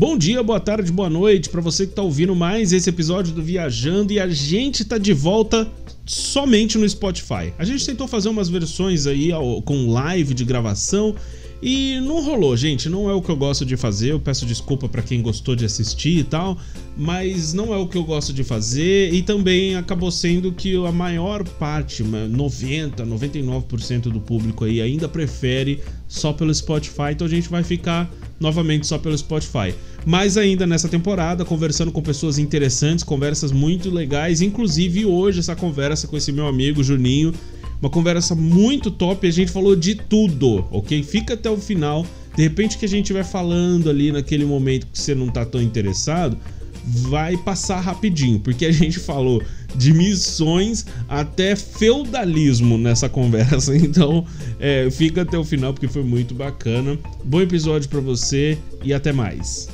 [0.00, 3.42] Bom dia, boa tarde, boa noite para você que tá ouvindo mais esse episódio do
[3.42, 5.70] Viajando e a gente tá de volta
[6.06, 7.52] somente no Spotify.
[7.58, 9.28] A gente tentou fazer umas versões aí
[9.62, 11.14] com live de gravação
[11.62, 12.88] e não rolou, gente.
[12.88, 14.12] Não é o que eu gosto de fazer.
[14.12, 16.58] Eu peço desculpa para quem gostou de assistir e tal,
[16.96, 19.12] mas não é o que eu gosto de fazer.
[19.12, 25.80] E também acabou sendo que a maior parte, 90, 99% do público aí ainda prefere
[26.08, 27.12] só pelo Spotify.
[27.12, 29.74] Então a gente vai ficar novamente só pelo Spotify.
[30.06, 34.40] Mas ainda nessa temporada, conversando com pessoas interessantes, conversas muito legais.
[34.40, 37.34] Inclusive hoje, essa conversa com esse meu amigo Juninho
[37.80, 41.02] uma conversa muito top, a gente falou de tudo, ok?
[41.02, 42.06] Fica até o final.
[42.36, 45.60] De repente que a gente vai falando ali naquele momento que você não tá tão
[45.60, 46.36] interessado,
[46.84, 49.42] vai passar rapidinho, porque a gente falou
[49.74, 53.76] de missões até feudalismo nessa conversa.
[53.90, 54.24] Então,
[54.58, 56.98] é, fica até o final porque foi muito bacana.
[57.24, 59.68] Bom episódio para você e até mais.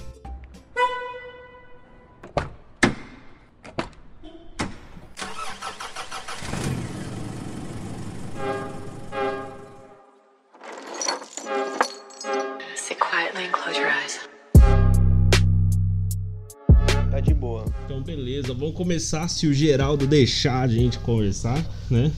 [18.86, 22.08] Começar se o Geraldo deixar a gente conversar, né?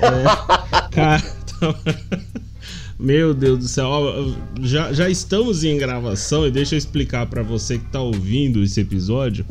[0.00, 1.22] É, cara,
[2.98, 7.76] meu Deus do céu, já, já estamos em gravação e deixa eu explicar para você
[7.76, 9.44] que tá ouvindo esse episódio.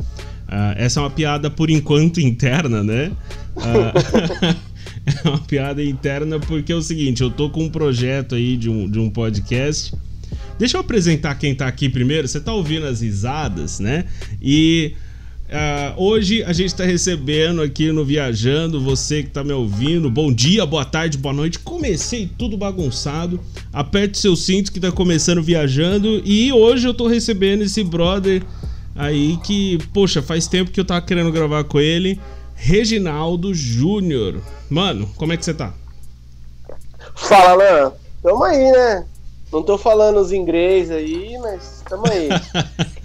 [0.48, 3.12] Uh, essa é uma piada por enquanto interna, né?
[3.54, 4.56] Uh,
[5.24, 8.68] é uma piada interna porque é o seguinte, eu tô com um projeto aí de
[8.68, 9.94] um, de um podcast.
[10.58, 12.26] Deixa eu apresentar quem tá aqui primeiro.
[12.26, 14.06] Você tá ouvindo as risadas, né?
[14.42, 14.96] E
[15.48, 20.10] Uh, hoje a gente está recebendo aqui no Viajando, você que está me ouvindo.
[20.10, 21.58] Bom dia, boa tarde, boa noite.
[21.58, 23.40] Comecei tudo bagunçado.
[23.72, 26.20] Aperte seu cinto que está começando Viajando.
[26.22, 28.42] E hoje eu estou recebendo esse brother
[28.94, 32.20] aí que, poxa, faz tempo que eu tava querendo gravar com ele.
[32.54, 34.42] Reginaldo Júnior.
[34.68, 35.72] Mano, como é que você tá?
[37.14, 37.92] Fala, Alan.
[38.22, 39.06] Tamo aí, né?
[39.50, 42.28] Não tô falando os inglês aí, mas tamo aí.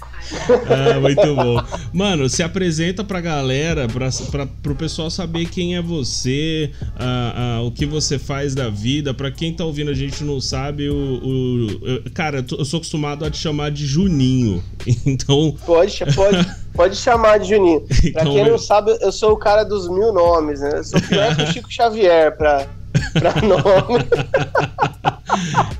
[0.70, 1.62] ah, muito bom.
[1.94, 7.62] Mano, se apresenta pra galera, pra, pra, pro pessoal saber quem é você, ah, ah,
[7.62, 9.14] o que você faz da vida.
[9.14, 10.96] Pra quem tá ouvindo a gente não sabe, o.
[10.96, 14.64] o eu, cara, eu sou acostumado a te chamar de Juninho.
[15.06, 15.56] Então.
[15.66, 17.82] Pode, pode, pode chamar de Juninho.
[17.82, 20.72] Pra então, quem não sabe, eu sou o cara dos mil nomes, né?
[20.76, 22.68] Eu sou pior que o Chico Xavier pra,
[23.14, 24.06] pra nome.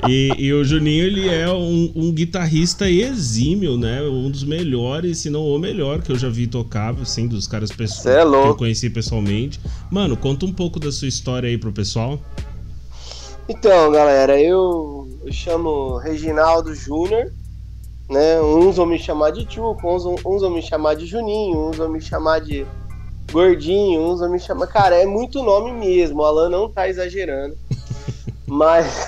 [0.08, 4.02] e, e, o Juninho, ele é um, um, guitarrista exímio, né?
[4.02, 7.72] Um dos melhores, se não o melhor que eu já vi tocar, assim, dos caras
[7.72, 9.60] pessoais é que eu conheci pessoalmente.
[9.92, 12.20] Mano, conta um pouco da sua história aí pro pessoal.
[13.48, 17.32] Então, galera, eu, eu chamo Reginaldo Júnior,
[18.10, 18.42] né?
[18.42, 21.90] Uns vão me chamar de Tchuco, uns, uns vão me chamar de Juninho, uns vão
[21.90, 22.66] me chamar de
[23.34, 24.68] Gordinho, uns vão me chamar.
[24.68, 27.58] Cara, é muito nome mesmo, o Alan não tá exagerando.
[28.46, 29.08] Mas,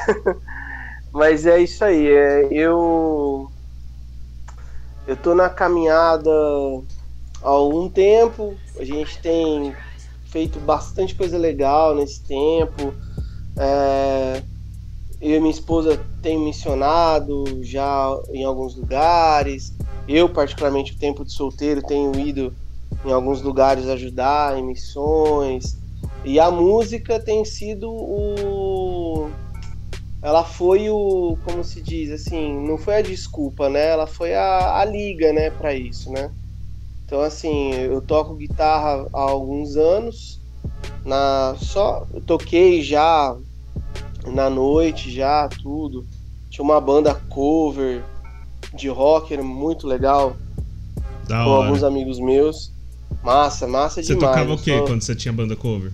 [1.11, 2.07] mas é isso aí.
[2.07, 3.51] É, eu
[5.05, 6.31] eu tô na caminhada
[7.43, 8.55] há algum tempo.
[8.79, 9.75] A gente tem
[10.31, 12.91] feito bastante coisa legal nesse tempo.
[13.55, 14.41] É,
[15.21, 19.73] eu e minha esposa tem missionado já em alguns lugares.
[20.07, 22.55] Eu, particularmente, o tempo de solteiro, tenho ido
[23.05, 25.77] em alguns lugares ajudar em missões.
[26.23, 29.29] E a música tem sido o.
[30.21, 31.37] Ela foi o.
[31.45, 32.67] Como se diz assim?
[32.67, 33.89] Não foi a desculpa, né?
[33.89, 36.31] Ela foi a, a liga, né, para isso, né?
[37.05, 40.41] Então, assim, eu toco guitarra há alguns anos.
[41.05, 43.35] Na, só eu toquei já
[44.25, 46.03] na noite, já tudo.
[46.49, 48.03] Tinha uma banda cover
[48.73, 50.35] de rock, muito legal.
[51.27, 51.67] Da com hora.
[51.67, 52.74] alguns amigos meus.
[53.25, 54.21] Massa, massa você demais.
[54.21, 55.91] Você tocava o quê quando você tinha banda cover?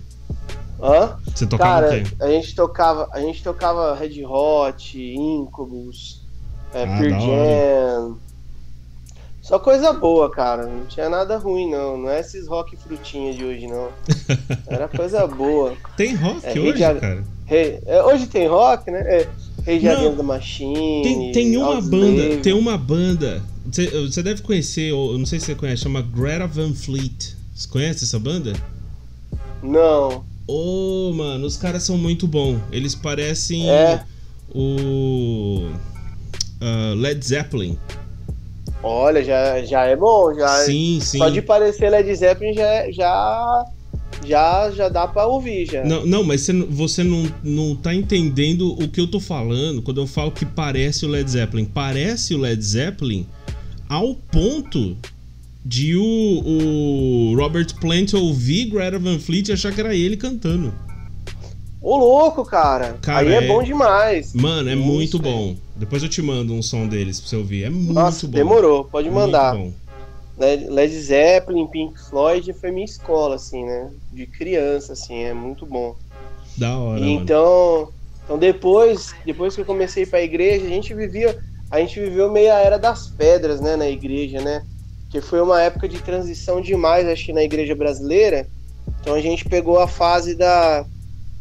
[0.82, 1.16] Hã?
[1.34, 2.16] Você tocava Cara, o quê?
[2.20, 6.20] A gente tocava, a gente tocava Red Hot, Incubus,
[6.74, 8.18] é, ah, Pearl Jam.
[9.40, 10.66] Só coisa boa, cara.
[10.66, 11.96] Não tinha nada ruim, não.
[11.96, 13.88] Não é esses rock frutinha de hoje, não.
[14.68, 15.74] Era coisa boa.
[15.96, 17.24] Tem rock é, hoje, cara?
[17.48, 19.00] é, hoje tem rock, né?
[19.00, 19.28] É,
[19.66, 21.02] Rage Against the Machine.
[21.02, 23.42] Tem, tem uma banda, tem uma banda.
[23.72, 27.34] Você deve conhecer, eu não sei se você conhece, chama Greta Van Fleet.
[27.54, 28.52] Você conhece essa banda?
[29.62, 30.24] Não.
[30.46, 32.60] Ô, oh, mano, os caras são muito bons.
[32.70, 34.04] Eles parecem é.
[34.54, 35.68] o
[36.60, 37.78] uh, Led Zeppelin.
[38.82, 40.48] Olha, já, já é bom, já.
[40.64, 41.18] Sim, sim.
[41.18, 43.64] Só de parecer Led Zeppelin já já
[44.24, 45.84] já, já dá para ouvir já.
[45.84, 50.00] Não, não, mas você, você não, não tá entendendo o que eu tô falando quando
[50.00, 51.64] eu falo que parece o Led Zeppelin.
[51.64, 53.26] Parece o Led Zeppelin
[53.92, 54.96] ao ponto
[55.62, 60.72] de o, o Robert Plant ouvir Greta Van Fleet e achar que era ele cantando.
[61.78, 62.96] Ô, louco, cara.
[63.02, 63.44] cara Aí é...
[63.44, 63.46] é...
[63.46, 64.32] bom demais.
[64.32, 65.56] Mano, é Isso, muito bom.
[65.76, 67.64] Depois eu te mando um som deles pra você ouvir.
[67.64, 68.32] É muito Nossa, bom.
[68.32, 68.84] demorou.
[68.84, 69.58] Pode mandar.
[70.38, 73.90] Led Zeppelin, Pink Floyd foi minha escola, assim, né?
[74.10, 75.94] De criança, assim, é muito bom.
[76.56, 77.00] Da hora.
[77.00, 77.90] E então,
[78.24, 81.38] então depois, depois que eu comecei para a igreja, a gente vivia,
[81.72, 84.62] a gente viveu meio a era das pedras, né, na igreja, né?
[85.10, 88.46] Que foi uma época de transição demais, acho que na igreja brasileira.
[89.00, 90.84] Então a gente pegou a fase da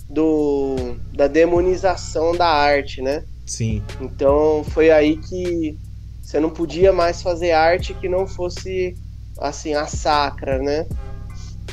[0.09, 3.25] do da demonização da arte, né?
[3.45, 3.83] Sim.
[3.99, 5.77] Então foi aí que
[6.21, 8.95] você não podia mais fazer arte que não fosse
[9.37, 10.87] assim a sacra, né?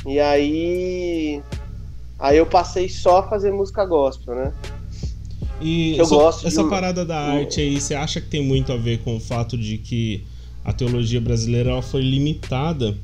[0.05, 1.41] E aí
[2.19, 4.53] aí eu passei só a fazer música gospel, né?
[5.61, 8.99] E eu gosto essa parada da arte aí, você acha que tem muito a ver
[8.99, 10.23] com o fato de que
[10.63, 12.95] a teologia brasileira ela foi limitada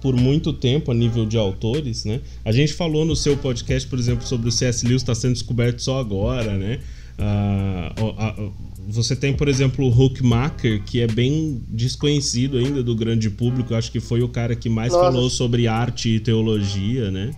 [0.00, 2.20] por muito tempo a nível de autores, né?
[2.44, 4.86] A gente falou no seu podcast, por exemplo, sobre o C.S.
[4.86, 6.78] Lewis está sendo descoberto só agora, né?
[7.18, 8.52] Uh,
[8.88, 13.74] você tem, por exemplo, o Huckmacher, que é bem desconhecido ainda do grande público.
[13.74, 15.04] Acho que foi o cara que mais Nossa.
[15.04, 17.32] falou sobre arte e teologia, né?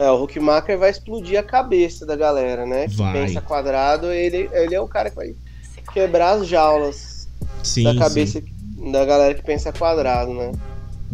[0.00, 2.88] É, o Huckmacher vai explodir a cabeça da galera, né?
[2.88, 3.12] Que vai.
[3.12, 5.34] pensa quadrado, ele, ele é o cara que vai
[5.92, 7.28] quebrar as jaulas
[7.62, 8.90] sim, da cabeça sim.
[8.90, 10.52] da galera que pensa quadrado, né?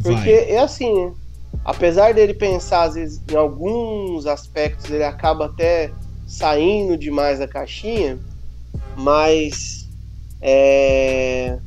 [0.02, 0.50] Porque vai.
[0.50, 1.12] é assim,
[1.64, 5.90] apesar dele pensar, às vezes, em alguns aspectos, ele acaba até
[6.26, 8.18] saindo demais da caixinha
[8.96, 9.88] mas
[10.40, 11.58] é,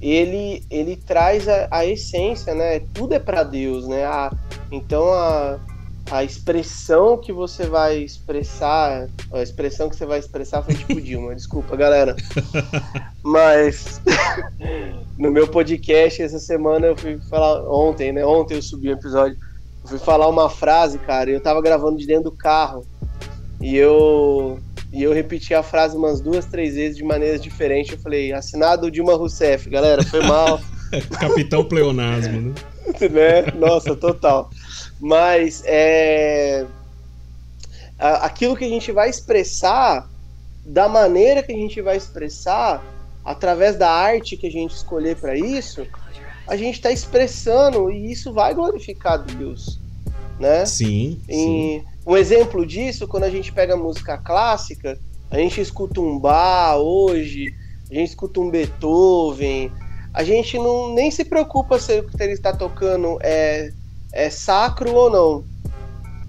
[0.00, 2.80] ele ele traz a, a, essência, né?
[2.94, 4.04] Tudo é para Deus, né?
[4.04, 4.32] A,
[4.70, 5.58] então a,
[6.10, 11.34] a expressão que você vai expressar, a expressão que você vai expressar foi tipo Dilma,
[11.36, 12.14] desculpa, galera.
[13.22, 14.00] Mas
[15.18, 18.24] no meu podcast essa semana eu fui falar ontem, né?
[18.24, 19.36] Ontem eu subi o um episódio,
[19.82, 22.86] eu fui falar uma frase, cara, eu tava gravando de dentro do carro
[23.60, 24.60] e eu
[24.92, 27.92] e eu repeti a frase umas duas, três vezes de maneiras diferentes.
[27.92, 30.60] Eu falei, assinado Dilma Rousseff, galera, foi mal.
[31.20, 32.54] Capitão Pleonasmo, né?
[33.10, 33.52] né?
[33.58, 34.48] Nossa, total.
[35.00, 36.66] Mas é...
[37.98, 40.08] aquilo que a gente vai expressar,
[40.64, 42.82] da maneira que a gente vai expressar,
[43.24, 45.86] através da arte que a gente escolher para isso,
[46.46, 49.80] a gente está expressando e isso vai glorificar Deus,
[50.38, 50.64] né?
[50.64, 51.20] Sim.
[51.28, 51.84] E, sim.
[52.06, 54.96] Um exemplo disso, quando a gente pega música clássica,
[55.28, 57.52] a gente escuta um Bach hoje,
[57.90, 59.72] a gente escuta um Beethoven,
[60.14, 63.72] a gente não nem se preocupa se o que ele está tocando é,
[64.12, 65.44] é sacro ou não.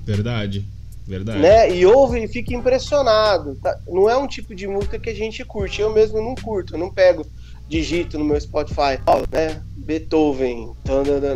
[0.06, 0.66] Verdade,
[1.06, 1.40] verdade.
[1.40, 1.76] Né?
[1.76, 3.56] E ouve e fica impressionado.
[3.56, 3.78] Tá?
[3.88, 5.82] Não é um tipo de música que a gente curte.
[5.82, 7.26] Eu mesmo não curto, eu não pego,
[7.68, 9.00] digito no meu Spotify,
[9.32, 9.62] né?
[9.76, 10.72] Beethoven,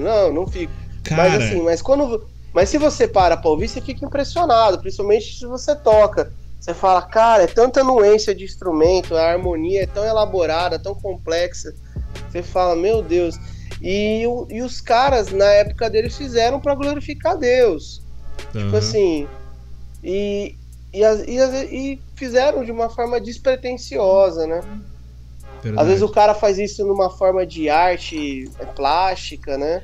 [0.02, 0.72] não, não fico.
[1.04, 1.24] Cara...
[1.24, 5.46] Mas assim, mas quando mas se você para pra ouvir, você fica impressionado, principalmente se
[5.46, 6.32] você toca.
[6.60, 11.74] Você fala, cara, é tanta nuência de instrumento, a harmonia é tão elaborada, tão complexa.
[12.30, 13.36] Você fala, meu Deus.
[13.82, 18.02] E, e os caras, na época deles, fizeram para glorificar Deus.
[18.54, 18.66] Uhum.
[18.66, 19.28] Tipo assim.
[20.04, 20.56] E,
[20.94, 24.62] e, e, e, fizeram de uma forma despretensiosa, né?
[25.62, 25.82] Verdade.
[25.82, 29.84] Às vezes o cara faz isso numa forma de arte plástica, né?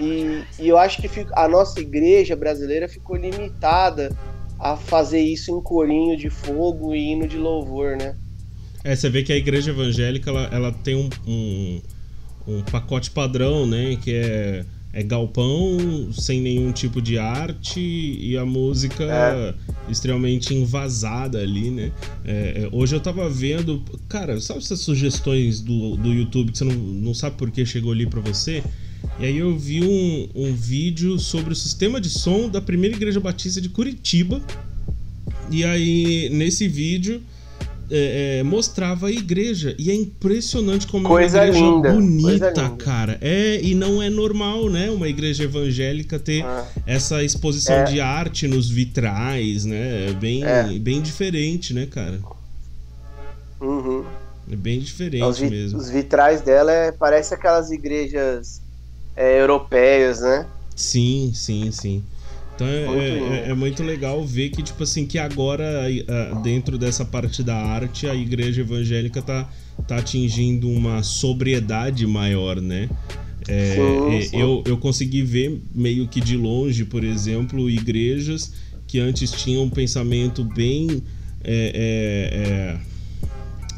[0.00, 4.14] E, e eu acho que a nossa igreja brasileira ficou limitada
[4.58, 8.14] a fazer isso em corinho de fogo e hino de louvor, né?
[8.84, 11.80] É, você vê que a igreja evangélica ela, ela tem um, um,
[12.46, 13.96] um pacote padrão, né?
[13.96, 19.54] Que é, é galpão sem nenhum tipo de arte e a música é.
[19.90, 21.92] extremamente invasada ali, né?
[22.24, 26.64] É, é hoje eu tava vendo, cara, sabe essas sugestões do, do YouTube que você
[26.64, 28.62] não, não sabe por que chegou ali para você?
[29.18, 33.20] E aí eu vi um, um vídeo sobre o sistema de som da primeira igreja
[33.20, 34.42] batista de Curitiba.
[35.50, 37.22] E aí, nesse vídeo,
[37.90, 39.74] é, é, mostrava a igreja.
[39.78, 43.18] E é impressionante como coisa é uma igreja linda, bonita, cara.
[43.20, 44.90] É, e não é normal, né?
[44.90, 46.66] Uma igreja evangélica ter ah.
[46.86, 47.84] essa exposição é.
[47.84, 50.10] de arte nos vitrais, né?
[50.10, 50.64] É bem, é.
[50.78, 52.18] bem diferente, né, cara?
[53.60, 54.04] Uhum.
[54.50, 55.78] É bem diferente os mesmo.
[55.78, 58.60] Os vitrais dela é, parece aquelas igrejas
[59.16, 60.46] é, europeias, né?
[60.74, 62.04] Sim, sim, sim.
[62.56, 65.84] Então é muito, é, é, é, muito legal ver que, tipo assim, que agora,
[66.42, 69.48] dentro dessa parte da arte, a igreja evangélica tá,
[69.86, 72.88] tá atingindo uma sobriedade maior, né?
[73.46, 74.40] É, sim, é, sim.
[74.40, 78.52] Eu, eu consegui ver meio que de longe, por exemplo, igrejas
[78.86, 81.02] que antes tinham um pensamento bem.
[81.44, 82.78] É,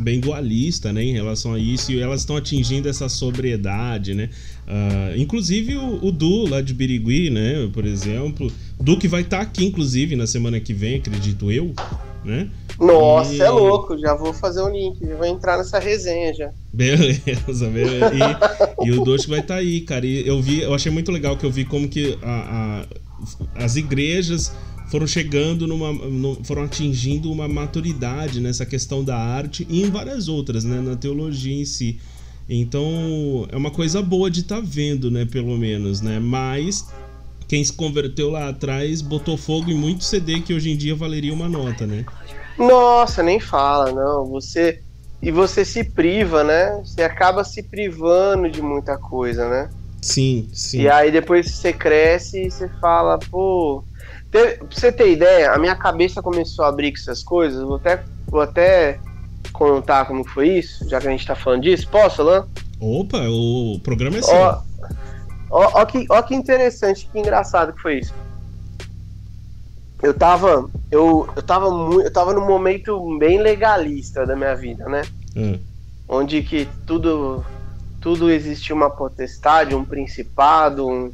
[0.01, 4.31] bem dualista, né, em relação a isso, e elas estão atingindo essa sobriedade, né?
[4.67, 9.39] Uh, inclusive o, o, Du lá de Birigui, né, por exemplo, Du que vai estar
[9.39, 11.75] tá aqui, inclusive, na semana que vem, acredito eu,
[12.25, 12.51] né?
[12.79, 13.41] Nossa, e...
[13.41, 16.51] é louco, já vou fazer um link, já vou entrar nessa resenha já.
[16.73, 17.21] Beleza,
[17.69, 18.11] beleza.
[18.15, 20.07] E, e o Dosh vai estar tá aí, cara.
[20.07, 23.77] E eu vi, eu achei muito legal que eu vi como que a, a as
[23.77, 24.53] igrejas
[24.89, 25.93] foram chegando numa.
[25.93, 30.81] No, foram atingindo uma maturidade nessa questão da arte e em várias outras, né?
[30.81, 31.99] Na teologia em si.
[32.49, 35.25] Então é uma coisa boa de estar tá vendo, né?
[35.27, 36.19] Pelo menos, né?
[36.19, 36.87] Mas
[37.49, 41.33] quem se converteu lá atrás botou fogo em muito CD que hoje em dia valeria
[41.33, 42.05] uma nota, né?
[42.59, 44.26] Nossa, nem fala, não.
[44.26, 44.83] Você.
[45.21, 46.81] E você se priva, né?
[46.85, 49.71] Você acaba se privando de muita coisa, né?
[50.00, 50.83] Sim, sim.
[50.83, 53.83] E aí depois você cresce e você fala, pô,
[54.31, 57.62] pra você ter ideia, a minha cabeça começou a abrir com essas coisas.
[57.62, 59.00] Vou até, vou até
[59.52, 61.88] contar como foi isso, já que a gente tá falando disso.
[61.88, 62.45] Posso, Alain?
[62.81, 64.35] Opa, o programa é seu.
[64.35, 64.61] Ó,
[65.50, 68.14] ó, ó, que, ó que interessante, que engraçado que foi isso.
[70.02, 70.71] Eu tava.
[70.90, 72.02] Eu, eu tava muito.
[72.02, 75.02] Eu tava num momento bem legalista da minha vida, né?
[75.37, 75.59] Hum.
[76.09, 77.45] Onde que tudo.
[78.00, 81.12] Tudo existia uma potestade, um principado, um,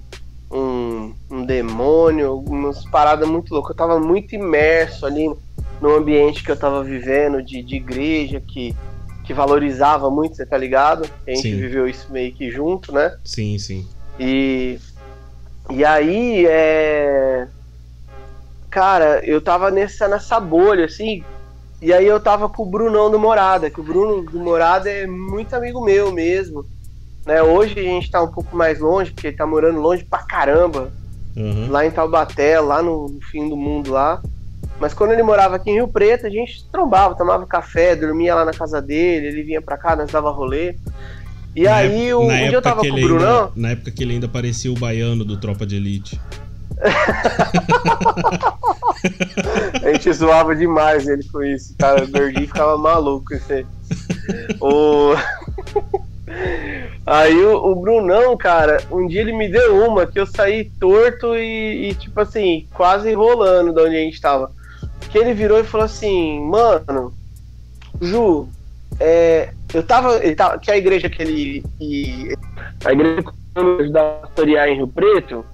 [0.52, 3.70] um, um demônio, umas paradas muito loucas.
[3.70, 5.34] Eu tava muito imerso ali
[5.80, 8.76] no ambiente que eu tava vivendo, de, de igreja, que,
[9.24, 11.08] que valorizava muito, você tá ligado?
[11.26, 11.56] A gente sim.
[11.56, 13.16] viveu isso meio que junto, né?
[13.24, 13.88] Sim, sim.
[14.18, 14.78] E,
[15.70, 17.46] e aí, é...
[18.70, 21.24] cara, eu tava nessa, nessa bolha, assim,
[21.84, 25.06] e aí eu tava com o Brunão do Morada, que o Bruno do Morada é
[25.06, 26.64] muito amigo meu mesmo.
[27.26, 27.42] Né?
[27.42, 30.90] Hoje a gente tá um pouco mais longe, porque ele tá morando longe pra caramba.
[31.36, 31.70] Uhum.
[31.70, 34.22] Lá em Taubaté, lá no fim do mundo lá.
[34.80, 38.44] Mas quando ele morava aqui em Rio Preto, a gente trombava, tomava café, dormia lá
[38.44, 40.76] na casa dele, ele vinha pra cá, nós dava rolê.
[41.54, 43.44] E na aí, o, um dia eu tava com o Brunão.
[43.44, 46.20] Ainda, na época que ele ainda parecia o baiano do Tropa de Elite.
[49.82, 52.04] a gente zoava demais ele com isso, cara.
[52.04, 53.34] O gordinho ficava maluco.
[53.34, 53.66] Esse...
[54.60, 55.14] o...
[57.06, 61.36] Aí o, o, Brunão, cara, um dia ele me deu uma que eu saí torto
[61.36, 64.50] e, e, tipo assim, quase rolando de onde a gente tava.
[65.10, 67.12] Que ele virou e falou assim, mano,
[68.00, 68.48] Ju,
[68.98, 70.58] é, eu tava, ele tava.
[70.58, 71.64] Que a igreja que ele.
[71.78, 72.34] Que,
[72.84, 73.22] a igreja
[73.90, 75.44] da pastorear em Rio Preto,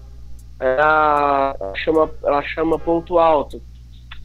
[0.58, 3.60] ela chama, ela chama Ponto Alto.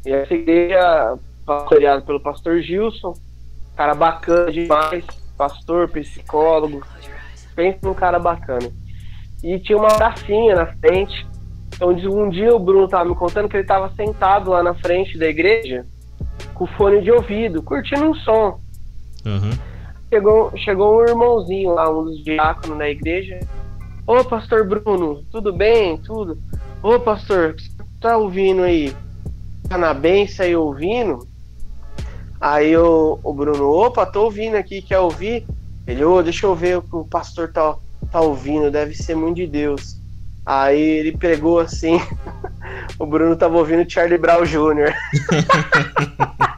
[0.06, 3.14] E essa igreja pastoreada pelo pastor Gilson,
[3.76, 5.06] cara bacana demais
[5.38, 6.82] pastor, psicólogo.
[7.56, 8.70] Pensa num cara bacana.
[9.44, 11.26] E tinha uma pracinha na frente.
[11.74, 15.18] Então, um dia o Bruno tava me contando que ele tava sentado lá na frente
[15.18, 15.86] da igreja
[16.54, 18.60] com fone de ouvido, curtindo um som.
[19.26, 19.52] Uhum.
[20.16, 23.38] Chegou, chegou um irmãozinho lá, um dos diáconos da igreja.
[24.08, 25.98] Ô, pastor Bruno, tudo bem?
[25.98, 26.38] Tudo?
[26.82, 28.96] Ô, pastor, o que você tá ouvindo aí?
[29.68, 31.28] Tá na benção aí ouvindo?
[32.40, 35.46] Aí o, o Bruno, opa, tô ouvindo aqui, quer ouvir?
[35.86, 37.76] Ele, ô, deixa eu ver o que o pastor tá,
[38.10, 40.00] tá ouvindo, deve ser muito de Deus.
[40.46, 42.00] Aí ele pegou assim,
[43.00, 44.94] o Bruno tava ouvindo Charlie Brown Jr.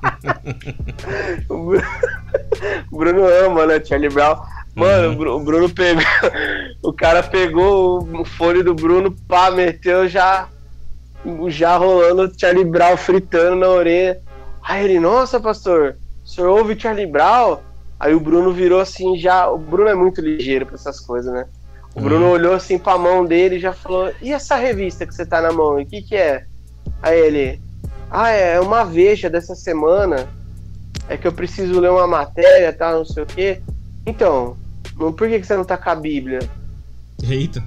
[1.50, 4.38] o Bruno ama, né, Charlie Brown.
[4.76, 5.36] Mano, uhum.
[5.36, 6.04] o Bruno pegou.
[6.84, 10.48] O cara pegou o fone do Bruno, pá, meteu já.
[11.48, 14.22] Já rolando Charlie Brown fritando na orelha.
[14.64, 17.58] Aí ele, nossa, pastor, o senhor ouve Charlie Brown?
[18.00, 19.50] Aí o Bruno virou assim, já.
[19.50, 21.46] O Bruno é muito ligeiro para essas coisas, né?
[21.98, 22.30] O Bruno hum.
[22.30, 25.52] olhou assim pra mão dele e já falou: E essa revista que você tá na
[25.52, 25.82] mão?
[25.82, 26.46] O que que é?
[27.02, 27.60] Aí ele:
[28.10, 30.30] Ah, é uma veja dessa semana.
[31.10, 32.92] É que eu preciso ler uma matéria, tá?
[32.92, 33.62] Não sei o quê.
[34.06, 34.56] Então,
[34.96, 36.40] por que, que você não tá com a Bíblia?
[37.24, 37.64] Eita.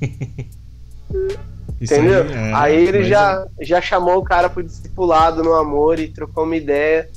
[1.80, 2.22] Entendeu?
[2.22, 3.64] Aí, é, aí ele já, é...
[3.64, 7.10] já chamou o cara pro discipulado no amor e trocou uma ideia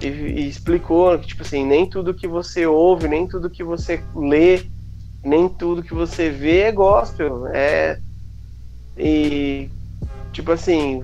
[0.00, 4.02] e, e, explicou que, tipo assim, nem tudo que você ouve, nem tudo que você
[4.16, 4.62] lê,
[5.24, 7.46] nem tudo que você vê é gospel.
[7.48, 7.98] É.
[8.96, 9.68] E.
[10.32, 11.02] Tipo assim.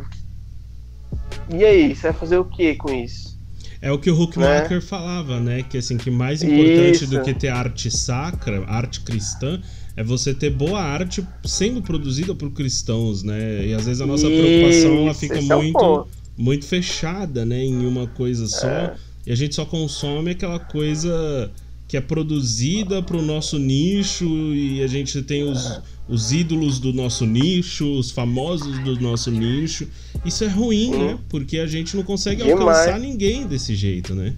[1.50, 3.36] E aí, você vai fazer o que com isso?
[3.80, 4.80] É o que o Huckmacher né?
[4.80, 5.62] falava, né?
[5.62, 7.06] Que assim, que mais importante isso.
[7.06, 9.60] do que ter arte sacra, arte cristã,
[9.96, 13.66] é você ter boa arte sendo produzida por cristãos, né?
[13.66, 17.62] E às vezes a nossa Isso, preocupação ela fica muito, é muito fechada, né?
[17.62, 18.68] Em uma coisa só.
[18.68, 18.96] É.
[19.26, 21.50] E a gente só consome aquela coisa
[21.88, 26.92] que é produzida para o nosso nicho e a gente tem os, os ídolos do
[26.92, 29.88] nosso nicho, os famosos do nosso nicho.
[30.24, 31.18] Isso é ruim, né?
[31.28, 32.60] Porque a gente não consegue Demais.
[32.60, 34.34] alcançar ninguém desse jeito, né?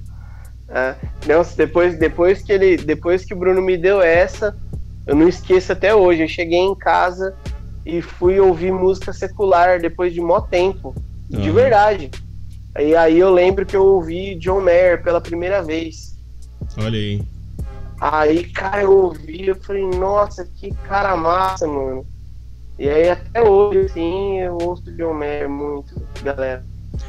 [0.69, 0.95] É,
[1.27, 4.55] não, depois, depois que ele, depois que o Bruno me deu essa,
[5.07, 6.23] eu não esqueço até hoje.
[6.23, 7.35] Eu cheguei em casa
[7.87, 10.95] e fui ouvir música secular depois de mó tempo,
[11.33, 11.41] uhum.
[11.41, 12.11] de verdade.
[12.79, 16.15] E aí eu lembro que eu ouvi John Mayer pela primeira vez.
[16.77, 17.23] Olha aí.
[18.01, 22.07] Aí, cara, eu ouvi, eu falei, nossa, que cara massa, mano.
[22.79, 26.65] E aí até hoje, assim, eu ouço John Mayer muito, galera.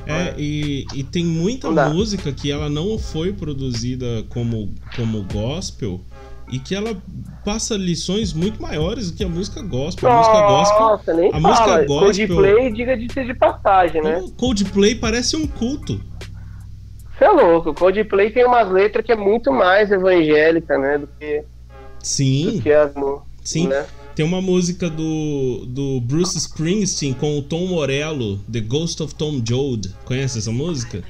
[0.06, 6.02] É, e, e tem muita música que ela não foi produzida como, como gospel
[6.52, 6.98] e que ela
[7.46, 10.10] passa lições muito maiores do que a música gospel.
[10.10, 10.80] A música gospel.
[10.80, 11.48] Nossa, nem a fala.
[11.48, 12.28] música gospel.
[12.28, 14.24] Coldplay, diga de ser de passagem, né?
[14.38, 16.02] Coldplay parece um culto.
[17.20, 17.74] Você é louco.
[17.74, 21.00] Coldplay tem umas letras que é muito mais evangélica, né?
[21.00, 21.44] Do que.
[22.02, 22.56] Sim.
[22.56, 22.94] Do que as.
[23.44, 23.68] Sim.
[23.68, 23.86] Né?
[24.16, 29.42] Tem uma música do, do Bruce Springsteen com o Tom Morello, The Ghost of Tom
[29.46, 29.94] Joad.
[30.06, 31.04] Conhece essa música?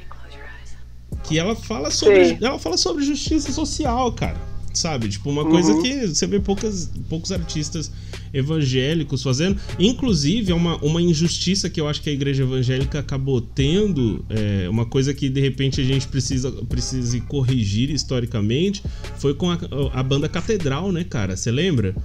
[1.24, 4.38] Que ela fala sobre, ela fala sobre justiça social, cara.
[4.74, 5.10] Sabe?
[5.10, 5.82] Tipo, uma coisa uhum.
[5.82, 7.92] que você vê poucas, poucos artistas
[8.34, 9.60] evangélicos fazendo.
[9.80, 14.70] Inclusive, é uma, uma injustiça que eu acho que a igreja evangélica acabou tendo, é,
[14.70, 18.84] uma coisa que de repente a gente precisa, precisa corrigir historicamente,
[19.18, 19.58] foi com a,
[19.94, 21.36] a banda Catedral, né, cara?
[21.36, 21.96] Você lembra?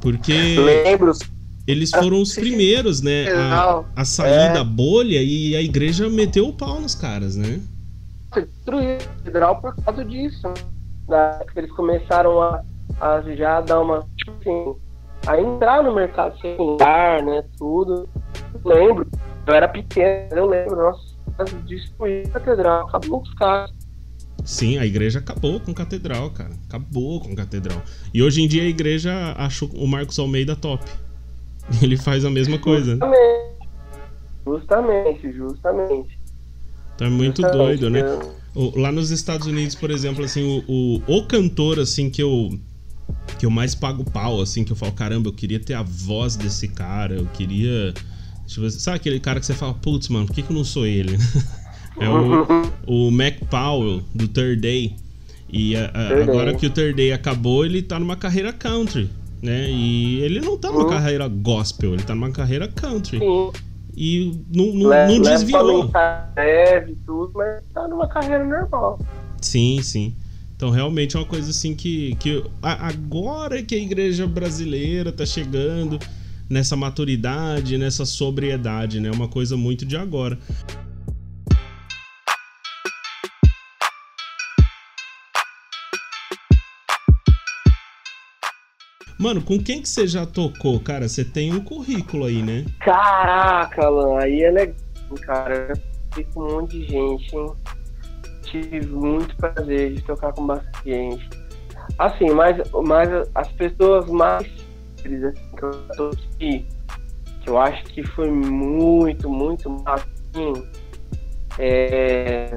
[0.00, 0.32] Porque.
[0.32, 1.12] Lembro.
[1.66, 3.30] Eles foram os primeiros, né?
[3.30, 4.52] A, a sair é.
[4.54, 7.60] da bolha e a igreja meteu o pau nos caras, né?
[8.34, 10.48] Destruiu a catedral por causa disso.
[11.08, 12.62] Da, eles começaram a,
[13.00, 14.06] a já dar uma.
[14.40, 14.74] Assim,
[15.26, 17.42] a entrar no mercado secular, né?
[17.56, 18.08] Tudo.
[18.54, 19.06] Eu lembro.
[19.46, 21.14] Eu era pequeno, eu lembro, nossa,
[21.64, 23.70] destruir a catedral, acabou com os caras.
[24.44, 26.50] Sim, a igreja acabou com catedral, cara.
[26.68, 27.82] Acabou com catedral.
[28.12, 30.84] E hoje em dia a igreja acha o Marcos Almeida top.
[31.82, 32.98] Ele faz a mesma coisa.
[34.46, 36.18] Justamente, justamente.
[36.94, 38.02] Então é muito justamente, doido, né?
[38.02, 38.37] O,
[38.76, 40.64] lá nos Estados Unidos, por exemplo, assim, o,
[41.06, 42.58] o, o cantor, assim, que eu
[43.38, 46.36] que eu mais pago pau, assim, que eu falo, caramba, eu queria ter a voz
[46.36, 47.94] desse cara, eu queria.
[48.46, 50.86] Tipo, sabe aquele cara que você fala, putz, mano, por que, que eu não sou
[50.86, 51.16] ele?
[52.00, 54.94] É o, o Mac Powell, do Third Day.
[55.50, 59.10] E a, a, agora que o Third Day acabou, ele tá numa carreira country,
[59.42, 59.68] né?
[59.68, 60.90] E ele não tá numa uhum.
[60.90, 63.18] carreira gospel, ele tá numa carreira country.
[64.00, 65.90] E não, não, Le não desviou.
[66.36, 69.00] Leve, tudo, mas tá numa carreira normal.
[69.42, 70.14] Sim, sim.
[70.54, 75.98] Então realmente é uma coisa assim que, que agora que a igreja brasileira tá chegando
[76.48, 79.10] nessa maturidade, nessa sobriedade, né?
[79.10, 80.38] Uma coisa muito de agora.
[89.18, 90.78] Mano, com quem que você já tocou?
[90.78, 92.64] Cara, você tem um currículo aí, né?
[92.78, 94.76] Caraca, Alan, aí é legal,
[95.22, 95.72] cara.
[96.16, 97.52] Eu com um monte de gente, hein?
[98.42, 101.28] Tive muito prazer de tocar com bastante gente.
[101.98, 104.46] Assim, mas, mas as pessoas mais
[105.04, 106.66] assim, que eu toquei,
[107.42, 110.52] que eu acho que foi muito, muito assim,
[111.58, 112.56] é...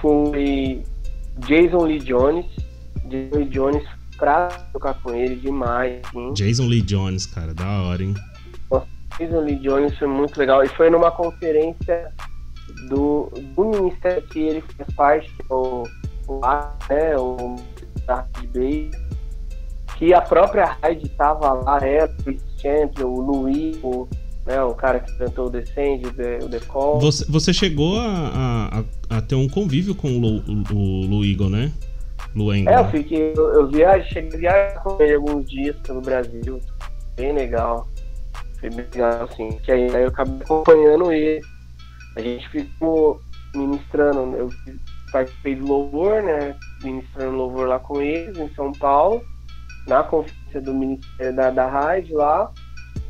[0.00, 0.82] foi
[1.46, 2.46] Jason Lee Jones.
[3.04, 6.02] Jason Lee Jones pra tocar com ele demais.
[6.12, 6.32] Sim.
[6.34, 8.14] Jason Lee Jones, cara, da hora, hein?
[9.18, 10.62] Jason Lee Jones foi muito legal.
[10.62, 12.12] E foi numa conferência
[12.88, 15.84] do, do ministério que ele faz parte, que é o,
[16.28, 16.40] o,
[16.88, 17.56] né, o
[18.54, 18.90] Bay,
[19.96, 24.08] que a própria Hyde tava lá, é, o Chris Champion, o Louis, o,
[24.46, 27.00] né, o cara que cantou o Descend, o The, o The Call.
[27.00, 31.50] Você, você chegou a, a, a, ter um convívio com o, o, o Lou Eagle,
[31.50, 31.72] né?
[32.34, 32.70] Luenga.
[32.70, 33.32] É, eu fiquei.
[33.36, 36.60] Eu, eu viajei, cheguei a viajar com ele alguns dias pelo Brasil.
[37.16, 37.88] Bem legal.
[38.60, 39.50] Foi bem legal, assim.
[39.64, 41.40] Que aí, aí eu acabei acompanhando ele.
[42.16, 43.20] A gente ficou
[43.54, 44.48] ministrando, eu
[45.12, 46.56] participei do louvor, né?
[46.82, 49.22] Ministrando louvor lá com eles em São Paulo,
[49.86, 52.52] na conferência do Ministério da, da Rádio lá.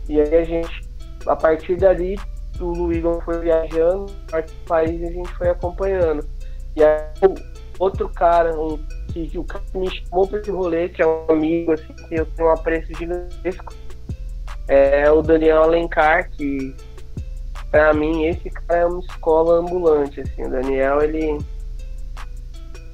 [0.08, 0.88] E aí a gente,
[1.26, 2.16] a partir dali,
[2.60, 6.26] o Luiz foi viajando, parte do país e a gente foi acompanhando.
[6.76, 6.98] E aí
[7.78, 11.26] outro cara, um que, que o cara me chamou para esse rolê, que é um
[11.28, 13.74] amigo assim, que eu tenho um apreço gigantesco,
[14.66, 16.74] é o Daniel Alencar, que
[17.70, 21.38] para mim esse cara é uma escola ambulante, assim, o Daniel ele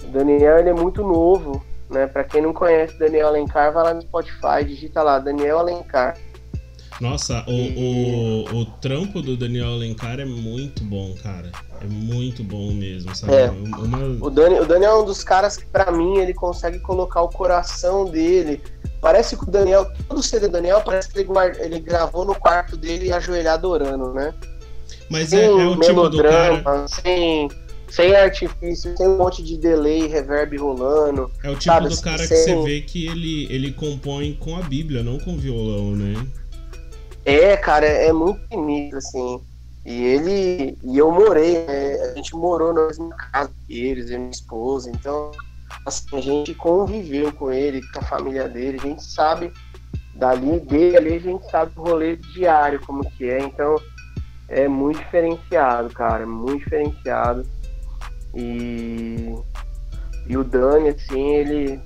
[0.05, 2.07] o Daniel ele é muito novo, né?
[2.07, 6.17] Para quem não conhece Daniel Alencar, vai lá no Spotify, digita lá Daniel Alencar.
[7.01, 8.47] Nossa, o, e...
[8.51, 11.51] o, o trampo do Daniel Alencar é muito bom, cara.
[11.81, 13.35] É muito bom mesmo, sabe?
[13.35, 13.51] É.
[13.51, 14.25] Uma...
[14.25, 17.29] O, Dani, o Daniel é um dos caras que, para mim, ele consegue colocar o
[17.29, 18.63] coração dele.
[19.01, 21.29] Parece que o Daniel, todo CD do Daniel, parece que ele,
[21.59, 24.33] ele gravou no quarto dele ajoelhado orando, né?
[25.11, 26.89] Mas sem é, é o tipo do cara...
[26.89, 27.49] Sem,
[27.91, 31.31] sem artifício, sem um monte de delay, reverb rolando.
[31.43, 31.89] É o tipo sabe?
[31.89, 32.29] do cara sem...
[32.29, 36.15] que você vê que ele, ele compõe com a Bíblia, não com violão, né?
[37.25, 39.41] É, cara, é muito bonito, assim.
[39.85, 40.79] E ele.
[40.83, 41.95] E eu morei, né?
[42.03, 44.91] A gente morou na mesma casa que eles, eu e minha esposa.
[44.91, 45.31] Então,
[45.87, 49.53] assim, a gente conviveu com ele, com a família dele, a gente sabe
[50.15, 53.75] dali dele ali a gente sabe o rolê diário como que é, então
[54.49, 57.43] é muito diferenciado, cara, é muito diferenciado.
[58.35, 59.35] E,
[60.27, 61.81] e o Dani, assim, ele.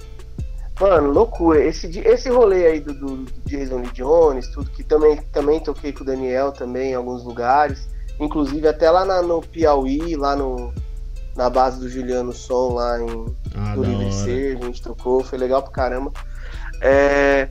[0.81, 1.65] Mano, loucura.
[1.65, 5.93] Esse, esse rolê aí do, do, do Jason Lee Jones, tudo que também, também toquei
[5.93, 7.89] com o Daniel também em alguns lugares.
[8.21, 10.73] Inclusive até lá na, no Piauí, lá no,
[11.37, 15.39] na base do Juliano Som, lá em ah, do Livre Ser, a gente tocou, foi
[15.39, 16.13] legal pra caramba.
[16.81, 17.49] É,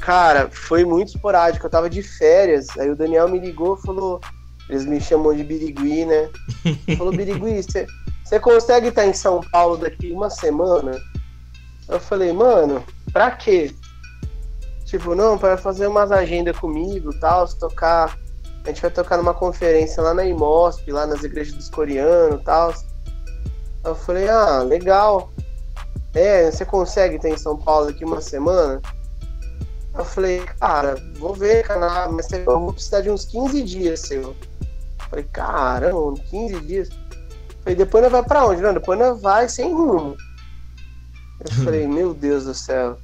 [0.00, 1.66] cara, foi muito esporádico.
[1.66, 4.20] Eu tava de férias, aí o Daniel me ligou e falou.
[4.68, 6.30] Eles me chamam de Birigui, né?
[6.96, 7.88] Falou, Birigui, você
[8.30, 10.96] você consegue estar em São Paulo daqui uma semana?
[11.90, 13.74] Eu falei, mano, pra quê?
[14.84, 18.16] Tipo, não, para fazer umas agendas comigo tal, se tocar.
[18.64, 22.72] A gente vai tocar numa conferência lá na IMOSP, lá nas igrejas dos coreanos tal.
[23.84, 25.32] Eu falei, ah, legal.
[26.14, 28.80] É, você consegue estar em São Paulo daqui uma semana?
[29.96, 34.22] Eu falei, cara, vou ver, cara, mas eu vou precisar de uns 15 dias, seu.
[34.22, 34.36] Eu
[35.08, 36.88] falei, caramba, 15 dias.
[37.62, 38.62] Falei, depois nós vai pra onde?
[38.62, 40.16] Não, depois nós vai sem rumo.
[41.44, 42.98] Eu falei, meu Deus do céu.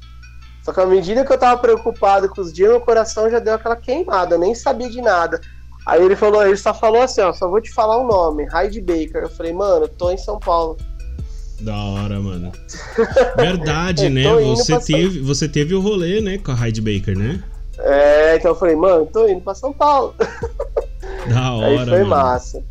[0.63, 3.55] Só que à medida que eu tava preocupado com os dias, meu coração já deu
[3.55, 5.41] aquela queimada, eu nem sabia de nada.
[5.87, 8.45] Aí ele falou, ele só falou assim, ó, só vou te falar o um nome,
[8.47, 9.23] Hyde Baker.
[9.23, 10.77] Eu falei, mano, eu tô em São Paulo.
[11.61, 12.51] Da hora, mano.
[13.39, 14.25] Verdade, né?
[14.57, 17.43] Você teve, você teve o rolê, né, com a Hyde Baker, né?
[17.79, 20.15] É, então eu falei, mano, tô indo pra São Paulo.
[21.29, 21.67] Da hora.
[21.67, 22.09] Aí foi mano.
[22.09, 22.65] massa.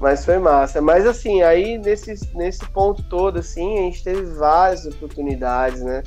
[0.00, 0.80] Mas foi massa.
[0.80, 6.02] Mas assim, aí nesse, nesse ponto todo, assim, a gente teve várias oportunidades, né?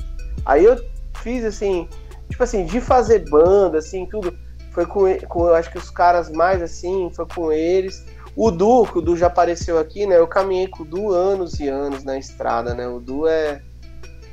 [0.46, 0.80] Aí eu
[1.22, 1.88] fiz assim,
[2.30, 4.34] tipo assim, de fazer banda, assim, tudo.
[4.72, 8.06] Foi com, com eu acho que os caras mais assim, foi com eles.
[8.36, 10.18] O Du, que o Du já apareceu aqui, né?
[10.18, 12.88] Eu caminhei com o Du anos e anos na estrada, né?
[12.88, 13.62] O Du é.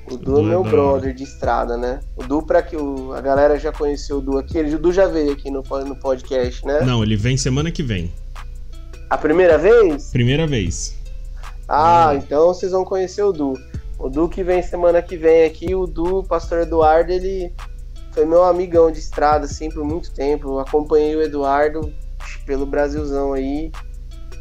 [0.09, 1.99] O Du é meu brother de estrada, né?
[2.14, 4.92] O Du, pra que o, a galera já conheceu o Du aqui, ele, o Du
[4.92, 6.83] já veio aqui no, no podcast, né?
[6.83, 8.12] Não, ele vem semana que vem.
[9.09, 10.11] A primeira vez?
[10.11, 10.97] Primeira vez.
[11.69, 12.16] Ah, hum.
[12.16, 13.55] então vocês vão conhecer o Du.
[13.99, 17.53] O Du que vem semana que vem aqui, o Du, o pastor Eduardo, ele
[18.12, 20.49] foi meu amigão de estrada, assim, por muito tempo.
[20.49, 21.92] Eu acompanhei o Eduardo
[22.45, 23.71] pelo Brasilzão aí,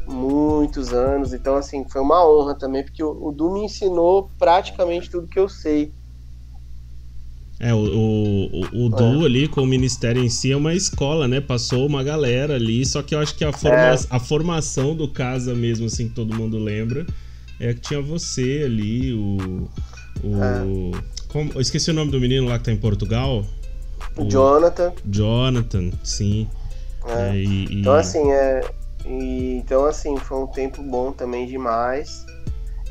[0.07, 1.33] muitos anos.
[1.33, 5.39] Então, assim, foi uma honra também, porque o, o Du me ensinou praticamente tudo que
[5.39, 5.93] eu sei.
[7.59, 9.25] É, o, o, o Du é.
[9.25, 11.39] ali com o ministério em si é uma escola, né?
[11.39, 13.95] Passou uma galera ali, só que eu acho que a, forma, é.
[14.09, 17.05] a formação do casa mesmo, assim, que todo mundo lembra,
[17.59, 19.69] é que tinha você ali, o.
[20.21, 21.01] o é.
[21.29, 23.45] como, eu esqueci o nome do menino lá que tá em Portugal.
[24.17, 24.91] O Jonathan.
[25.05, 26.49] Jonathan, sim.
[27.07, 27.29] É.
[27.29, 28.69] é e, então, assim, é.
[29.05, 32.25] E, então, assim, foi um tempo bom também demais.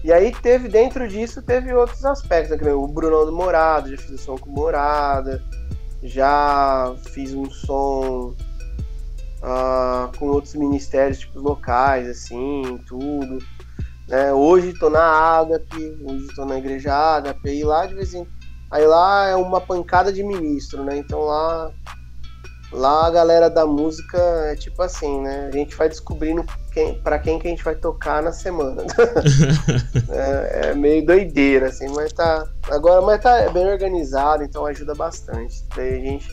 [0.05, 2.75] E aí teve, dentro disso, teve outros aspectos, né?
[2.75, 5.43] O Brunão do Morado, já fiz o som com Morada,
[6.03, 8.35] já fiz um som
[9.43, 13.39] uh, com outros ministérios, tipo locais, assim, tudo.
[14.07, 14.31] Né?
[14.31, 18.29] Hoje tô na Ágape, hoje tô na Igreja Ágape, e lá de vez em
[18.71, 20.99] Aí lá é uma pancada de ministro, né?
[20.99, 21.73] Então lá
[22.75, 25.47] Lá a galera da música é tipo assim, né?
[25.47, 28.83] A gente vai descobrindo quem, para quem que a gente vai tocar na semana.
[30.11, 32.47] é, é, meio doideira, assim, mas tá.
[32.69, 35.63] Agora, mas tá é bem organizado, então ajuda bastante.
[35.77, 36.29] Daí a gente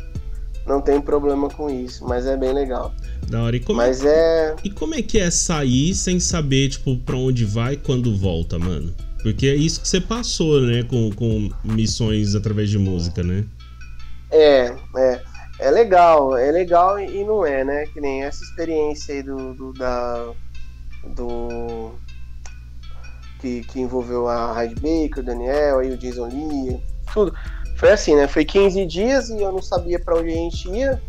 [0.65, 2.91] não tem problema com isso, mas é bem legal.
[3.29, 3.55] Da hora.
[3.55, 4.55] E como, mas é, é...
[4.63, 8.93] e como é que é sair sem saber, tipo, pra onde vai quando volta, mano?
[9.21, 10.81] Porque é isso que você passou, né?
[10.83, 13.45] Com, com missões através de música, né?
[14.31, 15.30] É, é
[15.61, 17.85] é legal, é legal e não é, né?
[17.85, 20.33] Que nem essa experiência aí do, do da
[21.15, 21.91] do
[23.39, 27.33] que, que envolveu a Hyde Baker, o Daniel, aí o Jason Lee, tudo.
[27.77, 28.27] Foi assim, né?
[28.27, 31.01] Foi 15 dias e eu não sabia para onde a gente ia,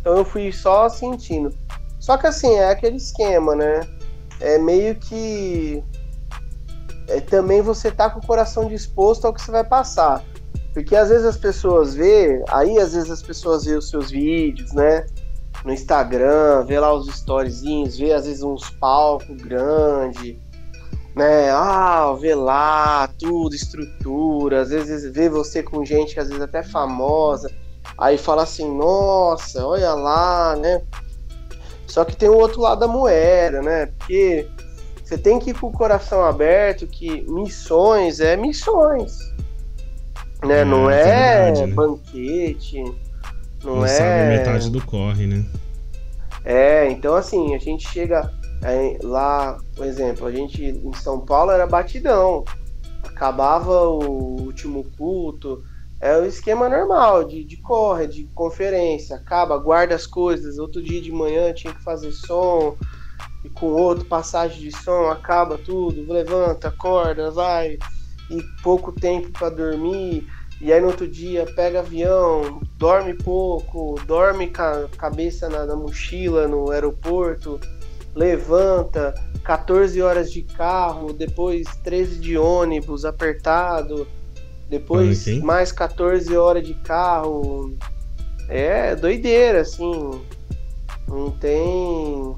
[0.00, 1.54] então eu fui só sentindo.
[2.00, 3.80] Só que assim, é aquele esquema, né?
[4.40, 5.84] É meio que
[7.08, 10.24] é, também você tá com o coração disposto ao que você vai passar.
[10.72, 14.72] Porque às vezes as pessoas vê, aí às vezes as pessoas vê os seus vídeos,
[14.72, 15.06] né?
[15.64, 20.36] No Instagram, vê lá os storyzinhos, vê às vezes uns palcos grandes,
[21.16, 21.50] né?
[21.50, 26.62] Ah, vê lá tudo, estrutura, às vezes vê você com gente que às vezes até
[26.62, 27.50] famosa,
[27.96, 30.82] aí fala assim, nossa, olha lá, né?
[31.88, 33.86] Só que tem o outro lado da moeda, né?
[33.86, 34.46] Porque
[35.02, 39.18] você tem que ir com o coração aberto que missões é missões.
[40.44, 40.60] Né?
[40.60, 41.74] É, não é é, verdade, né?
[41.74, 42.82] banquete,
[43.64, 43.88] não, Não é.
[43.88, 45.44] sabe metade do corre, né?
[46.44, 51.50] É, então assim, a gente chega aí, lá, por exemplo, a gente em São Paulo
[51.50, 52.44] era batidão.
[53.04, 55.62] Acabava o último culto,
[56.00, 61.02] é o esquema normal de, de corre, de conferência, acaba, guarda as coisas, outro dia
[61.02, 62.76] de manhã tinha que fazer som,
[63.44, 67.78] e com outro passagem de som, acaba tudo, levanta, acorda, vai,
[68.30, 70.26] e pouco tempo para dormir,
[70.60, 75.76] e aí no outro dia pega avião, dorme pouco, dorme com a cabeça na, na
[75.76, 77.60] mochila no aeroporto,
[78.14, 79.14] levanta,
[79.44, 84.06] 14 horas de carro, depois 13 de ônibus apertado,
[84.68, 85.40] depois Ok.
[85.40, 87.72] mais 14 horas de carro.
[88.48, 90.20] É doideira, assim.
[91.06, 92.36] Não tem.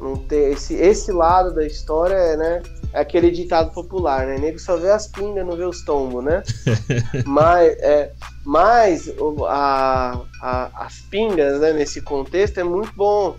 [0.00, 0.52] Não tem.
[0.52, 2.62] Esse, esse lado da história, né?
[2.94, 4.38] É aquele ditado popular, né?
[4.38, 6.44] Nego só vê as pingas, não vê os tombos, né?
[7.26, 8.12] mas, é,
[8.44, 9.12] mas
[9.48, 13.36] a, a- as pingas, né, nesse contexto, é muito bom,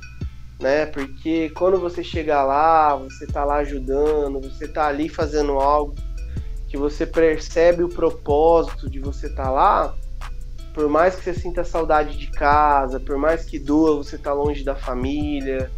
[0.60, 0.86] né?
[0.88, 5.96] Porque quando você chega lá, você tá lá ajudando, você tá ali fazendo algo
[6.68, 9.96] que você percebe o propósito de você estar lá,
[10.74, 14.66] por mais que você sinta saudade de casa, por mais que doa você estar longe
[14.66, 15.72] da família,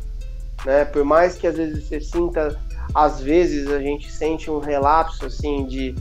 [0.66, 0.84] né?
[0.86, 2.60] Por mais que às vezes você sinta,
[2.94, 5.96] às vezes a gente sente um relapso assim de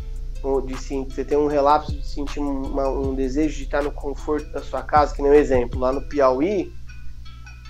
[0.64, 4.49] de sim- você tem um relapso de sentir uma- um desejo de estar no conforto
[4.53, 6.72] da sua casa, que nem um exemplo, lá no Piauí,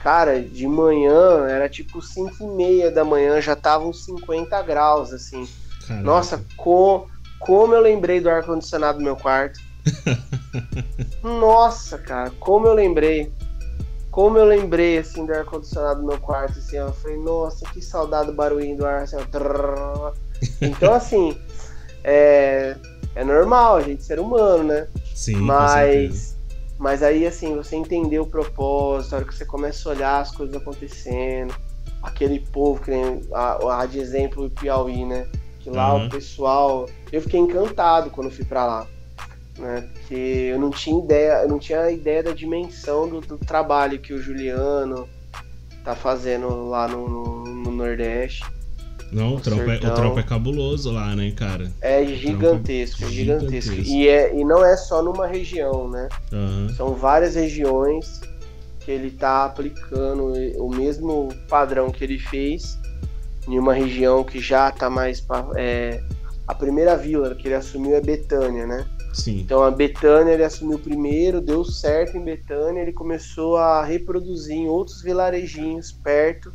[0.03, 5.11] cara, de manhã era tipo 5 e meia da manhã, já tava uns 50 graus,
[5.11, 5.49] assim.
[5.89, 6.05] Caraca.
[6.07, 7.07] Nossa, co-
[7.41, 9.59] como eu lembrei do ar-condicionado do meu quarto.
[11.23, 13.33] Nossa, cara, como eu lembrei.
[14.17, 16.87] Como eu lembrei, assim, do ar-condicionado do meu quarto, assim, ó.
[16.87, 20.13] Eu falei, nossa, que saudade do barulhinho do ar, assim, ó.
[20.63, 21.39] Então, assim,
[22.03, 22.75] é,
[23.15, 24.89] é normal, a gente ser humano, né?
[25.15, 26.35] Sim, mas,
[26.79, 30.31] mas aí, assim, você entender o propósito, a hora que você começa a olhar as
[30.31, 31.55] coisas acontecendo,
[32.03, 35.27] aquele povo, que nem a, a de exemplo o Piauí, né?
[35.61, 36.07] Que lá Uhum.
[36.07, 36.87] o pessoal.
[37.13, 38.87] Eu fiquei encantado quando fui pra lá.
[39.59, 39.89] Né?
[39.93, 44.13] Porque eu não tinha ideia, eu não tinha ideia da dimensão do, do trabalho que
[44.13, 45.09] o Juliano
[45.85, 48.45] tá fazendo lá no, no- no Nordeste.
[49.13, 51.71] Não, o trampo, é, o trampo é cabuloso lá, né, cara?
[51.81, 53.71] É gigantesco, é gigantesco.
[53.71, 53.91] Gigantesco.
[53.95, 56.09] E, é, e não é só numa região, né?
[56.33, 56.69] Aham.
[56.77, 58.21] São várias regiões
[58.81, 62.79] que ele está aplicando o mesmo padrão que ele fez
[63.49, 65.25] em uma região que já está mais.
[65.55, 66.03] é,
[66.47, 68.87] a primeira vila que ele assumiu é Betânia, né?
[69.13, 69.41] Sim.
[69.41, 74.69] Então a Betânia ele assumiu primeiro, deu certo em Betânia, ele começou a reproduzir em
[74.69, 76.53] outros vilarejinhos perto,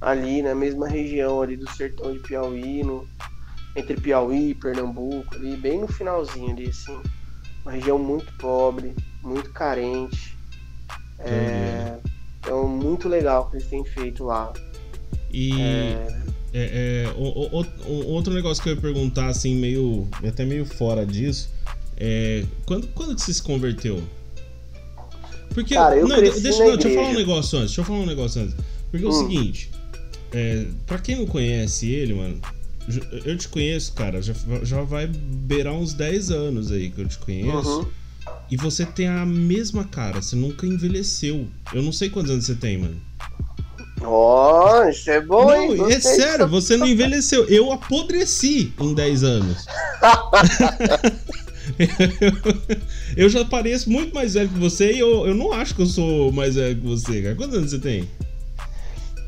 [0.00, 3.06] ali na mesma região ali do sertão de Piauí, no,
[3.76, 6.98] entre Piauí e Pernambuco, ali bem no finalzinho ali, assim.
[7.62, 10.38] Uma região muito pobre, muito carente.
[11.18, 11.98] É,
[12.38, 14.52] então muito legal o que eles têm feito lá.
[15.30, 20.08] E É, é, é, o- o- o- outro negócio que eu ia perguntar, assim, meio.
[20.26, 21.50] até meio fora disso.
[21.96, 22.44] É.
[22.64, 24.02] Quando, quando que você se converteu?
[25.54, 25.74] Porque.
[25.74, 27.68] Cara, eu não, cresci deixa, não, deixa eu falar um negócio antes.
[27.70, 28.54] Deixa eu falar um negócio antes.
[28.90, 29.28] Porque é o Hum.
[29.28, 29.70] seguinte.
[30.32, 32.40] É, pra quem não conhece ele, mano.
[33.24, 34.22] Eu te conheço, cara.
[34.22, 34.32] Já,
[34.62, 37.80] já vai beirar uns 10 anos aí que eu te conheço.
[37.80, 37.86] uhum.
[38.50, 41.46] E você tem a mesma cara, você nunca envelheceu.
[41.72, 42.96] Eu não sei quantos anos você tem, mano.
[44.02, 45.76] Ó, isso é bom, hein?
[45.76, 47.46] não, é Gostei sério, você não envelheceu.
[47.48, 49.66] Eu apodreci em 10 anos.
[53.16, 55.86] eu já pareço muito mais velho que você e eu, eu não acho que eu
[55.86, 57.34] sou mais velho que você, cara.
[57.34, 58.08] Quantos anos você tem?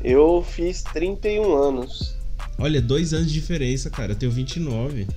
[0.03, 2.15] Eu fiz 31 anos.
[2.57, 4.13] Olha, dois anos de diferença, cara.
[4.13, 5.07] Eu tenho 29.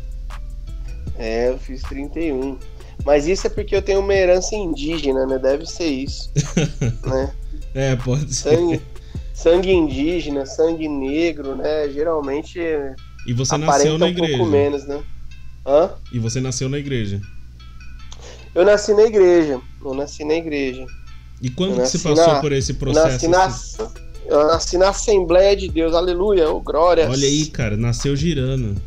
[1.17, 2.59] É, eu fiz 31.
[3.05, 5.39] Mas isso é porque eu tenho uma herança indígena, né?
[5.39, 6.31] Deve ser isso.
[7.07, 7.33] né?
[7.75, 8.57] É, pode ser.
[8.57, 8.81] Sangue,
[9.35, 11.89] sangue indígena, sangue negro, né?
[11.91, 12.59] Geralmente
[13.27, 14.47] E você nasceu na um pouco igreja.
[14.51, 15.03] menos, né?
[15.67, 15.91] Hã?
[16.13, 17.21] E você nasceu na igreja.
[18.55, 19.61] Eu nasci na igreja.
[19.85, 20.87] Eu nasci na igreja.
[21.43, 23.29] E quando que você passou na- por esse processo?
[23.29, 23.83] nasci, assim?
[23.83, 23.91] na,
[24.29, 25.93] eu nasci na Assembleia de Deus.
[25.95, 27.09] Aleluia, ô glória.
[27.11, 28.81] Olha aí, cara, nasceu girando.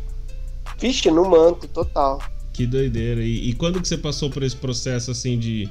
[0.80, 2.20] Vixe, no manto, total.
[2.54, 3.22] Que doideira.
[3.22, 5.68] E, e quando que você passou por esse processo assim de,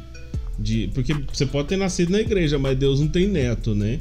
[0.58, 0.88] de.
[0.94, 4.00] Porque você pode ter nascido na igreja, mas Deus não tem neto, né?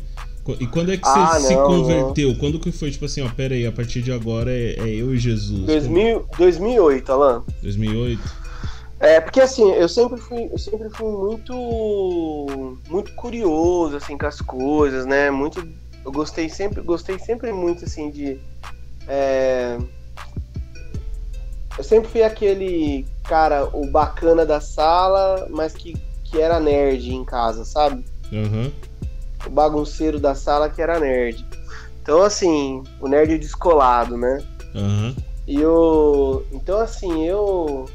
[0.59, 2.35] E quando é que você Ah, se não, converteu?
[2.37, 5.13] Quando que foi, tipo assim, ó, pera aí, a partir de agora é, é eu
[5.13, 5.65] e Jesus?
[5.65, 7.43] 2000, 2008, Alan.
[7.63, 8.21] 2008?
[8.99, 14.39] É, porque assim, eu sempre fui, eu sempre fui muito muito curioso assim com as
[14.39, 15.29] coisas, né?
[15.29, 15.67] Muito
[16.05, 18.39] eu gostei sempre, gostei sempre muito assim de.
[19.07, 19.77] É...
[21.77, 27.25] Eu sempre fui aquele cara, o bacana da sala, mas que, que era nerd em
[27.25, 28.05] casa, sabe?
[28.31, 28.71] Uhum.
[29.45, 31.45] O bagunceiro da sala que era nerd.
[32.01, 34.43] Então, assim, o nerd descolado, né?
[34.75, 35.15] Uhum.
[35.47, 36.45] E eu.
[36.51, 37.85] Então, assim, eu.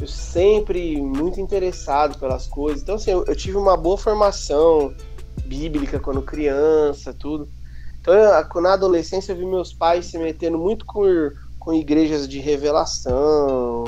[0.00, 2.82] Eu sempre muito interessado pelas coisas.
[2.82, 4.92] Então, assim, eu, eu tive uma boa formação
[5.46, 7.48] bíblica quando criança, tudo.
[8.00, 11.04] Então, eu, na adolescência, eu vi meus pais se metendo muito com,
[11.58, 13.84] com igrejas de revelação,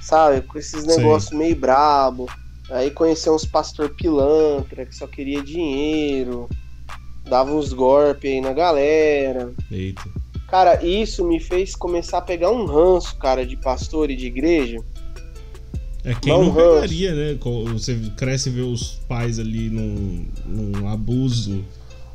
[0.00, 0.40] sabe?
[0.40, 2.26] Com esses negócios meio brabo.
[2.70, 6.48] Aí conheci uns pastor pilantra que só queria dinheiro,
[7.24, 9.52] dava uns golpes aí na galera.
[9.70, 10.02] Eita.
[10.48, 14.78] Cara, isso me fez começar a pegar um ranço, cara, de pastor e de igreja.
[16.04, 17.38] É quem não, não pegaria, né?
[17.72, 21.64] Você cresce e vê os pais ali num, num abuso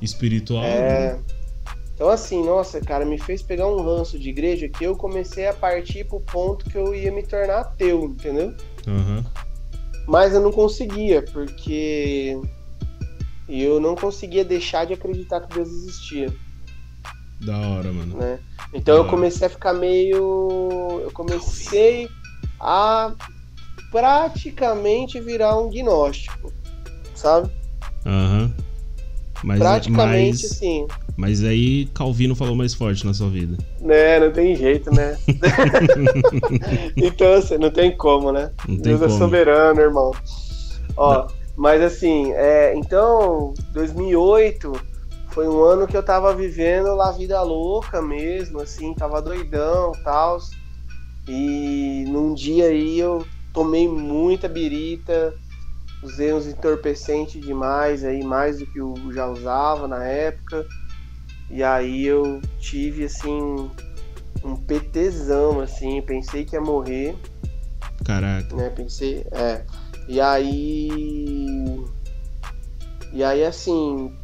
[0.01, 0.63] espiritual.
[0.63, 1.13] É.
[1.13, 1.19] Né?
[1.93, 5.53] Então, assim, nossa, cara, me fez pegar um ranço de igreja que eu comecei a
[5.53, 8.55] partir pro ponto que eu ia me tornar ateu, entendeu?
[8.87, 9.23] Uhum.
[10.07, 12.39] Mas eu não conseguia, porque
[13.47, 16.33] eu não conseguia deixar de acreditar que Deus existia.
[17.41, 18.17] Da hora, mano.
[18.17, 18.39] Né?
[18.73, 19.47] Então da eu comecei hora.
[19.47, 21.01] a ficar meio.
[21.03, 22.09] Eu comecei
[22.59, 23.13] a
[23.91, 26.51] praticamente virar um gnóstico,
[27.15, 27.51] sabe?
[28.05, 28.43] Aham.
[28.43, 28.70] Uhum.
[29.43, 30.87] Mas, praticamente mas, sim.
[31.17, 33.57] Mas aí Calvino falou mais forte na sua vida.
[33.79, 35.17] Né, não tem jeito, né?
[36.95, 38.51] então, assim, não tem como, né?
[38.67, 39.15] Não Deus é como.
[39.15, 40.11] é soberano, irmão.
[40.95, 41.27] Ó, não.
[41.55, 44.71] mas assim, é, então, 2008
[45.29, 50.37] foi um ano que eu tava vivendo lá vida louca mesmo, assim, tava doidão tal.
[51.27, 55.33] E num dia aí eu tomei muita birita,
[56.03, 60.65] usei uns entorpecentes demais aí, mais do que eu já usava na época.
[61.49, 63.69] E aí eu tive assim
[64.43, 67.15] um PTzão, assim, pensei que ia morrer.
[68.03, 68.55] Caraca.
[68.55, 69.63] Né, pensei, é.
[70.07, 70.89] E aí.
[73.13, 74.15] E aí assim,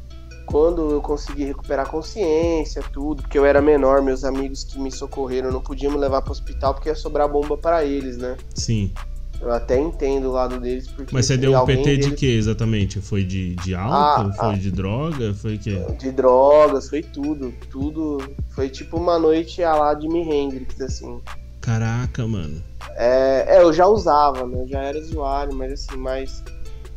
[0.45, 5.51] quando eu consegui recuperar consciência, tudo, porque eu era menor, meus amigos que me socorreram
[5.51, 8.37] não podiam me levar para o hospital porque ia sobrar bomba para eles, né?
[8.55, 8.93] Sim.
[9.39, 10.87] Eu até entendo o lado deles.
[10.87, 12.05] Porque Mas você deu um PT deles...
[12.07, 12.99] de que exatamente?
[12.99, 14.31] Foi de, de álcool?
[14.31, 15.33] Ah, foi ah, de droga?
[15.33, 15.85] Foi o quê?
[15.99, 17.53] De drogas, foi tudo.
[17.69, 18.17] Tudo.
[18.49, 21.21] Foi tipo uma noite a lá de Mi Hendrix, assim.
[21.61, 22.63] Caraca, mano.
[22.95, 24.61] É, é, eu já usava, né?
[24.61, 26.43] Eu já era usuário, mas assim, mas,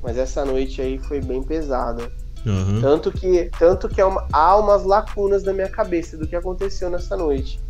[0.03, 2.11] mas essa noite aí foi bem pesada.
[2.46, 2.81] Uhum.
[2.81, 6.88] Tanto que, tanto que há, uma, há umas lacunas na minha cabeça do que aconteceu
[6.88, 7.61] nessa noite,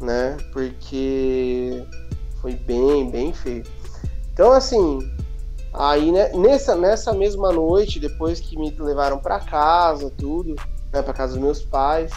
[0.00, 0.36] né?
[0.52, 1.82] Porque
[2.40, 3.64] foi bem, bem feio.
[4.36, 4.98] Então, assim,
[5.72, 10.54] aí né, nessa, nessa mesma noite, depois que me levaram para casa, tudo,
[10.92, 12.12] né, para casa dos meus pais,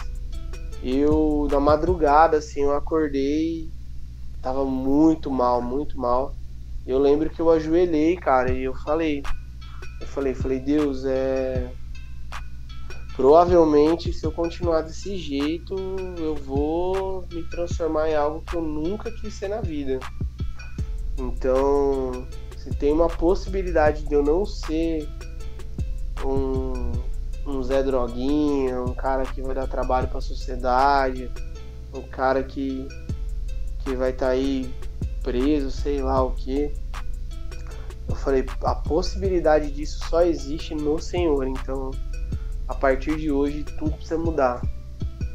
[0.82, 3.70] eu, na madrugada, assim, eu acordei,
[4.42, 6.34] tava muito mal, muito mal.
[6.86, 9.22] Eu lembro que eu ajoelhei, cara, e eu falei,
[9.98, 11.72] eu falei, falei, Deus, é.
[13.16, 15.74] Provavelmente, se eu continuar desse jeito,
[16.18, 19.98] eu vou me transformar em algo que eu nunca quis ser na vida.
[21.20, 25.06] Então, se tem uma possibilidade de eu não ser
[26.24, 26.92] um,
[27.46, 31.30] um Zé Droguinha, um cara que vai dar trabalho para a sociedade,
[31.94, 32.88] um cara que,
[33.80, 34.72] que vai estar tá aí
[35.22, 36.72] preso, sei lá o que.
[38.08, 41.90] Eu falei, a possibilidade disso só existe no Senhor, então
[42.66, 44.62] a partir de hoje tudo precisa mudar.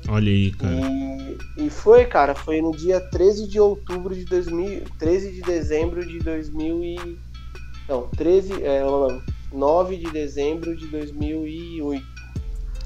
[0.08, 0.76] Olha aí, cara.
[0.76, 6.06] E, e, foi, cara, foi no dia 13 de outubro de 2000, 13 de dezembro
[6.06, 7.18] de 2000 e
[7.88, 8.84] não, 13, é,
[9.52, 12.06] 9 de dezembro de 2008.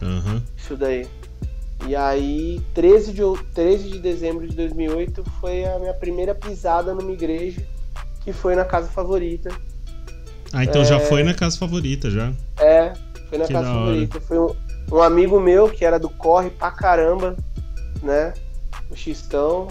[0.01, 0.41] Uhum.
[0.58, 1.08] Isso daí.
[1.88, 3.21] E aí, 13 de,
[3.53, 7.65] 13 de dezembro de 2008 foi a minha primeira pisada numa igreja,
[8.21, 9.49] que foi na casa favorita.
[10.51, 10.86] Ah, então é...
[10.86, 12.33] já foi na casa favorita, já?
[12.60, 12.94] É,
[13.29, 14.19] foi na que casa favorita.
[14.19, 14.56] Foi um,
[14.92, 17.35] um amigo meu que era do corre pra caramba,
[18.02, 18.33] né?
[18.90, 19.67] O Xistão.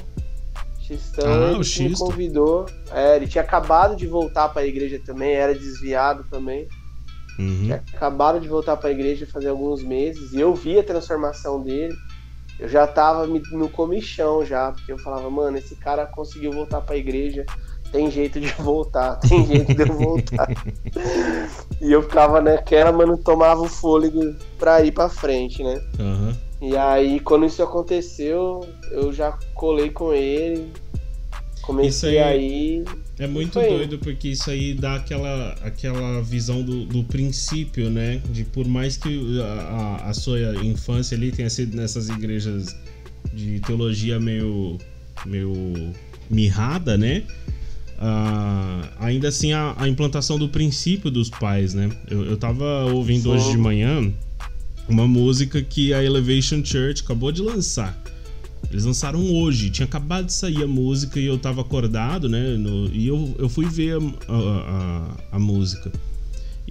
[0.81, 2.67] Xistão ah, ele o me convidou.
[2.91, 6.69] É, ele tinha acabado de voltar para a igreja também, era desviado também.
[7.39, 7.65] Uhum.
[7.65, 11.63] Tinha acabado de voltar para a igreja fazer alguns meses e eu vi a transformação
[11.63, 11.95] dele.
[12.59, 16.97] Eu já tava no comichão já, porque eu falava, mano, esse cara conseguiu voltar para
[16.97, 17.47] a igreja
[17.91, 20.49] tem jeito de voltar, tem jeito de eu voltar.
[21.81, 25.81] e eu ficava naquela, mas não tomava o fôlego pra ir pra frente, né?
[25.99, 26.35] Uhum.
[26.61, 30.73] E aí, quando isso aconteceu, eu já colei com ele.
[31.63, 32.85] Comecei isso aí, aí.
[33.19, 38.21] É muito doido porque isso aí dá aquela, aquela visão do, do princípio, né?
[38.31, 42.75] De por mais que a, a sua infância ali tenha sido nessas igrejas
[43.33, 44.79] de teologia meio,
[45.27, 45.93] meio
[46.31, 47.25] mirrada, né?
[47.99, 51.91] Uh, ainda assim a, a, implantação do princípio dos pais, né?
[52.09, 54.13] Eu, eu tava ouvindo hoje de manhã
[54.89, 58.01] uma música que a Elevation Church acabou de lançar.
[58.71, 62.57] Eles lançaram hoje, tinha acabado de sair a música e eu tava acordado, né?
[62.57, 65.91] No, e eu, eu fui ver a, a, a, música.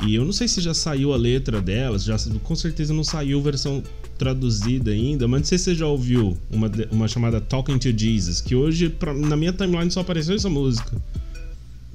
[0.05, 3.41] E eu não sei se já saiu a letra delas, já, com certeza não saiu
[3.41, 3.83] versão
[4.17, 8.41] traduzida ainda, mas não sei se você já ouviu uma, uma chamada Talking to Jesus,
[8.41, 10.91] que hoje pra, na minha timeline só apareceu essa música.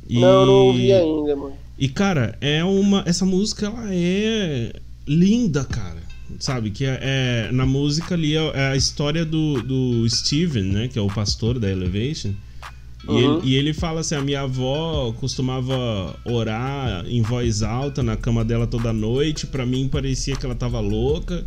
[0.08, 1.54] E, não, não ouvi ainda, mano.
[1.78, 3.02] E cara, é uma.
[3.06, 4.72] Essa música ela é
[5.06, 6.02] linda, cara
[6.38, 6.70] sabe?
[6.70, 10.88] Que é, é na música ali é, é a história do, do Steven, né?
[10.88, 12.32] Que é o pastor da Elevation.
[13.06, 13.18] Uhum.
[13.18, 18.16] E, ele, e, ele, fala assim: a minha avó costumava orar em voz alta na
[18.16, 19.46] cama dela toda noite.
[19.46, 21.44] Para mim parecia que ela tava louca.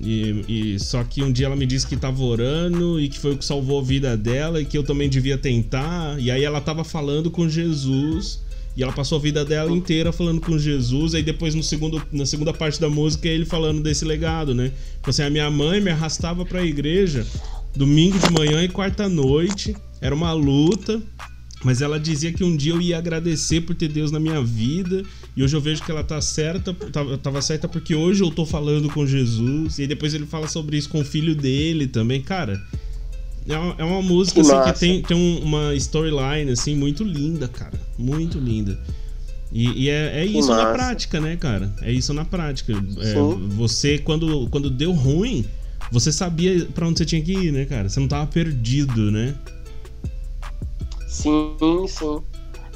[0.00, 3.32] E, e, só que um dia ela me disse que tava orando e que foi
[3.32, 6.18] o que salvou a vida dela e que eu também devia tentar.
[6.18, 8.40] E aí ela tava falando com Jesus.
[8.74, 11.14] E ela passou a vida dela inteira falando com Jesus.
[11.14, 14.72] Aí depois, no segundo, na segunda parte da música, é ele falando desse legado, né?
[14.96, 17.26] Tipo assim, a minha mãe me arrastava pra igreja
[17.74, 19.76] domingo de manhã e quarta noite.
[20.00, 21.00] Era uma luta.
[21.64, 25.04] Mas ela dizia que um dia eu ia agradecer por ter Deus na minha vida.
[25.34, 28.44] E hoje eu vejo que ela tá certa, tava, tava certa porque hoje eu tô
[28.44, 29.78] falando com Jesus.
[29.78, 32.20] E depois ele fala sobre isso com o filho dele também.
[32.20, 32.62] Cara,
[33.48, 37.48] é uma, é uma música que, assim, que tem, tem uma storyline assim, muito linda,
[37.48, 37.80] cara.
[37.98, 38.78] Muito linda.
[39.50, 41.72] E, e é, é isso na prática, né, cara?
[41.82, 42.72] É isso na prática.
[42.72, 43.14] É,
[43.54, 45.44] você, quando, quando deu ruim,
[45.90, 47.88] você sabia para onde você tinha que ir, né, cara?
[47.88, 49.34] Você não tava perdido, né?
[51.06, 51.54] Sim,
[51.86, 52.22] sim.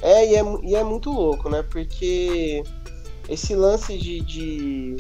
[0.03, 1.63] É, e é, e é muito louco, né?
[1.63, 2.63] Porque
[3.29, 4.97] esse lance de, de.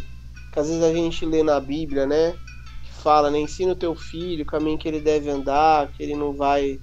[0.52, 2.34] que às vezes a gente lê na Bíblia, né?
[3.06, 3.38] fala, né?
[3.38, 6.80] Ensina o teu filho o caminho que ele deve andar, que ele não vai,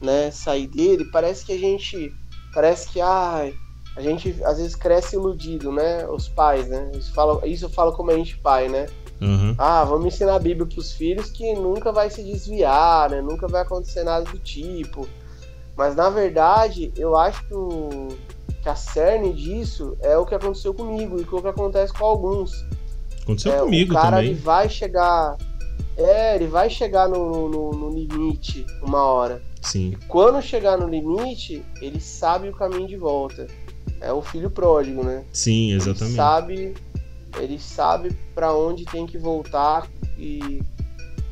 [0.00, 1.04] né, sair dele.
[1.06, 2.14] Parece que a gente,
[2.54, 3.52] parece que ai,
[3.96, 6.06] a gente às vezes cresce iludido, né?
[6.08, 6.92] Os pais, né?
[6.94, 8.86] Isso, fala, isso eu falo como a gente pai, né?
[9.20, 9.56] Uhum.
[9.58, 13.20] Ah, vamos ensinar a Bíblia para os filhos que nunca vai se desviar, né?
[13.20, 15.08] Nunca vai acontecer nada do tipo.
[15.76, 18.08] Mas na verdade, eu acho que, o,
[18.62, 22.64] que a cerne disso é o que aconteceu comigo e o que acontece com alguns.
[23.22, 24.30] Aconteceu é, comigo o cara, também.
[24.30, 25.36] Ele vai chegar.
[25.96, 29.42] É, ele vai chegar no, no, no limite uma hora.
[29.60, 29.92] Sim.
[29.92, 33.46] E quando chegar no limite, ele sabe o caminho de volta.
[34.00, 35.24] É o filho pródigo, né?
[35.32, 36.04] Sim, exatamente.
[36.04, 36.74] Ele sabe,
[37.38, 40.60] ele sabe para onde tem que voltar e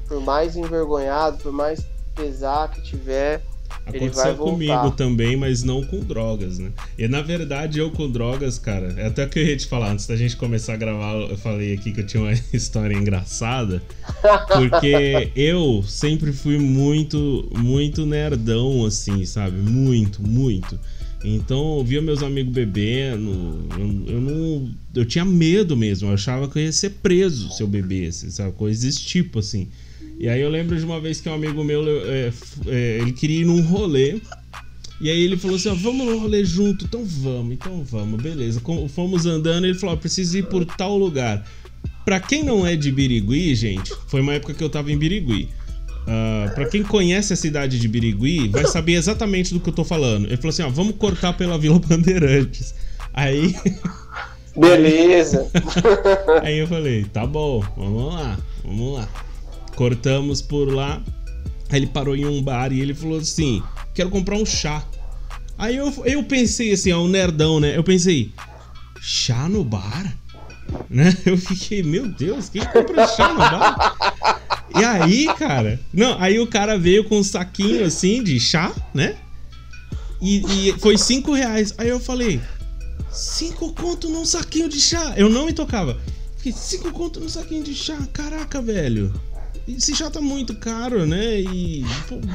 [0.07, 1.85] por mais envergonhado, por mais
[2.15, 3.43] pesar que tiver,
[3.87, 6.71] Aconteceu comigo também, mas não com drogas, né?
[6.99, 9.93] E na verdade, eu com drogas, cara, é até o que eu ia te falar,
[9.93, 13.83] antes da gente começar a gravar, eu falei aqui que eu tinha uma história engraçada.
[14.47, 19.57] Porque eu sempre fui muito, muito nerdão, assim, sabe?
[19.57, 20.79] Muito, muito.
[21.23, 24.71] Então eu via meus amigos bebendo, eu, eu, não.
[24.95, 28.53] Eu tinha medo mesmo, eu achava que eu ia ser preso se eu bebesse, sabe?
[28.53, 29.69] Coisas desse tipo, assim.
[30.21, 32.31] E aí eu lembro de uma vez que um amigo meu, é,
[32.67, 34.21] é, ele queria ir num rolê.
[35.01, 36.85] E aí ele falou assim, ó, vamos no rolê junto.
[36.85, 38.61] Então vamos, então vamos, beleza.
[38.95, 41.43] Fomos andando, ele falou, ó, preciso ir por tal lugar.
[42.05, 45.49] Pra quem não é de Birigui, gente, foi uma época que eu tava em Birigui.
[46.03, 49.85] Uh, pra quem conhece a cidade de Birigui, vai saber exatamente do que eu tô
[49.85, 50.27] falando.
[50.27, 52.75] Ele falou assim, ó, vamos cortar pela Vila Bandeirantes.
[53.15, 53.55] Aí...
[54.55, 55.51] Beleza.
[56.43, 59.09] aí eu falei, tá bom, vamos lá, vamos lá.
[59.81, 61.03] Cortamos por lá.
[61.71, 63.63] Aí ele parou em um bar e ele falou assim:
[63.95, 64.85] Quero comprar um chá.
[65.57, 67.75] Aí eu, eu pensei assim, ó, um nerdão, né?
[67.75, 68.31] Eu pensei:
[69.01, 70.15] Chá no bar?
[70.89, 71.17] Né?
[71.25, 73.97] Eu fiquei, meu Deus, quem compra chá no bar?
[74.79, 79.17] E aí, cara, não, aí o cara veio com um saquinho assim de chá, né?
[80.21, 81.75] E, e foi cinco reais.
[81.79, 82.41] Aí eu falei,
[83.11, 85.15] cinco conto num saquinho de chá.
[85.17, 85.99] Eu não me tocava.
[86.37, 87.97] Fiquei, cinco conto num saquinho de chá.
[88.13, 89.13] Caraca, velho.
[89.77, 91.41] Esse chá tá muito caro, né?
[91.41, 91.85] E,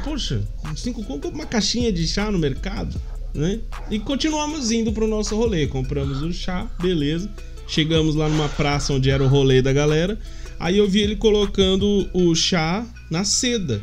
[0.04, 0.44] poxa,
[0.76, 3.00] cinco conto uma caixinha de chá no mercado,
[3.34, 3.60] né?
[3.90, 5.68] E continuamos indo pro nosso rolê.
[5.68, 7.30] Compramos o chá, beleza.
[7.68, 10.20] Chegamos lá numa praça onde era o rolê da galera.
[10.60, 13.82] Aí eu vi ele colocando o chá na seda.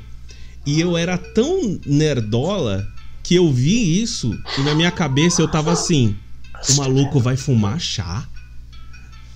[0.64, 2.86] E eu era tão nerdola
[3.22, 6.16] que eu vi isso e na minha cabeça eu tava assim:
[6.70, 8.26] o maluco vai fumar chá?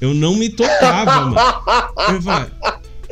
[0.01, 1.37] Eu não me tocava, mano.
[2.13, 2.51] Eu falei,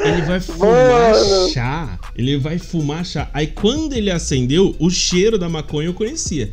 [0.04, 1.50] ele vai fumar Mano.
[1.50, 1.98] chá.
[2.14, 3.28] Ele vai fumar chá.
[3.32, 6.52] Aí quando ele acendeu, o cheiro da maconha eu conhecia.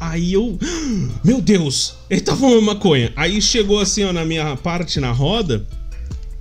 [0.00, 0.58] Aí eu.
[1.24, 1.94] Meu Deus!
[2.10, 3.12] Ele tá fumando maconha.
[3.16, 5.64] Aí chegou assim, ó, na minha parte na roda.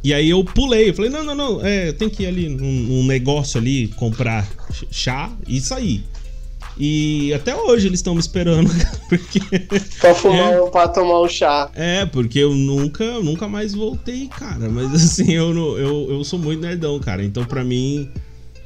[0.04, 0.90] E aí eu pulei.
[0.90, 1.66] Eu falei, não, não, não.
[1.66, 4.48] É, tem que ir ali num, num negócio ali, comprar
[4.92, 6.04] chá e sair.
[6.80, 8.70] E até hoje eles estão me esperando,
[9.10, 9.40] porque.
[10.00, 11.70] Pra fumar, é, pra tomar um chá.
[11.74, 14.70] É, porque eu nunca, nunca mais voltei, cara.
[14.70, 17.24] Mas assim, eu, eu, eu sou muito nerdão, cara.
[17.24, 18.10] Então, pra mim,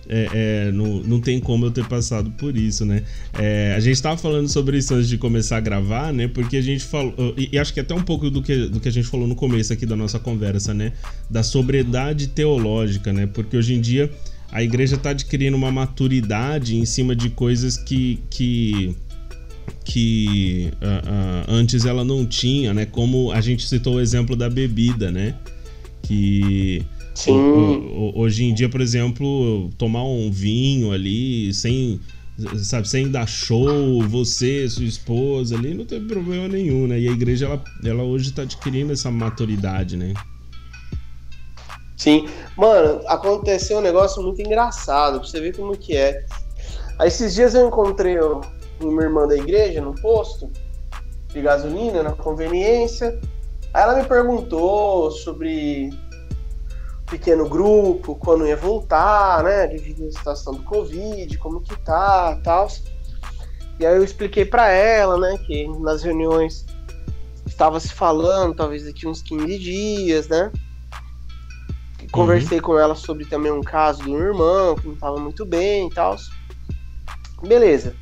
[0.09, 3.03] é, é, não, não tem como eu ter passado por isso, né?
[3.39, 6.27] É, a gente estava falando sobre isso antes de começar a gravar, né?
[6.27, 7.33] Porque a gente falou.
[7.37, 9.35] E, e, acho que até um pouco do que, do que a gente falou no
[9.35, 10.91] começo aqui da nossa conversa, né?
[11.29, 13.25] Da sobriedade teológica, né?
[13.25, 14.11] Porque hoje em dia
[14.51, 18.19] a igreja está adquirindo uma maturidade em cima de coisas que.
[18.29, 18.95] que
[19.83, 22.85] que uh, uh, antes ela não tinha, né?
[22.85, 25.35] Como a gente citou o exemplo da bebida, né?
[26.03, 27.33] Que Sim.
[28.15, 31.99] Hoje em dia, por exemplo, tomar um vinho ali sem
[32.63, 36.99] sabe, sem dar show, você, sua esposa ali, não tem problema nenhum, né?
[36.99, 40.13] E a igreja, ela, ela hoje está adquirindo essa maturidade, né?
[42.01, 42.27] Sim.
[42.57, 46.25] Mano, aconteceu um negócio muito engraçado, pra você ver como que é.
[46.97, 48.17] Aí esses dias eu encontrei
[48.79, 50.49] uma irmã da igreja no posto
[51.27, 53.19] de gasolina, na conveniência.
[53.71, 55.91] Aí ela me perguntou sobre
[57.05, 59.67] pequeno grupo, quando ia voltar, né?
[59.67, 62.67] Devido à situação do Covid, como que tá, tal.
[63.79, 66.65] E aí eu expliquei para ela, né, que nas reuniões
[67.45, 70.51] estava se falando, talvez daqui uns 15 dias, né?
[72.11, 72.63] Conversei uhum.
[72.63, 75.93] com ela sobre também um caso do meu irmão, que não estava muito bem e
[75.93, 76.15] tal.
[77.41, 77.95] Beleza.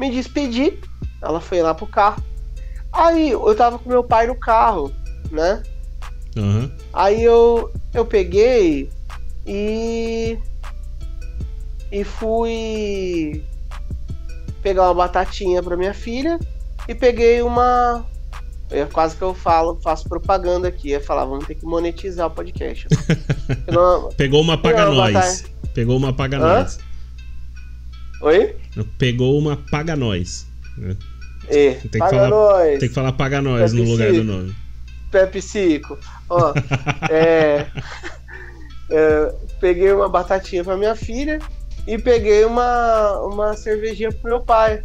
[0.00, 0.78] Me despedi,
[1.22, 2.22] ela foi lá pro carro.
[2.92, 4.90] Aí eu tava com meu pai no carro,
[5.30, 5.62] né?
[6.36, 6.70] Uhum.
[6.92, 8.90] Aí eu, eu peguei
[9.46, 10.38] e.
[11.92, 13.44] E fui
[14.62, 16.38] pegar uma batatinha para minha filha
[16.88, 18.04] e peguei uma.
[18.70, 20.92] É quase que eu falo, faço propaganda aqui.
[20.92, 22.88] É falar, vamos ter que monetizar o podcast.
[23.72, 25.44] Não, Pegou uma paga nós.
[25.72, 26.78] Pegou uma paga nós.
[28.22, 28.56] Oi?
[28.98, 30.46] Pegou uma paga nós.
[31.48, 32.78] É, tem, que falar, nós.
[32.80, 34.56] tem que falar paga nós no lugar do nome.
[35.10, 35.98] Pepsico.
[36.28, 36.52] Ó,
[37.08, 37.66] é,
[38.90, 41.38] é, peguei uma batatinha pra minha filha
[41.86, 44.82] e peguei uma, uma cervejinha pro meu pai.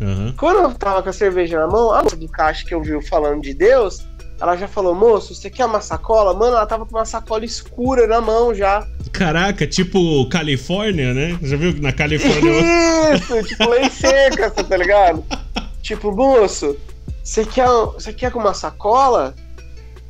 [0.00, 0.32] Uhum.
[0.36, 3.00] Quando eu tava com a cerveja na mão, a moça do caixa que eu vi
[3.06, 4.06] falando de Deus,
[4.40, 6.32] ela já falou, moço, você quer uma sacola?
[6.32, 8.86] Mano, ela tava com uma sacola escura na mão já.
[9.12, 11.38] Caraca, tipo Califórnia, né?
[11.42, 13.14] Já viu que na Califórnia...
[13.14, 15.24] Isso, tipo lei seca, tá ligado?
[15.82, 16.76] tipo, moço,
[17.24, 19.34] você quer, você quer com uma sacola?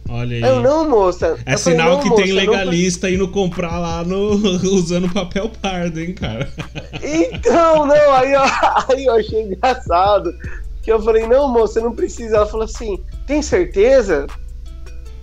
[0.09, 0.43] Olha aí.
[0.43, 1.39] Eu não, moça.
[1.45, 3.15] É eu sinal falei, que moça, tem legalista não...
[3.15, 4.31] indo comprar lá no
[4.75, 6.51] usando papel pardo, hein, cara?
[7.03, 8.45] Então, não, aí, ó,
[8.89, 10.35] aí eu achei engraçado.
[10.83, 12.37] Que eu falei, não, moça, não precisa.
[12.37, 14.27] Ela falou assim, tem certeza?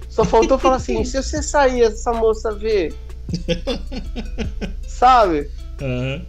[0.07, 2.93] Só faltou falar assim, se você sair, essa moça ver.
[4.87, 5.49] Sabe?
[5.81, 6.21] Uhum.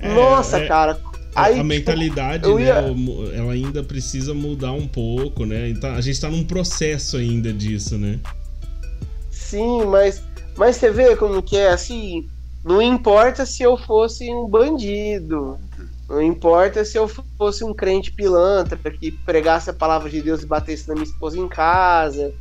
[0.00, 0.66] É, Nossa, é...
[0.66, 0.98] cara,
[1.34, 2.94] Aí, a tipo, mentalidade, né, ia...
[3.34, 5.70] ela ainda precisa mudar um pouco, né?
[5.70, 8.20] Então, a gente tá num processo ainda disso, né?
[9.30, 10.22] Sim, mas,
[10.56, 12.28] mas você vê como que é assim.
[12.64, 15.58] Não importa se eu fosse um bandido.
[16.08, 17.08] Não importa se eu
[17.38, 21.38] fosse um crente pilantra que pregasse a palavra de Deus e batesse na minha esposa
[21.38, 22.32] em casa.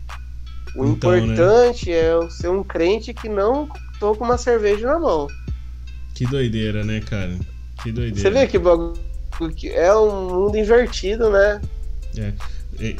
[0.75, 1.19] O então, né?
[1.19, 1.95] importante né?
[1.95, 3.69] é eu ser um crente que não
[3.99, 5.27] tô com uma cerveja na mão.
[6.13, 7.37] Que doideira, né, cara?
[7.81, 8.19] Que doideira.
[8.19, 8.97] Você vê que bagulho
[9.73, 11.61] é um mundo invertido, né?
[12.17, 12.33] É.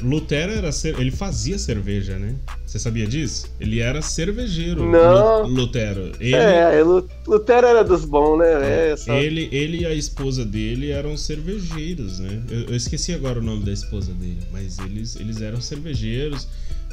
[0.03, 0.69] Lutero era
[0.99, 2.35] ele fazia cerveja, né?
[2.65, 3.47] Você sabia disso?
[3.59, 4.85] Ele era cervejeiro.
[4.85, 5.43] Não.
[5.47, 6.11] Lutero.
[6.19, 6.35] Ele...
[6.35, 6.83] É,
[7.27, 8.91] Lutero era dos bons, né?
[8.91, 9.13] É, só...
[9.13, 12.43] ele, ele e a esposa dele eram cervejeiros, né?
[12.49, 16.47] Eu, eu, esqueci agora o nome da esposa dele, mas eles, eles eram cervejeiros.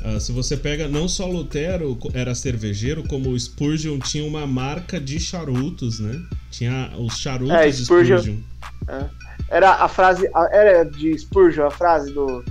[0.04, 5.00] Uh, se você pega, não só Lutero era cervejeiro, como o Spurgeon tinha uma marca
[5.00, 6.20] de charutos, né?
[6.50, 8.18] Tinha os charutos é, Spurgeon.
[8.18, 8.36] Spurgeon.
[8.88, 9.04] É.
[9.50, 12.44] Era a frase, era de Spurgeon a frase do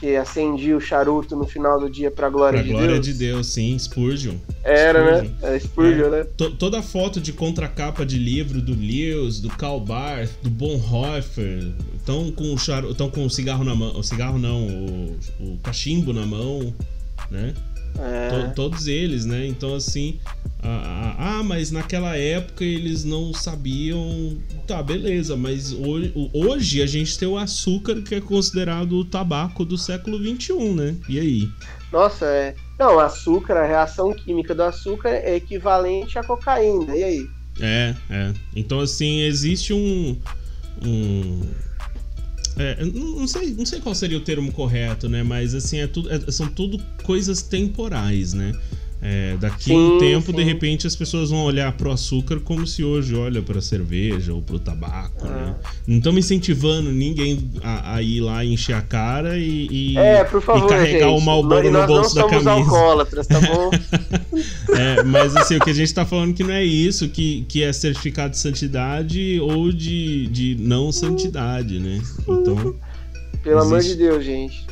[0.00, 3.06] que acendia o charuto no final do dia para glória pra de glória Deus.
[3.06, 4.34] de Deus, sim, Spurgeon.
[4.64, 5.18] Era, né?
[5.18, 5.30] Spurgeon.
[5.30, 5.38] né?
[5.42, 6.10] Era Spurgeon, é.
[6.10, 6.24] né?
[6.24, 12.32] T toda foto de contracapa de livro do Lewis, do Karl Barth, do Bonhoeffer, estão
[12.32, 12.82] com o char...
[12.84, 16.74] estão com o cigarro na mão, o cigarro não, o, o cachimbo na mão,
[17.30, 17.52] né?
[17.98, 18.50] É.
[18.54, 19.46] todos eles, né?
[19.46, 20.18] Então, assim,
[20.62, 24.38] ah, ah, mas naquela época eles não sabiam.
[24.66, 29.64] Tá, beleza, mas hoje, hoje a gente tem o açúcar que é considerado o tabaco
[29.64, 30.96] do século XXI, né?
[31.08, 31.50] E aí?
[31.92, 32.54] Nossa, é.
[32.78, 37.30] Não, açúcar, a reação química do açúcar é equivalente à cocaína, e aí?
[37.60, 38.32] É, é.
[38.54, 40.16] Então, assim, existe um.
[40.82, 41.42] um
[42.60, 45.22] É, não, sei, não sei qual seria o termo correto, né?
[45.22, 48.52] Mas assim, é tudo, é, são tudo coisas temporais, né?
[49.02, 50.36] É, daqui a um tempo, sim.
[50.36, 54.42] de repente, as pessoas vão olhar pro açúcar como se hoje olha pra cerveja ou
[54.42, 55.32] pro tabaco, né?
[55.32, 55.46] ah.
[55.46, 55.54] né?
[55.86, 60.66] Não estamos incentivando ninguém a, a, ir lá encher a cara e, e, é, favor,
[60.66, 62.50] e carregar gente, o Malboro no bolso da camisa.
[62.50, 63.70] alcoólatras, tá bom?
[64.76, 67.62] é, mas assim, o que a gente tá falando que não é isso, que, que
[67.62, 72.02] é certificado de santidade ou de, de não santidade, né?
[72.28, 72.76] Então.
[73.42, 73.72] Pelo existe...
[73.72, 74.66] amor de Deus, gente.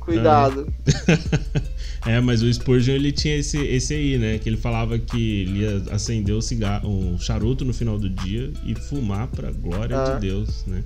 [0.00, 0.66] Cuidado.
[2.06, 4.38] É, mas o Spurgeon ele tinha esse, esse aí, né?
[4.38, 8.52] Que ele falava que ele ia acender o cigarro, um charuto no final do dia
[8.64, 10.14] e fumar pra glória ah.
[10.14, 10.84] de Deus, né?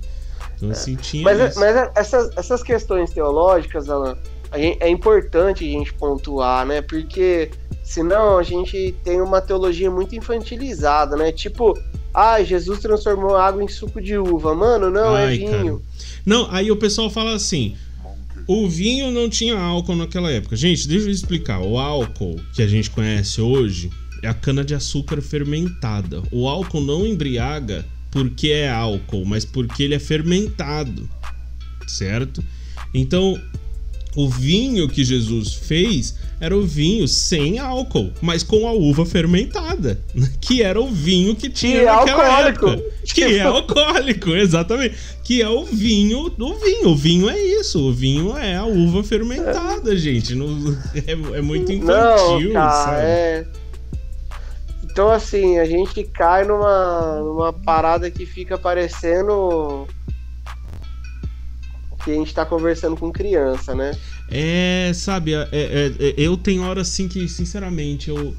[0.55, 1.23] Então, assim, tinha.
[1.23, 4.17] Mas, é, mas essas, essas questões teológicas, Alan,
[4.55, 6.81] gente, é importante a gente pontuar, né?
[6.81, 7.51] Porque
[7.83, 11.31] senão a gente tem uma teologia muito infantilizada, né?
[11.31, 11.77] Tipo,
[12.13, 14.53] ah, Jesus transformou água em suco de uva.
[14.55, 15.79] Mano, não, é Ai, é vinho.
[15.79, 15.89] Cara.
[16.25, 17.75] Não, aí o pessoal fala assim:
[18.49, 20.55] o vinho não tinha álcool naquela época.
[20.55, 21.59] Gente, deixa eu explicar.
[21.59, 23.91] O álcool que a gente conhece hoje
[24.23, 26.23] é a cana-de-açúcar fermentada.
[26.31, 31.07] O álcool não embriaga porque é álcool, mas porque ele é fermentado,
[31.85, 32.43] certo?
[32.91, 33.39] Então,
[34.19, 39.97] o vinho que Jesus fez era o vinho sem álcool, mas com a uva fermentada,
[40.41, 42.69] que era o vinho que tinha que é é alcoólico.
[42.69, 42.83] época.
[43.13, 44.95] Que é alcoólico, exatamente.
[45.23, 46.89] Que é o vinho do vinho.
[46.89, 47.79] O vinho é isso.
[47.87, 50.35] O vinho é a uva fermentada, gente.
[50.35, 53.01] Não, é, é muito infantil, Não, cara, sabe?
[53.01, 53.45] É...
[54.83, 59.87] Então, assim, a gente cai numa, numa parada que fica parecendo
[62.03, 63.91] que a gente tá conversando com criança, né?
[64.29, 68.33] É, sabe, é, é, é, eu tenho hora assim que, sinceramente, eu,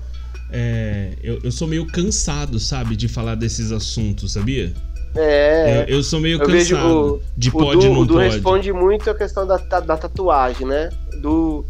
[0.50, 4.72] é, eu, eu sou meio cansado, sabe, de falar desses assuntos, sabia?
[5.14, 5.84] É.
[5.88, 8.28] Eu, eu sou meio eu cansado o, de pode ou não o Du pode.
[8.28, 10.88] responde muito a questão da, da, da tatuagem, né?
[11.20, 11.64] Do,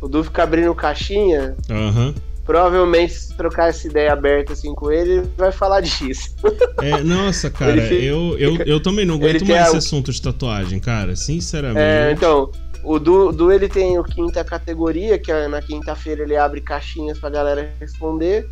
[0.00, 1.54] o Du fica abrindo caixinha.
[1.70, 2.08] Aham.
[2.08, 6.34] Uhum provavelmente se trocar essa ideia aberta assim com ele, ele vai falar disso.
[6.80, 9.78] É, nossa, cara, fica, eu, eu, eu também não aguento mais esse a...
[9.78, 11.80] assunto de tatuagem, cara, sinceramente.
[11.80, 12.52] É, então,
[12.84, 17.18] o Du, Du ele tem o quinta categoria, que é na quinta-feira ele abre caixinhas
[17.18, 18.48] pra galera responder.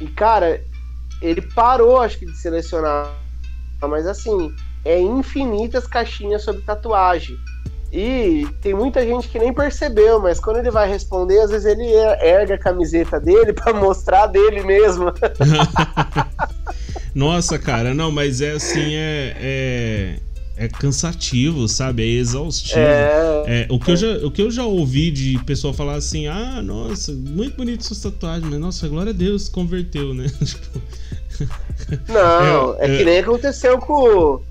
[0.00, 0.62] E, cara,
[1.20, 3.12] ele parou, acho que, de selecionar.
[3.82, 7.36] Mas assim, é infinitas caixinhas sobre tatuagem.
[7.92, 11.86] E tem muita gente que nem percebeu, mas quando ele vai responder, às vezes ele
[12.20, 15.12] erga a camiseta dele para mostrar dele mesmo.
[17.14, 20.16] Nossa, cara, não, mas é assim, é, é,
[20.56, 22.02] é cansativo, sabe?
[22.02, 22.78] É exaustivo.
[22.78, 23.94] É, é, o, que é.
[23.94, 27.84] Eu já, o que eu já ouvi de pessoa falar assim, ah, nossa, muito bonito
[27.84, 30.26] sua tatuagem, mas nossa, glória a Deus, converteu, né?
[32.08, 34.42] Não, é, é que nem aconteceu com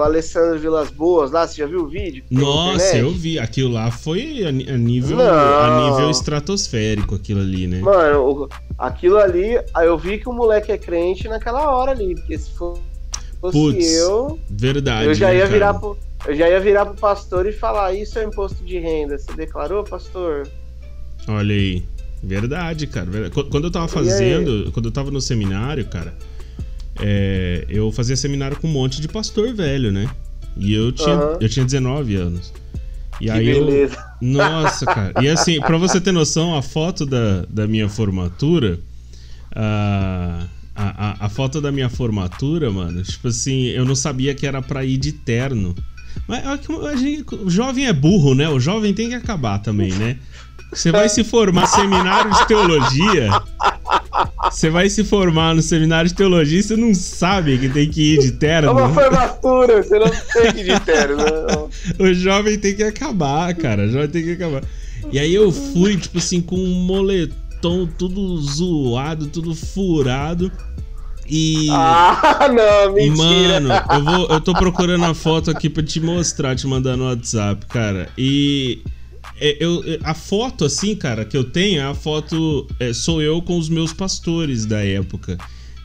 [0.00, 2.24] Alessandro Vilas Boas lá, você já viu o vídeo?
[2.30, 3.38] Nossa, eu vi.
[3.38, 7.80] Aquilo lá foi a, nível, a nível estratosférico, aquilo ali, né?
[7.80, 8.48] Mano,
[8.78, 12.80] aquilo ali, eu vi que o moleque é crente naquela hora ali, porque se fosse
[13.40, 14.38] Puts, eu.
[14.48, 15.08] Verdade.
[15.08, 15.96] Eu já ia virar pro,
[16.26, 19.18] eu já ia virar pro pastor e falar: Isso é imposto de renda.
[19.18, 20.48] Você declarou, pastor?
[21.28, 21.84] Olha aí.
[22.22, 23.06] Verdade, cara.
[23.50, 26.14] Quando eu tava fazendo, quando eu tava no seminário, cara
[27.00, 30.08] é, eu fazia seminário com um monte de pastor velho, né?
[30.56, 31.36] E eu tinha, uhum.
[31.40, 32.52] eu tinha 19 anos.
[33.20, 33.94] E que aí beleza.
[33.94, 34.28] eu.
[34.28, 35.12] Nossa, cara.
[35.22, 38.78] E assim, pra você ter noção, a foto da, da minha formatura.
[39.54, 44.60] A, a, a foto da minha formatura, mano, tipo assim, eu não sabia que era
[44.60, 45.74] pra ir de terno.
[46.28, 48.48] Mas a gente, o jovem é burro, né?
[48.48, 50.18] O jovem tem que acabar também, né?
[50.72, 53.30] Você vai se formar seminário de teologia.
[54.50, 58.14] Você vai se formar no seminário de teologia e você não sabe que tem que
[58.14, 58.68] ir de terno.
[58.68, 61.16] É uma formatura, você não tem que ir de terno.
[61.16, 61.68] Não.
[61.98, 63.84] o jovem tem que acabar, cara.
[63.84, 64.62] O jovem tem que acabar.
[65.10, 70.50] E aí eu fui, tipo assim, com um moletom tudo zoado, tudo furado.
[71.28, 71.68] E.
[71.70, 73.60] Ah, não, mentira.
[73.60, 77.04] Mano, eu, vou, eu tô procurando a foto aqui pra te mostrar, te mandar no
[77.04, 78.08] WhatsApp, cara.
[78.16, 78.82] E
[79.38, 82.66] é, eu, é, a foto, assim, cara, que eu tenho, é a foto.
[82.80, 85.38] É, sou eu com os meus pastores da época.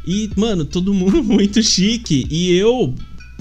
[0.06, 2.28] E, mano, todo mundo muito chique.
[2.30, 2.96] E eu,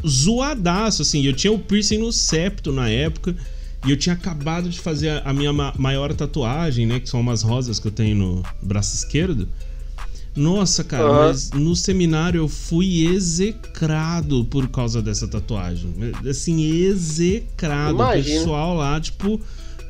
[0.06, 1.24] zoadaço, assim.
[1.24, 3.36] Eu tinha o piercing no septo na época.
[3.86, 7.00] E eu tinha acabado de fazer a minha maior tatuagem, né?
[7.00, 9.48] Que são umas rosas que eu tenho no braço esquerdo.
[10.36, 11.18] Nossa, cara, uhum.
[11.26, 15.92] mas no seminário eu fui execrado por causa dessa tatuagem.
[16.28, 17.94] Assim, execrado.
[17.94, 18.36] Imagina.
[18.36, 19.40] O pessoal lá, tipo,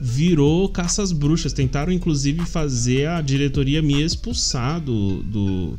[0.01, 1.53] virou caça às bruxas.
[1.53, 5.79] Tentaram, inclusive, fazer a diretoria me expulsar do, do,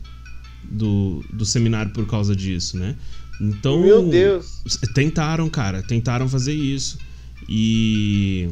[0.63, 2.95] do, do seminário por causa disso, né?
[3.41, 3.81] Então.
[3.81, 4.61] Meu Deus!
[4.93, 6.99] Tentaram, cara, tentaram fazer isso.
[7.49, 8.49] E.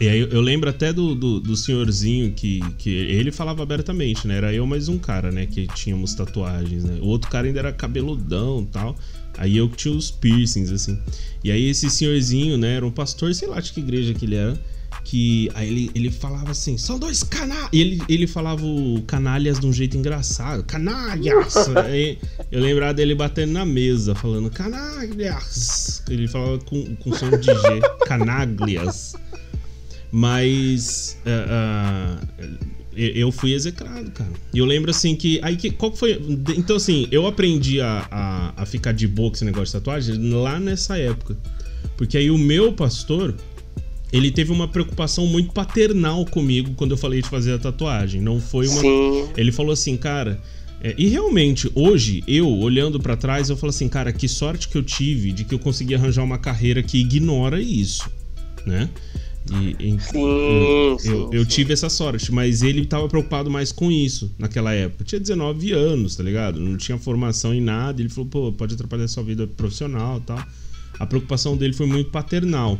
[0.00, 4.36] E aí eu lembro até do, do, do, senhorzinho que, que ele falava abertamente, né?
[4.38, 5.46] Era eu mais um cara, né?
[5.46, 6.98] Que tínhamos tatuagens, né?
[7.00, 8.98] O outro cara ainda era cabeludão e tal.
[9.38, 10.98] Aí eu tinha os piercings, assim.
[11.42, 12.76] E aí esse senhorzinho, né?
[12.76, 14.58] Era um pastor, sei lá de que igreja que ele era
[15.04, 17.68] que aí ele, ele falava assim, são dois canalhas.
[17.72, 20.64] Ele, ele falava o canalhas de um jeito engraçado.
[20.64, 21.68] Canalhas!
[21.84, 22.18] aí,
[22.50, 26.02] eu lembrava dele batendo na mesa, falando canalhas.
[26.08, 29.14] Ele falava com, com som de G, canaglias.
[30.10, 34.30] Mas uh, uh, eu fui execrado, cara.
[34.52, 35.40] E eu lembro assim que.
[35.42, 35.70] Aí que.
[35.70, 36.20] Qual foi.
[36.56, 40.30] Então, assim, eu aprendi a, a, a ficar de boa com esse negócio de tatuagem
[40.30, 41.36] lá nessa época.
[41.96, 43.34] Porque aí o meu pastor
[44.12, 48.20] ele teve uma preocupação muito paternal comigo quando eu falei de fazer a tatuagem.
[48.20, 48.80] Não foi uma.
[48.80, 49.28] Sim.
[49.36, 50.40] Ele falou assim, cara.
[50.80, 54.76] É, e realmente, hoje, eu, olhando para trás, eu falo assim, cara, que sorte que
[54.76, 58.08] eu tive de que eu consegui arranjar uma carreira que ignora isso,
[58.66, 58.90] né?
[59.52, 63.70] E, e, sim, eu, sim, eu, eu, tive essa sorte, mas ele tava preocupado mais
[63.70, 65.04] com isso naquela época.
[65.04, 66.58] Tinha 19 anos, tá ligado?
[66.58, 68.00] Não tinha formação em nada.
[68.00, 70.42] Ele falou, pô, pode atrapalhar sua vida profissional e tal.
[70.98, 72.78] A preocupação dele foi muito paternal.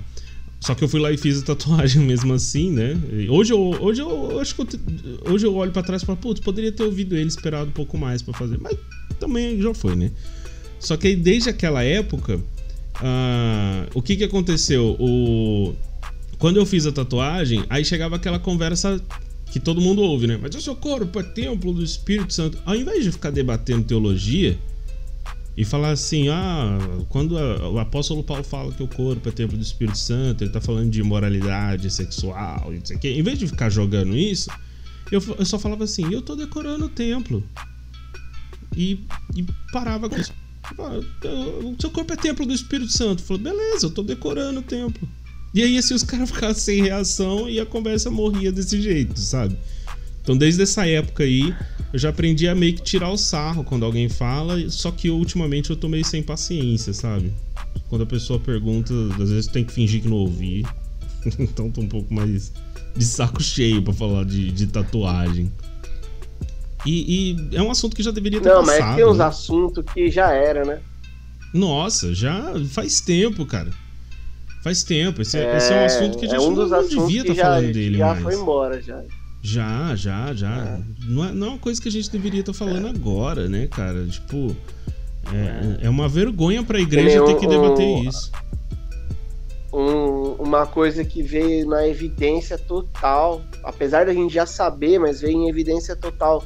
[0.60, 2.96] Só que eu fui lá e fiz a tatuagem mesmo assim, né?
[3.28, 6.16] Hoje eu, hoje eu, eu acho que eu, hoje eu olho para trás e falo,
[6.16, 8.74] putz, poderia ter ouvido ele esperado um pouco mais para fazer, mas
[9.20, 10.10] também já foi, né?
[10.80, 14.96] Só que aí, desde aquela época, uh, o que que aconteceu?
[14.98, 15.74] O,
[16.44, 19.02] quando eu fiz a tatuagem, aí chegava aquela conversa
[19.50, 20.38] que todo mundo ouve, né?
[20.38, 22.58] Mas o seu corpo é templo do Espírito Santo.
[22.66, 24.58] Ao invés de ficar debatendo teologia,
[25.56, 26.78] e falar assim: ah,
[27.08, 30.50] quando a, o apóstolo Paulo fala que o corpo é templo do Espírito Santo, ele
[30.50, 33.08] tá falando de moralidade sexual e não sei o quê.
[33.12, 34.50] Em vez de ficar jogando isso,
[35.10, 37.42] eu, eu só falava assim: eu tô decorando o templo.
[38.76, 39.00] E,
[39.34, 40.34] e parava com isso.
[41.64, 43.22] O seu corpo é templo do Espírito Santo.
[43.22, 45.08] Falou, beleza, eu tô decorando o templo.
[45.54, 49.56] E aí, assim, os caras ficavam sem reação e a conversa morria desse jeito, sabe?
[50.20, 51.54] Então, desde essa época aí,
[51.92, 55.70] eu já aprendi a meio que tirar o sarro quando alguém fala, só que ultimamente
[55.70, 57.32] eu tô meio sem paciência, sabe?
[57.88, 58.92] Quando a pessoa pergunta,
[59.22, 60.66] às vezes tem que fingir que não ouvi.
[61.38, 62.52] então tô um pouco mais
[62.96, 65.52] de saco cheio para falar de, de tatuagem.
[66.84, 68.80] E, e, é um assunto que já deveria ter não, passado.
[68.80, 69.24] Não, mas tem uns né?
[69.24, 70.80] assuntos que já era, né?
[71.52, 73.70] Nossa, já faz tempo, cara.
[74.64, 75.20] Faz tempo.
[75.20, 77.20] Esse é, esse é um assunto que a é gente é um não, não devia
[77.20, 78.18] estar tá falando dele já mais.
[78.18, 79.04] Já foi embora, já.
[79.42, 80.56] Já, já, já.
[80.56, 80.80] É.
[81.06, 82.90] Não, é, não é uma coisa que a gente deveria estar tá falando é.
[82.90, 84.06] agora, né, cara?
[84.06, 84.56] Tipo,
[85.34, 88.32] é, é uma vergonha para a igreja ter que debater um, isso.
[89.70, 95.36] Um, uma coisa que veio na evidência total, apesar da gente já saber, mas veio
[95.36, 96.42] em evidência total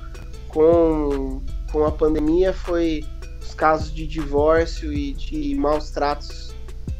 [0.48, 1.40] com,
[1.70, 3.04] com a pandemia, foi
[3.40, 6.47] os casos de divórcio e de maus tratos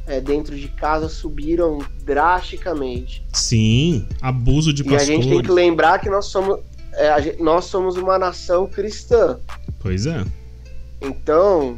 [0.09, 3.25] é, dentro de casa subiram drasticamente.
[3.33, 5.09] Sim, abuso de pastores.
[5.09, 6.61] E a gente tem que lembrar que nós somos,
[6.95, 9.39] é, gente, nós somos uma nação cristã.
[9.79, 10.25] Pois é.
[11.01, 11.77] Então,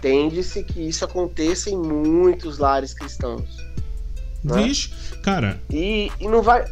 [0.00, 3.44] tende-se que isso aconteça em muitos lares cristãos.
[4.42, 4.64] Né?
[4.64, 4.90] Vixe,
[5.22, 5.60] cara.
[5.70, 6.64] E, e não vai.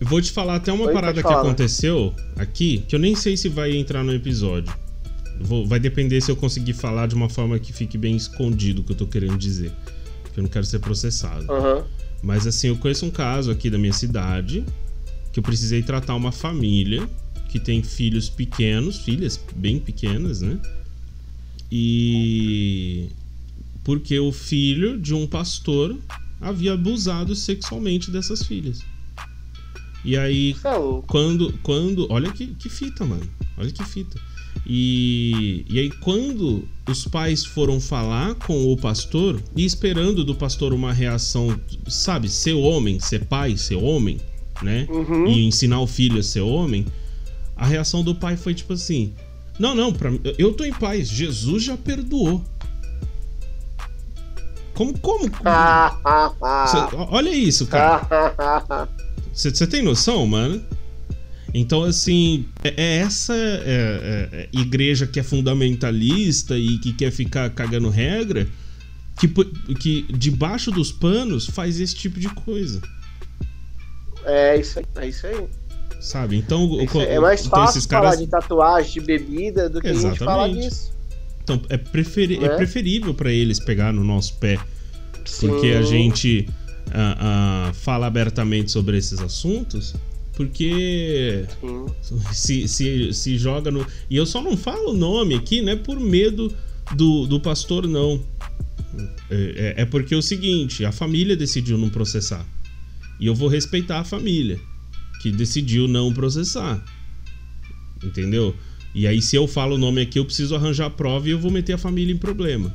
[0.00, 2.42] Eu vou te falar até uma Oi, parada que aconteceu né?
[2.42, 4.72] aqui, que eu nem sei se vai entrar no episódio.
[5.40, 8.84] Vou, vai depender se eu conseguir falar de uma forma que fique bem escondido o
[8.84, 9.72] que eu tô querendo dizer.
[10.22, 11.50] Porque eu não quero ser processado.
[11.50, 11.84] Uhum.
[12.22, 14.64] Mas assim, eu conheço um caso aqui da minha cidade
[15.32, 17.08] que eu precisei tratar uma família
[17.48, 20.58] que tem filhos pequenos, filhas bem pequenas, né?
[21.70, 23.08] E
[23.84, 25.96] porque o filho de um pastor
[26.40, 28.80] havia abusado sexualmente dessas filhas.
[30.04, 32.06] E aí, é quando, quando.
[32.10, 33.28] Olha que, que fita, mano.
[33.56, 34.20] Olha que fita.
[34.68, 40.74] E, e aí, quando os pais foram falar com o pastor e esperando do pastor
[40.74, 41.58] uma reação,
[41.88, 44.20] sabe, ser homem, ser pai, ser homem,
[44.62, 44.86] né?
[44.90, 45.26] Uhum.
[45.26, 46.84] E ensinar o filho a ser homem,
[47.56, 49.14] a reação do pai foi tipo assim:
[49.58, 52.44] Não, não, pra, eu tô em paz, Jesus já perdoou.
[54.74, 54.96] Como?
[54.98, 55.24] Como?
[55.24, 58.88] Cê, olha isso, cara.
[59.32, 60.62] Você tem noção, mano?
[61.54, 67.10] Então, assim, é, é essa é, é, é, igreja que é fundamentalista e que quer
[67.10, 68.46] ficar cagando regra
[69.18, 69.28] que,
[69.74, 72.80] que debaixo dos panos faz esse tipo de coisa.
[74.24, 74.84] É isso aí.
[74.96, 75.46] É isso aí.
[76.00, 76.36] Sabe?
[76.36, 80.06] Então, o, é mais então fácil falar de tatuagem, de bebida, do que Exatamente.
[80.06, 80.92] a gente falar disso.
[81.42, 82.44] Então, é, preferi é?
[82.44, 84.58] é preferível para eles pegar no nosso pé.
[85.24, 85.48] Sim.
[85.48, 86.48] Porque a gente
[86.88, 89.94] uh, uh, fala abertamente sobre esses assuntos
[90.38, 91.44] porque
[92.32, 93.84] se, se, se joga no.
[94.08, 95.74] E eu só não falo o nome aqui, né?
[95.74, 96.54] Por medo
[96.94, 98.22] do, do pastor, não.
[99.28, 102.46] É, é, é porque é o seguinte: a família decidiu não processar.
[103.18, 104.60] E eu vou respeitar a família
[105.20, 106.80] que decidiu não processar.
[108.00, 108.54] Entendeu?
[108.94, 111.38] E aí, se eu falo o nome aqui, eu preciso arranjar a prova e eu
[111.40, 112.72] vou meter a família em problema.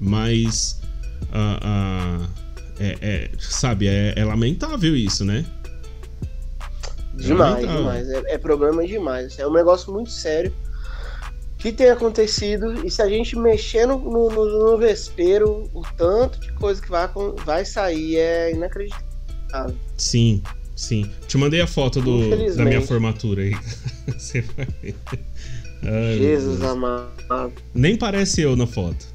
[0.00, 0.80] Mas.
[1.24, 2.44] Uh, uh,
[2.80, 5.44] é, é, sabe, é, é, lamentável isso, né?
[7.16, 8.08] Demais, demais.
[8.08, 9.38] É, é problema demais.
[9.38, 10.52] É um negócio muito sério
[11.58, 12.86] que tem acontecido.
[12.86, 17.08] E se a gente mexer no, no, no vespeiro, o tanto de coisa que vai,
[17.44, 19.74] vai sair é inacreditável.
[19.96, 20.42] Sim,
[20.76, 21.10] sim.
[21.26, 23.56] Te mandei a foto do, da minha formatura aí.
[24.06, 24.94] Você vai ver.
[25.82, 27.52] Ai, Jesus amado.
[27.74, 29.06] Nem parece eu na foto.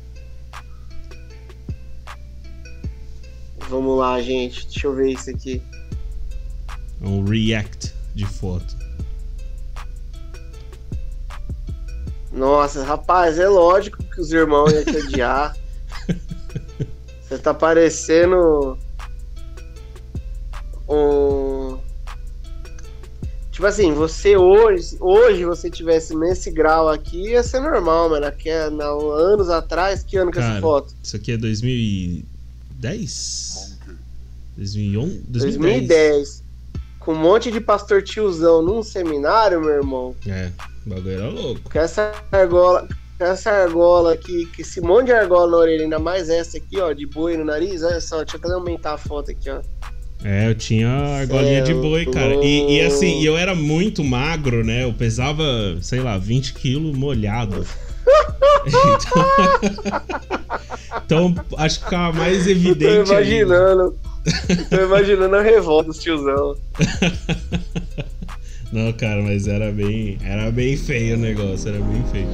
[3.69, 4.65] Vamos lá, gente.
[4.65, 5.61] Deixa eu ver isso aqui.
[7.01, 8.77] É um react de foto.
[12.31, 15.57] Nossa, rapaz, é lógico que os irmãos iam te odiar.
[17.27, 18.77] Você tá parecendo
[20.87, 21.79] um
[23.59, 28.25] Tipo assim, você hoje, hoje você tivesse nesse grau aqui, ia ser normal, mano.
[28.25, 30.95] Aqui é, não, anos atrás, que ano que é essa foto?
[31.03, 33.77] Isso aqui é 2010?
[34.55, 35.17] 2011?
[35.27, 35.27] 2010.
[35.27, 36.43] 2010.
[36.99, 40.15] Com um monte de pastor tiozão num seminário, meu irmão.
[40.27, 40.51] É,
[40.85, 41.69] o bagulho era louco.
[41.71, 42.87] Com essa argola,
[43.17, 46.79] com essa argola aqui, que esse monte de argola na orelha, ainda mais essa aqui,
[46.79, 49.61] ó, de boi no nariz, olha só, deixa eu aumentar a foto aqui, ó.
[50.23, 52.35] É, eu tinha argolinha de boi, cara.
[52.43, 54.83] E, e, assim, eu era muito magro, né?
[54.83, 55.43] Eu pesava,
[55.81, 57.65] sei lá, 20 quilos molhado.
[58.67, 59.25] então,
[61.05, 63.05] então, acho que ficava mais evidente.
[63.07, 63.95] Tô imaginando.
[64.69, 66.55] Tô imaginando a revolta dos tiozão.
[68.71, 70.17] Não, cara, mas era bem.
[70.23, 72.27] Era bem feio o negócio, era bem feio.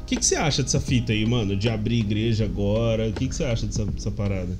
[0.00, 1.56] O que, que você acha dessa fita aí, mano?
[1.56, 3.08] De abrir igreja agora?
[3.08, 4.58] O que, que você acha dessa, dessa parada?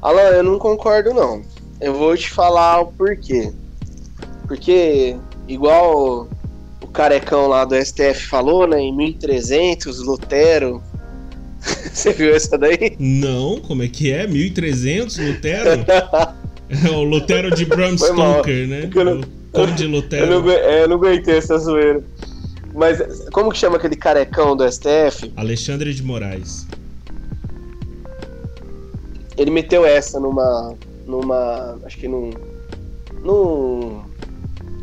[0.00, 1.42] Alan, eu não concordo não.
[1.84, 3.52] Eu vou te falar o porquê.
[4.48, 5.14] Porque,
[5.46, 6.26] igual
[6.82, 8.80] o carecão lá do STF falou, né?
[8.80, 10.82] Em 1300, Lutero.
[11.60, 12.96] Você viu essa daí?
[12.98, 14.26] Não, como é que é?
[14.26, 15.84] 1300, Lutero?
[16.70, 18.88] é o Lutero de Bram Stoker, né?
[18.94, 19.20] Eu não,
[19.52, 20.24] o de Lutero.
[20.24, 22.02] Eu não, é, eu não aguentei essa zoeira.
[22.74, 25.30] Mas como que chama aquele carecão do STF?
[25.36, 26.66] Alexandre de Moraes.
[29.36, 30.74] Ele meteu essa numa.
[31.06, 31.78] Numa.
[31.84, 32.30] acho que num.
[33.22, 34.02] num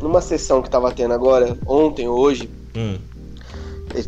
[0.00, 2.50] numa sessão que tava tendo agora, ontem hoje.
[2.76, 2.98] Hum.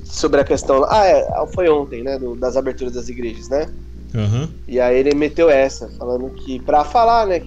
[0.04, 0.84] Sobre a questão.
[0.88, 2.18] Ah, é, foi ontem, né?
[2.18, 3.70] Do, das aberturas das igrejas, né?
[4.14, 4.48] Uhum.
[4.66, 6.58] E aí ele meteu essa, falando que.
[6.60, 7.40] pra falar, né?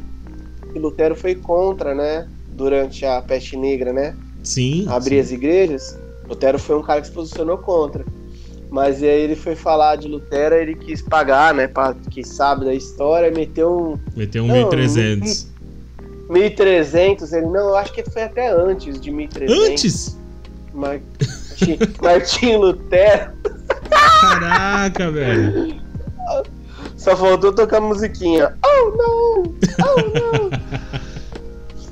[0.72, 2.28] Que Lutero foi contra, né?
[2.50, 4.16] Durante a peste negra, né?
[4.44, 4.86] Sim.
[4.88, 5.22] Abrir sim.
[5.22, 5.98] as igrejas.
[6.28, 8.06] Lutero foi um cara que se posicionou contra.
[8.70, 11.68] Mas aí ele foi falar de Lutero, ele quis pagar, né?
[11.68, 13.98] Pra quem sabe da história, meteu um.
[14.16, 15.48] Meteu um 1300.
[16.30, 19.70] 1300, ele não, eu acho que foi até antes de 1300.
[19.70, 20.18] Antes?
[20.74, 23.32] Martim, Martim Lutero.
[23.90, 25.82] Caraca, velho.
[26.98, 28.54] Só faltou tocar musiquinha.
[28.66, 29.44] Oh não!
[29.80, 30.50] Oh não!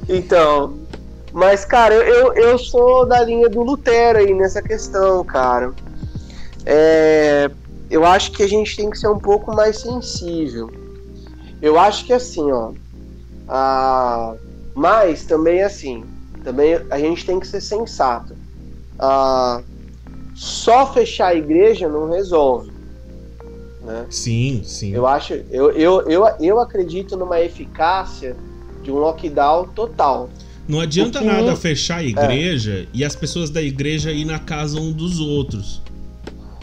[0.10, 0.78] então,
[1.32, 5.74] mas, cara, eu, eu sou da linha do Lutero aí nessa questão, cara.
[6.66, 7.50] É,
[7.90, 10.72] eu acho que a gente tem que ser um pouco mais sensível.
[11.62, 12.72] Eu acho que assim, ó.
[13.48, 14.36] A,
[14.74, 16.04] mas também assim,
[16.44, 18.36] também a gente tem que ser sensato.
[18.98, 19.62] A,
[20.34, 22.72] só fechar a igreja não resolve.
[23.82, 24.06] Né?
[24.10, 24.92] Sim, sim.
[24.92, 28.36] Eu acho, eu, eu, eu, eu acredito numa eficácia
[28.82, 30.30] de um lockdown total.
[30.68, 32.88] Não adianta nada fechar a igreja é.
[32.92, 35.82] e as pessoas da igreja ir na casa um dos outros.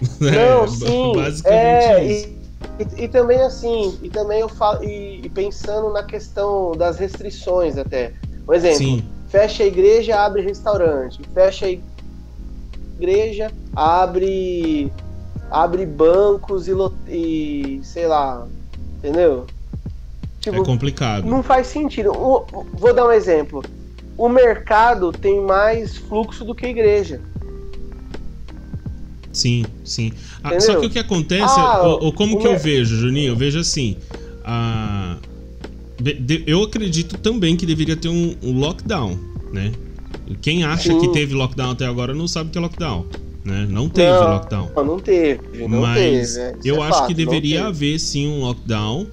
[0.20, 1.12] Não, é, sim.
[1.14, 2.28] Basicamente é, isso.
[2.78, 6.98] E, e, e, também assim, e também eu falo, e, e, pensando na questão das
[6.98, 8.12] restrições até.
[8.44, 9.04] Por exemplo, sim.
[9.28, 11.20] fecha a igreja, abre restaurante.
[11.34, 11.78] Fecha a
[12.98, 14.92] igreja, abre
[15.50, 16.72] abre bancos e,
[17.08, 18.46] e sei lá,
[18.96, 19.46] entendeu?
[20.40, 21.26] Tipo, é complicado.
[21.26, 22.12] Não faz sentido.
[22.74, 23.62] vou dar um exemplo
[24.16, 27.20] o mercado tem mais fluxo do que a igreja.
[29.32, 30.12] Sim, sim.
[30.42, 33.28] Ah, só que o que acontece, ah, ou, ou como que eu vejo, Juninho?
[33.28, 33.96] Eu vejo assim.
[34.44, 35.16] A...
[36.46, 39.18] Eu acredito também que deveria ter um, um lockdown,
[39.52, 39.72] né?
[40.40, 40.98] Quem acha sim.
[40.98, 43.06] que teve lockdown até agora não sabe o que é lockdown.
[43.44, 43.66] Né?
[43.68, 44.70] Não teve Não, lockdown.
[44.76, 45.94] Não, teve, não Mas
[46.34, 46.40] teve.
[46.40, 49.06] é, isso eu é acho fato, que deveria haver sim um lockdown.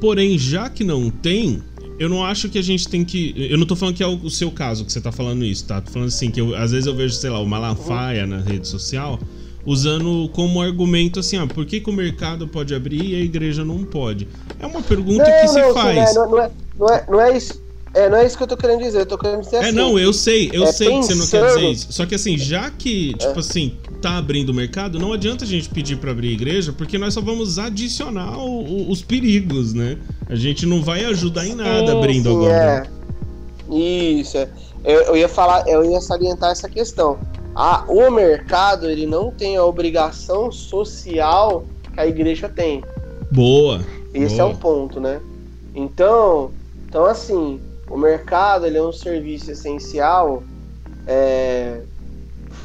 [0.00, 1.62] Porém, já que não tem,
[1.98, 3.34] eu não acho que a gente tem que.
[3.50, 5.80] Eu não tô falando que é o seu caso que você tá falando isso, tá?
[5.80, 8.66] Tô falando assim, que eu- às vezes eu vejo, sei lá, o Malafaia na rede
[8.66, 9.18] social
[9.66, 13.64] usando como argumento assim, ah, por que, que o mercado pode abrir e a igreja
[13.64, 14.26] não pode?
[14.58, 15.96] É uma pergunta Não, que se não, sim, faz.
[15.96, 17.68] né, não, não é, não, é, não é isso.
[17.94, 19.00] É, não é isso que eu tô querendo dizer.
[19.00, 19.72] Eu tô querendo dizer É, assim.
[19.72, 21.92] não, eu sei, eu é sei que você não quer dizer pensando- isso.
[21.92, 25.70] Só que assim, já que, tipo assim, tá abrindo o mercado, não adianta a gente
[25.70, 29.96] pedir pra abrir a igreja, porque nós só vamos adicionar o- o- os perigos, né?
[30.28, 32.86] A gente não vai ajudar em nada Sim, abrindo sim, agora.
[33.70, 33.74] É.
[33.74, 34.48] Isso, é.
[34.84, 37.18] Eu, eu ia falar, eu ia salientar essa questão.
[37.54, 42.84] A, o mercado, ele não tem a obrigação social que a igreja tem.
[43.30, 43.80] Boa.
[44.14, 44.50] Esse boa.
[44.50, 45.20] é um ponto, né?
[45.74, 46.52] Então,
[46.88, 50.42] então assim, o mercado ele é um serviço essencial
[51.06, 51.82] é,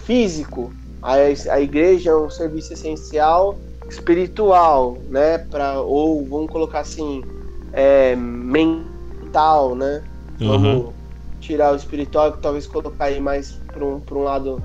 [0.06, 0.72] físico.
[1.02, 3.58] A, a igreja é um serviço essencial
[3.90, 5.38] espiritual, né?
[5.38, 7.24] Pra, ou vamos colocar assim,
[7.72, 10.04] é, mental, né?
[10.40, 10.94] Vamos Aham.
[11.40, 14.62] tirar o espiritual e talvez colocar aí mais para um, pra um lado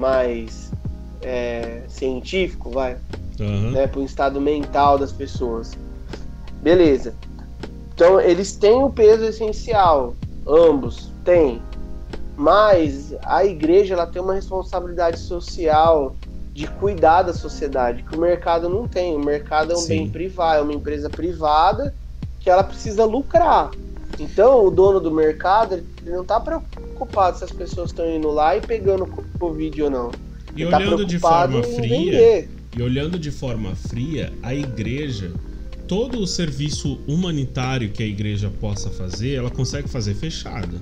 [0.00, 0.72] mais
[1.22, 2.96] é, científico, vai
[3.38, 3.70] Aham.
[3.72, 5.72] né, para o estado mental das pessoas.
[6.62, 7.14] Beleza.
[7.94, 10.14] Então eles têm o peso essencial,
[10.48, 11.60] ambos têm.
[12.36, 16.16] Mas a igreja ela tem uma responsabilidade social
[16.54, 19.14] de cuidar da sociedade que o mercado não tem.
[19.14, 19.88] O mercado é um Sim.
[19.88, 21.94] bem privado, é uma empresa privada
[22.40, 23.70] que ela precisa lucrar.
[24.20, 28.54] Então o dono do mercado ele não está preocupado se as pessoas estão indo lá
[28.56, 29.06] e pegando
[29.38, 30.12] Covid ou não.
[30.54, 32.50] E Ele tá olhando de preocupado forma fria, vender.
[32.76, 35.32] E olhando de forma fria, a igreja,
[35.88, 40.80] todo o serviço humanitário que a igreja possa fazer, ela consegue fazer fechada.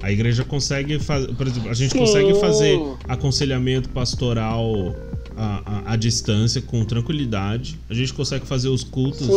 [0.00, 1.98] A igreja consegue fazer, por exemplo, a gente Sim.
[1.98, 4.94] consegue fazer aconselhamento pastoral
[5.38, 7.78] à, à, à distância com tranquilidade.
[7.88, 9.28] A gente consegue fazer os cultos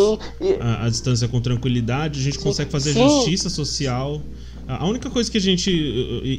[0.59, 2.19] à, distância com tranquilidade.
[2.19, 2.43] A gente Sim.
[2.43, 3.07] consegue fazer Sim.
[3.07, 4.21] justiça social.
[4.67, 5.69] A a única coisa que a gente.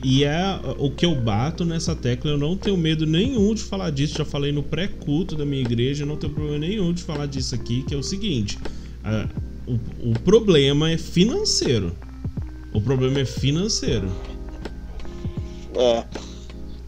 [0.03, 3.91] E é o que eu bato nessa tecla, eu não tenho medo nenhum de falar
[3.91, 4.19] disso.
[4.19, 7.83] Já falei no pré-culto da minha igreja, não tenho problema nenhum de falar disso aqui,
[7.83, 8.59] que é o seguinte:
[9.05, 9.29] ah,
[9.67, 11.93] o, o problema é financeiro.
[12.75, 14.11] O problema é financeiro.
[15.75, 16.05] É.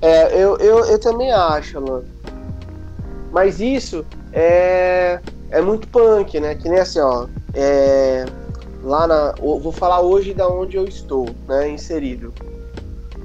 [0.01, 2.14] É, eu, eu, eu também acho, Alan.
[3.35, 5.19] Mas isso é,
[5.51, 6.55] é muito punk, né?
[6.55, 7.27] Que nem assim, ó.
[7.53, 8.25] É,
[8.85, 9.35] lá na.
[9.41, 11.69] Vou falar hoje da onde eu estou, né?
[11.69, 12.33] Inserido.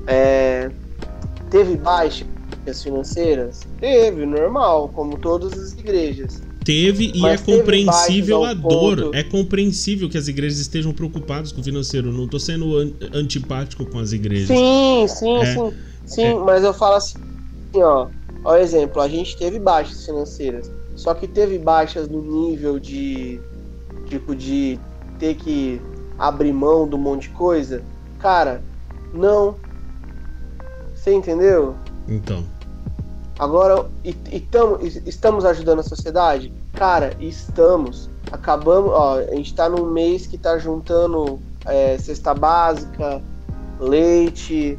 [0.07, 0.71] É,
[1.51, 2.25] teve baixas
[2.81, 3.59] financeiras?
[3.79, 6.41] Teve, normal, como todas as igrejas.
[6.65, 8.97] Teve e Mas é compreensível a dor.
[8.97, 12.11] ponto- É compreensível que as igrejas estejam preocupadas com o financeiro.
[12.11, 14.47] Não tô sendo an- antipático com as igrejas.
[14.47, 15.53] Sim, sim, É.
[15.53, 15.73] sim.
[16.05, 16.33] Sim, É.
[16.33, 17.17] mas eu falo assim,
[17.75, 18.07] ó.
[18.43, 20.71] Ó, exemplo, a gente teve baixas financeiras.
[20.95, 23.39] Só que teve baixas no nível de.
[24.07, 24.79] Tipo, de
[25.19, 25.81] ter que
[26.17, 27.83] abrir mão de um monte de coisa.
[28.19, 28.61] Cara,
[29.13, 29.55] não.
[30.95, 31.75] Você entendeu?
[32.07, 32.43] Então.
[33.37, 36.51] Agora, e, e tamo- estamos ajudando a sociedade?
[36.73, 38.09] Cara, estamos.
[38.31, 43.21] Acabamos, ó, a gente tá num mês que tá juntando é, cesta básica,
[43.79, 44.77] leite,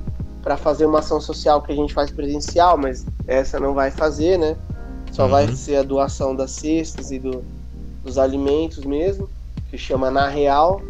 [0.51, 4.36] para fazer uma ação social que a gente faz presencial, mas essa não vai fazer,
[4.36, 4.57] né?
[5.12, 5.30] Só Uhum.
[5.30, 7.44] vai ser a doação das cestas e do-
[8.03, 9.30] dos alimentos mesmo,
[9.70, 10.82] que chama Na Real.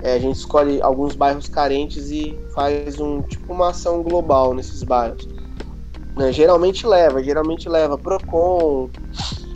[0.00, 4.84] É, a gente escolhe alguns bairros carentes e faz um tipo uma ação global nesses
[4.84, 5.28] bairros.
[6.16, 8.90] Né, geralmente leva, geralmente leva Procon,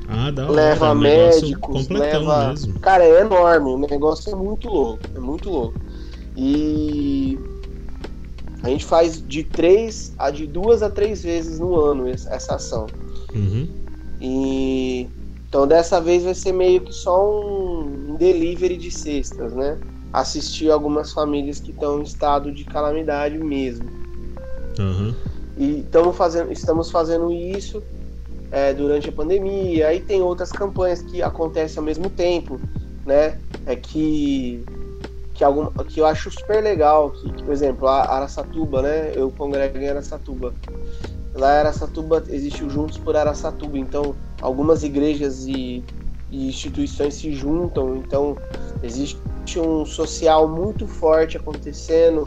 [0.08, 0.50] Ah, hora.
[0.50, 2.48] leva é médicos, leva.
[2.48, 2.80] mesmo.
[2.80, 5.78] Cara, é enorme, o negócio é muito louco, é muito louco.
[6.36, 7.38] E
[8.62, 12.86] a gente faz de três a de duas a três vezes no ano essa ação.
[13.34, 13.68] Uhum.
[14.20, 15.08] E
[15.48, 19.78] então dessa vez vai ser meio que só um delivery de cestas, né?
[20.12, 23.88] Assistir algumas famílias que estão em estado de calamidade mesmo.
[24.78, 25.14] Aham.
[25.58, 27.82] E fazendo, estamos fazendo isso
[28.50, 29.88] é, durante a pandemia.
[29.88, 32.60] Aí tem outras campanhas que acontecem ao mesmo tempo,
[33.04, 33.38] né?
[33.64, 34.64] É que
[35.36, 39.12] que, algum, que eu acho super legal, que, que, por exemplo, a Araçatuba, né?
[39.14, 40.54] Eu congrego em Araçatuba.
[41.34, 45.84] Lá em Araçatuba existe o Juntos por Araçatuba, então algumas igrejas e,
[46.30, 48.36] e instituições se juntam, então
[48.82, 49.18] existe
[49.58, 52.26] um social muito forte acontecendo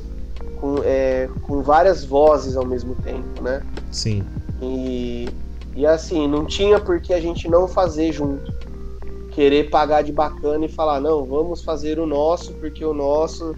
[0.61, 3.63] com, é, com várias vozes ao mesmo tempo, né?
[3.91, 4.23] Sim.
[4.61, 5.27] E,
[5.75, 8.58] e assim, não tinha por que a gente não fazer junto.
[9.31, 13.55] Querer pagar de bacana e falar, não, vamos fazer o nosso, porque o nosso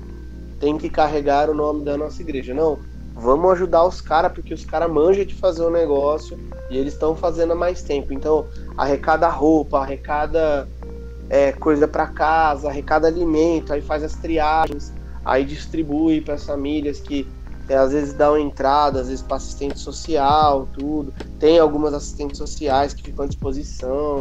[0.59, 2.53] tem que carregar o nome da nossa igreja.
[2.53, 2.77] Não,
[3.13, 6.93] Vamos ajudar os caras, porque os caras manjam de fazer o um negócio e eles
[6.93, 8.13] estão fazendo há mais tempo.
[8.13, 8.47] Então,
[8.77, 10.67] arrecada roupa, arrecada
[11.29, 14.93] é, coisa para casa, arrecada alimento, aí faz as triagens,
[15.25, 17.27] aí distribui para as famílias que
[17.67, 21.13] é, às vezes dão entrada, às vezes para assistente social, tudo.
[21.37, 24.19] Tem algumas assistentes sociais que ficam à disposição.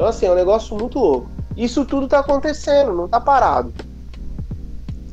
[0.00, 1.30] Então, assim, é um negócio muito louco.
[1.54, 3.70] Isso tudo tá acontecendo, não tá parado.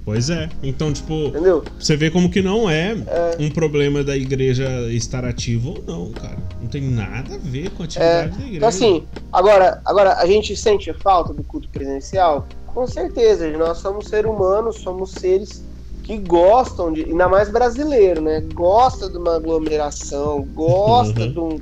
[0.05, 0.47] Pois é.
[0.63, 1.61] Então, tipo, Entendeu?
[1.77, 6.11] você vê como que não é, é, um problema da igreja estar ativa ou não,
[6.13, 6.37] cara.
[6.61, 8.55] Não tem nada a ver com a atividade é, da igreja.
[8.55, 12.47] Então, assim, agora, agora a gente sente falta do culto presencial?
[12.67, 15.61] Com certeza, nós somos seres humanos, somos seres
[16.01, 18.41] que gostam de, ainda mais brasileiro, né?
[18.53, 21.31] Gosta de uma aglomeração, gosta uhum.
[21.33, 21.59] de, um,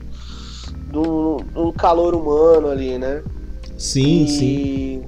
[0.92, 3.24] de, um, um calor humano ali, né?
[3.78, 5.04] Sim, e, sim.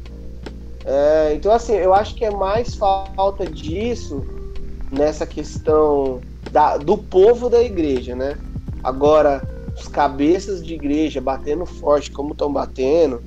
[0.85, 4.25] É, então, assim, eu acho que é mais falta disso
[4.91, 6.21] nessa questão
[6.51, 8.37] da, do povo da igreja, né?
[8.83, 9.45] Agora,
[9.77, 13.21] os cabeças de igreja batendo forte como estão batendo,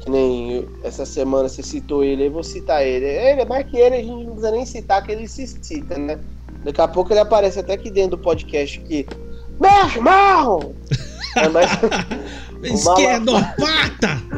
[0.00, 3.06] que nem essa semana você citou ele, eu vou citar ele.
[3.06, 6.18] Ele, mais que ele, a gente não precisa nem citar, que ele se cita, né?
[6.64, 9.06] Daqui a pouco ele aparece até aqui dentro do podcast aqui.
[9.60, 10.74] Meu irmão!
[11.36, 11.70] É, mas,
[12.62, 14.22] Esquerdopata!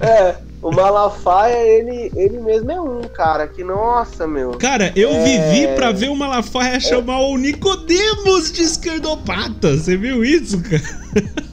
[0.00, 4.52] É, o Malafaia, ele, ele mesmo é um, cara, que nossa, meu.
[4.52, 5.22] Cara, eu é...
[5.22, 6.80] vivi pra ver o Malafaia é...
[6.80, 9.76] chamar o Nicodemos de esquerdopata.
[9.76, 10.82] Você viu isso, cara?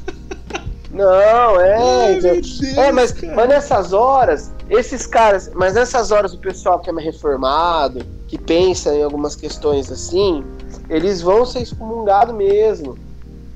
[0.92, 1.78] Não, é.
[1.78, 6.80] Ai, então, Deus, é, mas, mas nessas horas, esses caras, mas nessas horas o pessoal
[6.80, 10.44] que é mais reformado, que pensa em algumas questões assim,
[10.90, 12.98] eles vão ser excomungados mesmo.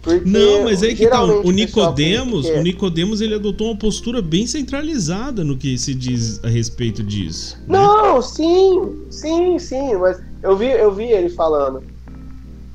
[0.05, 4.45] Porque não, mas aí que tá, o Nicodemos, o Nicodemos ele adotou uma postura bem
[4.45, 7.57] centralizada no que se diz a respeito disso.
[7.67, 7.79] Né?
[7.79, 11.81] Não, sim, sim, sim, mas eu vi, eu vi ele falando.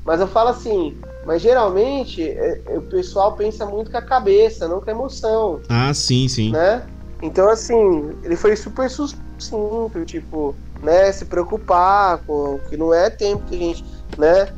[0.03, 0.93] Mas eu falo assim,
[1.25, 5.61] mas geralmente é, é, o pessoal pensa muito com a cabeça, não com a emoção.
[5.69, 6.51] Ah, sim, sim.
[6.51, 6.83] Né?
[7.21, 10.53] Então assim, ele foi super sucinto, tipo,
[10.83, 13.85] né, se preocupar com que não é tempo que a gente,
[14.17, 14.51] né,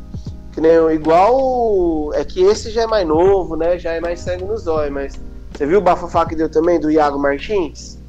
[0.53, 2.13] que nem igual.
[2.13, 3.77] É que esse já é mais novo, né?
[3.77, 5.19] Já é mais sangue nos olhos, mas.
[5.53, 7.99] Você viu o bafafá que deu também do Iago Martins?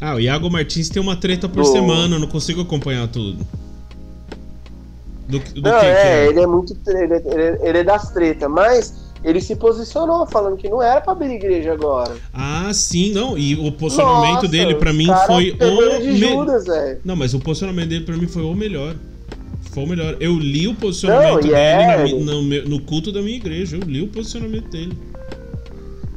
[0.00, 1.72] Ah, o Iago Martins tem uma treta por do...
[1.72, 3.46] semana, eu não consigo acompanhar tudo.
[5.28, 6.76] Do, do não, que, é, que é, ele é muito.
[6.86, 11.12] Ele, ele, ele é das tretas, mas ele se posicionou falando que não era pra
[11.12, 12.16] abrir igreja agora.
[12.32, 13.36] Ah, sim, não.
[13.36, 16.00] E o posicionamento Nossa, dele para mim foi o.
[16.00, 16.96] De Judas, me...
[17.04, 18.96] Não, mas o posicionamento dele para mim foi o melhor.
[19.72, 20.16] Foi o melhor.
[20.20, 22.08] Eu li o posicionamento Não, dele é...
[22.08, 23.76] no, no, no, culto da minha igreja.
[23.76, 24.98] Eu li o posicionamento dele.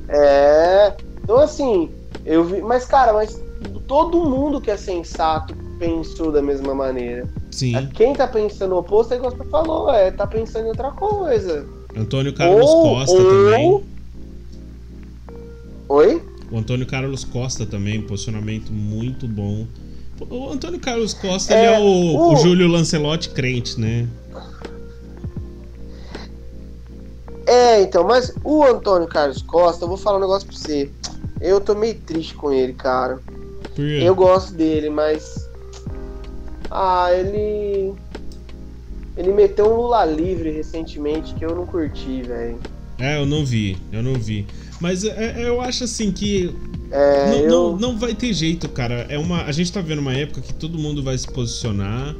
[0.10, 0.94] É.
[1.24, 1.90] Então, assim,
[2.26, 2.62] eu vi.
[2.62, 3.40] Mas, cara, mas
[3.88, 7.28] todo mundo que é sensato pensou da mesma maneira.
[7.52, 7.76] Sim.
[7.76, 10.92] É, quem tá pensando o oposto é igual você falou, é, tá pensando em outra
[10.92, 11.68] coisa.
[11.96, 13.30] Antônio Carlos ou, Costa ou...
[13.30, 13.84] também.
[15.90, 16.24] Oi?
[16.52, 19.68] O Antônio Carlos Costa também, posicionamento muito bom.
[20.30, 22.34] O Antônio Carlos Costa é, é o, o...
[22.34, 24.08] o Júlio Lancelotti crente, né?
[27.46, 30.90] É, então, mas o Antônio Carlos Costa, eu vou falar um negócio pra você.
[31.42, 33.20] Eu tô meio triste com ele, cara.
[33.64, 34.00] Por quê?
[34.02, 35.50] Eu gosto dele, mas.
[36.72, 37.94] Ah, ele.
[39.16, 42.60] Ele meteu um Lula livre recentemente que eu não curti, velho.
[42.98, 44.48] É, eu não vi, eu não vi.
[44.80, 46.56] Mas é, é eu acho assim que
[46.94, 47.50] é, não, eu...
[47.50, 49.08] não, não, vai ter jeito, cara.
[49.10, 52.16] É uma, a gente tá vendo uma época que todo mundo vai se posicionar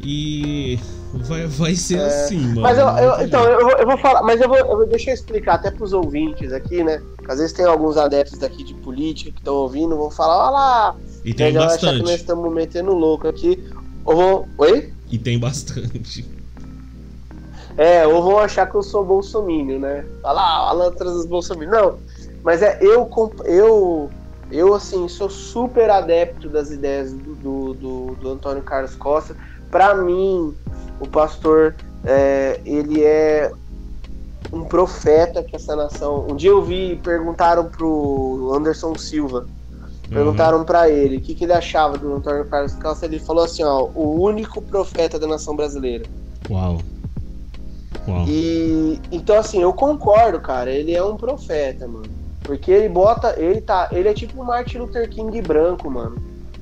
[0.00, 0.78] e
[1.12, 2.60] vai, vai ser é, assim, mano.
[2.60, 5.14] Mas eu, eu então, eu, eu, vou falar, mas eu vou, eu vou, deixa eu
[5.14, 7.02] explicar até pros ouvintes aqui, né?
[7.26, 10.96] Às vezes tem alguns adeptos daqui de política que estão ouvindo, vão falar, olha lá.
[11.24, 11.96] E tem bastante.
[11.96, 13.58] que nós estamos metendo louco aqui.
[14.04, 14.48] Ou vão...
[14.58, 14.92] Oi?
[15.10, 16.24] E tem bastante.
[17.76, 20.04] É, ou vão achar que eu sou bolsomínio, né?
[20.22, 21.76] Olha lá, Alan traz os bolsomínios.
[21.76, 21.98] Não,
[22.42, 23.08] mas é, eu,
[23.44, 24.10] eu,
[24.52, 29.34] eu assim, sou super adepto das ideias do, do, do, do Antônio Carlos Costa.
[29.70, 30.54] Para mim,
[31.00, 31.74] o pastor,
[32.04, 33.50] é, ele é
[34.52, 36.26] um profeta que essa nação.
[36.30, 39.46] Um dia eu vi, perguntaram pro Anderson Silva,
[40.10, 40.64] perguntaram uhum.
[40.64, 43.06] para ele o que, que ele achava do Antônio Carlos Costa.
[43.06, 46.04] Ele falou assim: ó, o único profeta da nação brasileira.
[46.50, 46.78] Uau.
[48.06, 48.24] Uau.
[48.28, 50.70] E então assim, eu concordo, cara.
[50.70, 52.21] Ele é um profeta, mano.
[52.42, 53.34] Porque ele bota.
[53.38, 53.88] Ele tá.
[53.92, 56.16] Ele é tipo o Martin Luther King branco, mano.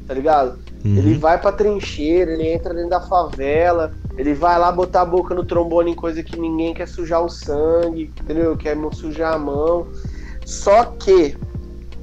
[0.07, 0.59] Tá ligado?
[0.85, 0.97] Uhum.
[0.97, 5.35] Ele vai pra trincheira, ele entra dentro da favela, ele vai lá botar a boca
[5.35, 8.57] no trombone em coisa que ninguém quer sujar o sangue, entendeu?
[8.57, 9.87] Quer sujar a mão.
[10.45, 11.37] Só que.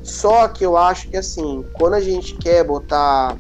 [0.04, 3.36] Só que eu acho que assim, quando a gente quer botar.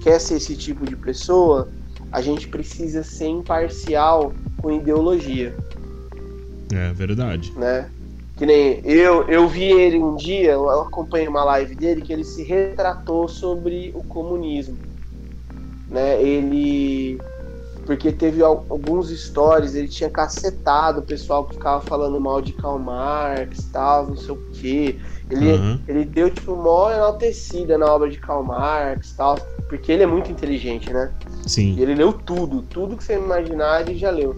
[0.00, 1.68] Quer ser esse tipo de pessoa,
[2.12, 5.56] a gente precisa ser imparcial com ideologia.
[6.72, 7.52] É verdade.
[7.56, 7.90] Né?
[8.36, 12.24] Que nem eu, eu vi ele um dia, eu acompanhei uma live dele que ele
[12.24, 14.76] se retratou sobre o comunismo.
[15.88, 16.20] Né?
[16.20, 17.20] Ele
[17.84, 22.78] porque teve alguns stories, ele tinha cacetado o pessoal que ficava falando mal de Karl
[22.78, 24.98] Marx tal, não sei o quê.
[25.30, 25.80] Ele, uhum.
[25.86, 29.38] ele deu, tipo, mó enaltecida na obra de Karl Marx tal,
[29.68, 31.12] porque ele é muito inteligente, né?
[31.46, 31.74] Sim.
[31.76, 34.36] E ele leu tudo, tudo que você imaginar ele já leu.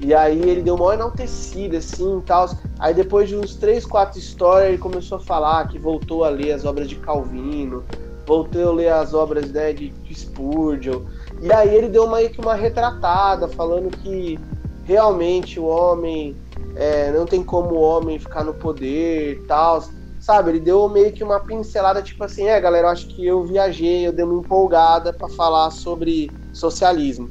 [0.00, 2.48] E aí ele deu mó enaltecida, assim, tal.
[2.78, 6.52] Aí depois de uns 3, 4 histórias, ele começou a falar que voltou a ler
[6.52, 7.84] as obras de Calvino,
[8.26, 11.02] voltou a ler as obras né, de, de Spurgeon,
[11.42, 14.38] e aí ele deu meio que uma retratada, falando que
[14.84, 16.34] realmente o homem
[16.76, 19.84] é, não tem como o homem ficar no poder e tal.
[20.18, 23.42] Sabe, ele deu meio que uma pincelada, tipo assim, é galera, eu acho que eu
[23.42, 27.30] viajei, eu dei uma empolgada para falar sobre socialismo.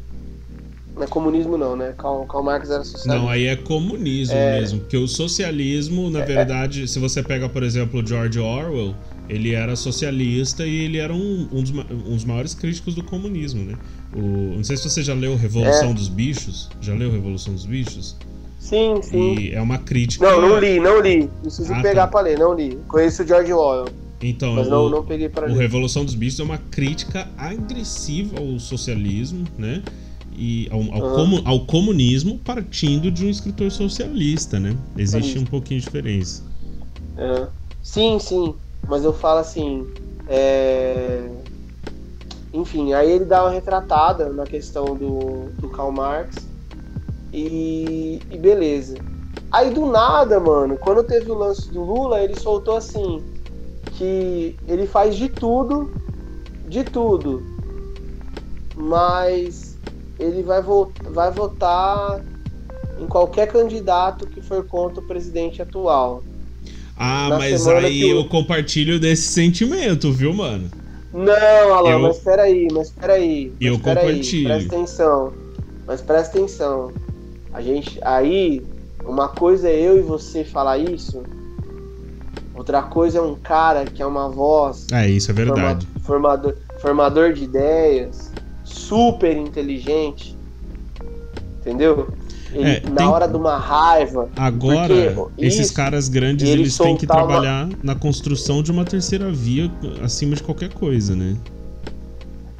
[0.99, 1.93] Não é comunismo não, né?
[1.97, 3.13] Karl, Karl Marx era socialismo.
[3.13, 4.59] Não, aí é comunismo é...
[4.59, 6.25] mesmo, porque o socialismo, na é...
[6.25, 8.93] verdade, se você pega, por exemplo, George Orwell,
[9.29, 13.63] ele era socialista e ele era um, um, dos, um dos maiores críticos do comunismo,
[13.63, 13.77] né?
[14.13, 15.93] O, não sei se você já leu Revolução é.
[15.93, 16.69] dos Bichos.
[16.81, 18.17] Já leu Revolução dos Bichos?
[18.59, 19.35] Sim, sim.
[19.35, 20.29] E é uma crítica.
[20.29, 21.29] Não, não li, não li.
[21.41, 22.07] Preciso ah, pegar tá.
[22.07, 22.77] pra ler, não li.
[22.89, 23.87] Conheço o George Orwell.
[24.21, 25.57] Então, mas não, o, não peguei pra o ler.
[25.57, 29.81] Revolução dos Bichos é uma crítica agressiva ao socialismo, né?
[30.41, 31.15] E ao, ao, uhum.
[31.15, 34.73] comu, ao comunismo partindo de um escritor socialista, né?
[34.97, 36.43] Existe um pouquinho de diferença.
[37.17, 37.47] É.
[37.83, 38.55] Sim, sim.
[38.87, 39.85] Mas eu falo assim.
[40.29, 41.29] É...
[42.53, 46.47] Enfim, aí ele dá uma retratada na questão do, do Karl Marx.
[47.33, 48.97] E, e beleza.
[49.51, 53.21] Aí do nada, mano, quando teve o lance do Lula, ele soltou assim:
[53.97, 55.91] que ele faz de tudo,
[56.67, 57.43] de tudo,
[58.75, 59.68] mas
[60.19, 62.21] ele vai, vo vai votar
[62.99, 66.23] em qualquer candidato que for contra o presidente atual.
[66.97, 70.69] Ah, mas aí eu compartilho desse sentimento, viu, mano?
[71.13, 71.99] Não, Alan, eu...
[71.99, 73.53] mas peraí, mas peraí.
[73.59, 74.47] Mas eu peraí, compartilho.
[74.47, 75.33] Presta atenção.
[75.87, 76.91] Mas presta atenção.
[77.53, 77.97] A gente.
[78.03, 78.61] Aí,
[79.05, 81.23] uma coisa é eu e você falar isso.
[82.53, 84.85] Outra coisa é um cara que é uma voz.
[84.91, 85.87] É, isso é verdade.
[86.03, 88.31] Formador, formador de ideias,
[88.89, 90.35] super inteligente.
[91.59, 92.07] Entendeu?
[92.51, 93.07] Ele, é, na tem...
[93.07, 94.29] hora de uma raiva.
[94.35, 94.93] Agora,
[95.37, 97.77] esses isso, caras grandes eles têm que trabalhar uma...
[97.83, 99.71] na construção de uma terceira via
[100.03, 101.37] acima de qualquer coisa, né?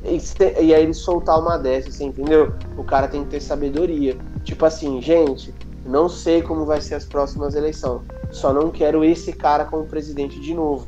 [0.03, 0.17] E,
[0.63, 2.53] e aí ele soltar uma dessas, você entendeu?
[2.77, 4.15] O cara tem que ter sabedoria.
[4.43, 5.53] Tipo assim, gente,
[5.85, 8.01] não sei como vai ser as próximas eleições.
[8.31, 10.87] Só não quero esse cara como presidente de novo.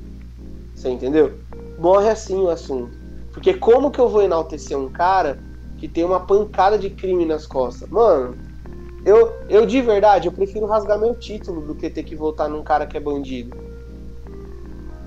[0.75, 1.33] Você entendeu?
[1.79, 3.00] Morre assim o assunto.
[3.33, 5.39] Porque como que eu vou enaltecer um cara
[5.77, 7.89] que tem uma pancada de crime nas costas?
[7.89, 8.35] Mano,
[9.05, 12.63] eu, eu de verdade, eu prefiro rasgar meu título do que ter que votar num
[12.63, 13.55] cara que é bandido.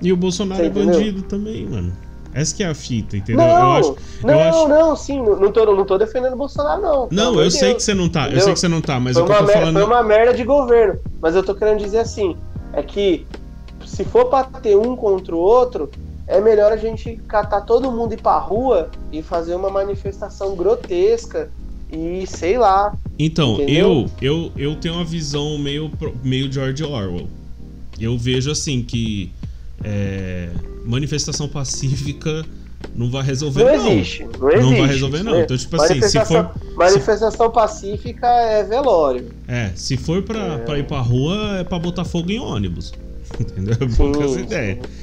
[0.01, 1.93] E o Bolsonaro é bandido também, mano.
[2.33, 3.45] Essa que é a fita, entendeu?
[3.45, 4.67] Não, eu acho, não, eu acho...
[4.67, 7.07] não, sim, não tô, não tô defendendo o Bolsonaro, não.
[7.09, 7.53] Não, eu Deus.
[7.53, 8.39] sei que você não tá, entendeu?
[8.39, 9.73] eu sei que você não tá, mas foi eu tô merda, falando...
[9.75, 12.35] Foi uma merda de governo, mas eu tô querendo dizer assim,
[12.73, 13.25] é que
[13.85, 15.89] se for pra ter um contra o outro,
[16.27, 21.49] é melhor a gente catar todo mundo ir pra rua e fazer uma manifestação grotesca
[21.91, 22.95] e sei lá.
[23.17, 25.91] Então, eu, eu eu tenho uma visão meio,
[26.23, 27.27] meio George Orwell.
[27.99, 29.31] Eu vejo assim que
[29.83, 30.49] é,
[30.83, 32.43] manifestação pacífica
[32.93, 33.77] não vai resolver não.
[33.77, 35.41] Não, existe, não, existe, não vai resolver não.
[35.41, 37.53] Então, tipo assim, se for manifestação se...
[37.53, 39.31] pacífica é velório.
[39.47, 40.57] É, se for para é.
[40.59, 42.93] Pra ir pra rua é para botar fogo em ônibus.
[43.39, 43.75] Entendeu?
[43.97, 44.45] Poucas sim.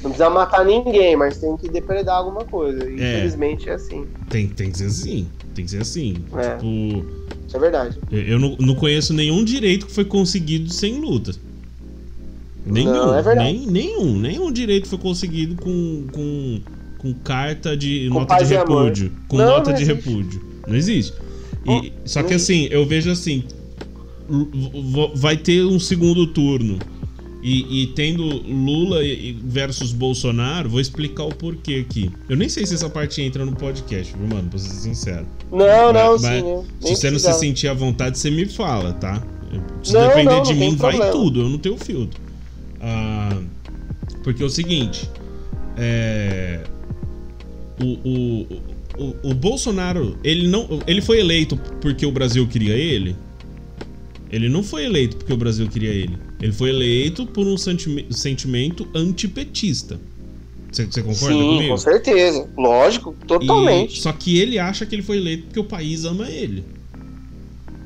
[0.03, 2.83] Não precisa matar ninguém, mas tem que depredar alguma coisa.
[2.85, 2.93] É.
[2.93, 4.07] Infelizmente é assim.
[4.29, 5.29] Tem, tem que ser assim.
[5.55, 6.17] Tem que ser assim.
[6.35, 6.57] É.
[6.57, 7.23] Tipo.
[7.47, 7.99] Isso é verdade.
[8.11, 11.33] Eu não, não conheço nenhum direito que foi conseguido sem luta.
[12.65, 12.93] Nenhum.
[12.93, 13.53] Não, é verdade.
[13.53, 14.19] Nem, nenhum.
[14.19, 16.61] Nenhum direito foi conseguido com, com,
[16.99, 19.13] com carta de com nota de repúdio.
[19.29, 20.43] Com não, nota não de repúdio.
[20.67, 21.13] Não existe.
[21.67, 23.45] E, só que assim, eu vejo assim.
[25.15, 26.79] Vai ter um segundo turno.
[27.43, 29.01] E, e, tendo Lula
[29.43, 32.09] versus Bolsonaro, vou explicar o porquê aqui.
[32.29, 34.49] Eu nem sei se essa parte entra no podcast, viu, mano?
[34.49, 35.27] Pra ser sincero.
[35.51, 36.65] Não, não, mas, sim.
[36.81, 39.21] Se você não se sentir à vontade, você me fala, tá?
[39.83, 41.13] Se não, depender não, de mim, vai problema.
[41.13, 41.41] tudo.
[41.41, 42.21] Eu não tenho filtro.
[42.81, 43.37] Ah,
[44.23, 45.11] porque é o seguinte.
[45.77, 46.61] É,
[47.83, 48.47] o, o,
[48.99, 53.17] o, o Bolsonaro, ele, não, ele foi eleito porque o Brasil queria ele?
[54.31, 56.17] Ele não foi eleito porque o Brasil queria ele.
[56.43, 60.01] Ele foi eleito por um sentimento antipetista.
[60.73, 61.69] Você, você concorda Sim, comigo?
[61.69, 62.49] com certeza.
[62.57, 63.99] Lógico, totalmente.
[63.99, 66.65] E- só que ele acha que ele foi eleito porque o país ama ele.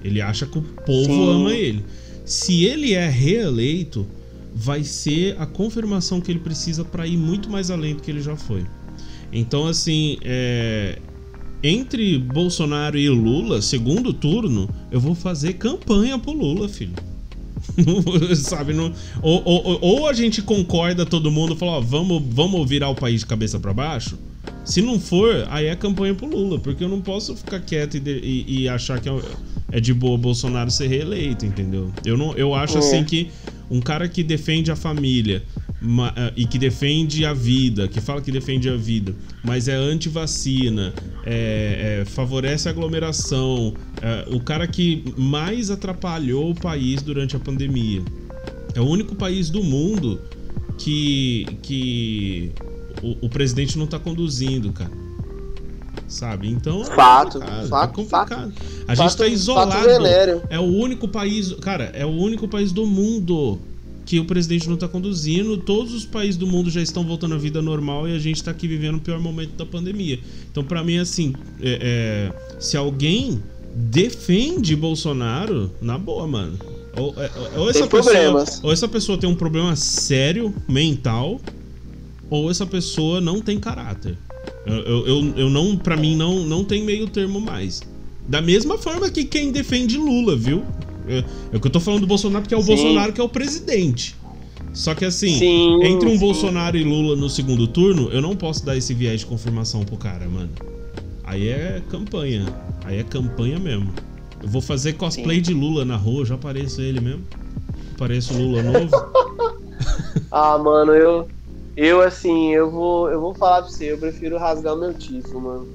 [0.02, 1.30] Ele acha que o povo Sim.
[1.34, 1.84] ama ele.
[2.24, 4.06] Se ele é reeleito,
[4.54, 8.22] vai ser a confirmação que ele precisa para ir muito mais além do que ele
[8.22, 8.64] já foi.
[9.32, 10.98] Então, assim, é,
[11.62, 16.94] entre Bolsonaro e Lula, segundo turno, eu vou fazer campanha pro Lula, filho.
[18.36, 18.72] Sabe?
[18.72, 22.94] Não, ou, ou, ou a gente concorda todo mundo, fala, ó, vamos, vamos virar o
[22.94, 24.18] país de cabeça para baixo.
[24.64, 28.00] Se não for, aí é campanha pro Lula, porque eu não posso ficar quieto e,
[28.10, 29.12] e- e achar que é,
[29.72, 31.90] é de boa Bolsonaro ser reeleito, entendeu?
[32.04, 32.78] Eu, não, eu acho É.
[32.78, 33.28] assim que
[33.70, 35.42] um cara que defende a família
[36.34, 40.92] e que defende a vida, que fala que defende a vida, mas é anti-vacina,
[41.24, 47.38] é, é, favorece a aglomeração, é, o cara que mais atrapalhou o país durante a
[47.38, 48.02] pandemia.
[48.74, 50.20] É o único país do mundo
[50.78, 52.52] que, que
[53.02, 54.90] o, o presidente não tá conduzindo, cara.
[56.08, 56.48] Sabe?
[56.48, 56.82] Então.
[56.82, 58.32] é Fato, complicado, fato, é fato.
[58.86, 59.86] A gente Fato- tá fato isolado.
[59.88, 60.42] venéreo.
[60.48, 61.52] É o único país.
[61.54, 63.58] Cara, é o único país do mundo
[64.06, 65.56] que o presidente não tá conduzindo.
[65.58, 68.52] Todos os países do mundo já estão voltando à vida normal e a gente tá
[68.52, 70.18] aqui vivendo o pior momento da pandemia.
[70.50, 73.42] Então, pra mim, assim, é- é, se alguém
[73.74, 76.56] defende Bolsonaro, na boa, mano.
[76.96, 78.60] Ou, é- ou essa pessoa, problemas.
[78.62, 81.40] ou essa pessoa tem um problema sério mental,
[82.30, 84.16] ou essa pessoa não tem caráter.
[84.64, 87.82] Eu, eu, eu, eu não, para mim, não, não tem meio termo mais.
[88.28, 90.64] Da mesma forma que quem defende Lula, viu?
[91.08, 92.68] É, o que eu tô falando do Bolsonaro, porque é o Sim.
[92.68, 94.16] Bolsonaro que é o presidente.
[94.72, 96.18] Só que assim, Sim, entre um sim.
[96.18, 99.96] Bolsonaro e Lula no segundo turno, eu não posso dar esse viés de confirmação pro
[99.96, 100.50] cara, mano.
[101.24, 102.44] Aí é campanha.
[102.84, 103.92] Aí é campanha mesmo.
[104.42, 107.24] Eu vou fazer cosplay de Lula na rua, já apareço ele mesmo.
[107.94, 108.90] Apareço o Lula novo.
[110.30, 111.28] Ah, mano, eu.
[111.76, 115.40] Eu, assim, eu vou, eu vou falar pra você, eu prefiro rasgar o meu título,
[115.40, 115.68] mano.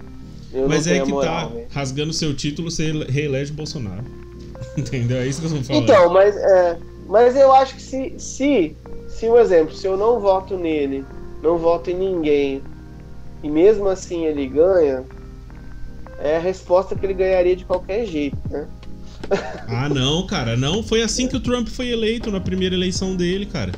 [0.51, 4.03] Eu Mas é que moral, tá, rasgando seu título, você reelege o Bolsonaro.
[4.77, 5.17] Entendeu?
[5.17, 5.83] É isso que eu tô falando.
[5.83, 6.77] Então, mas, é,
[7.07, 8.75] mas eu acho que se, se,
[9.09, 11.05] se, um exemplo, se eu não voto nele,
[11.41, 12.61] não voto em ninguém,
[13.43, 15.03] e mesmo assim ele ganha,
[16.19, 18.67] é a resposta que ele ganharia de qualquer jeito, né?
[19.67, 20.83] Ah, não, cara, não.
[20.83, 23.71] Foi assim que o Trump foi eleito na primeira eleição dele, cara.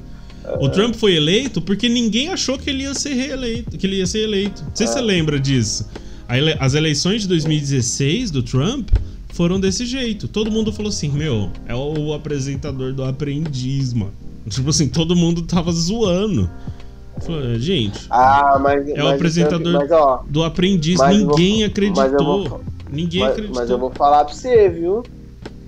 [0.60, 4.08] O Trump foi eleito porque ninguém achou que ele ia ser reeleito, que ele ia
[4.08, 4.64] ser eleito.
[4.64, 5.88] Não sei se você lembra disso.
[6.60, 8.90] As eleições de 2016 do Trump
[9.34, 10.28] foram desse jeito.
[10.28, 14.14] Todo mundo falou assim, meu, é o apresentador do aprendiz, mano.
[14.50, 16.50] Tipo assim, todo mundo tava zoando.
[17.22, 18.88] Falou, gente, Ah, mas.
[18.90, 22.48] É o mas apresentador- Mas, ó, do aprendiz vou- ninguém eu acreditou.
[22.50, 22.62] vou-
[22.92, 23.62] Ninguém mas, acreditou.
[23.62, 25.04] mas eu vou falar pra você, viu?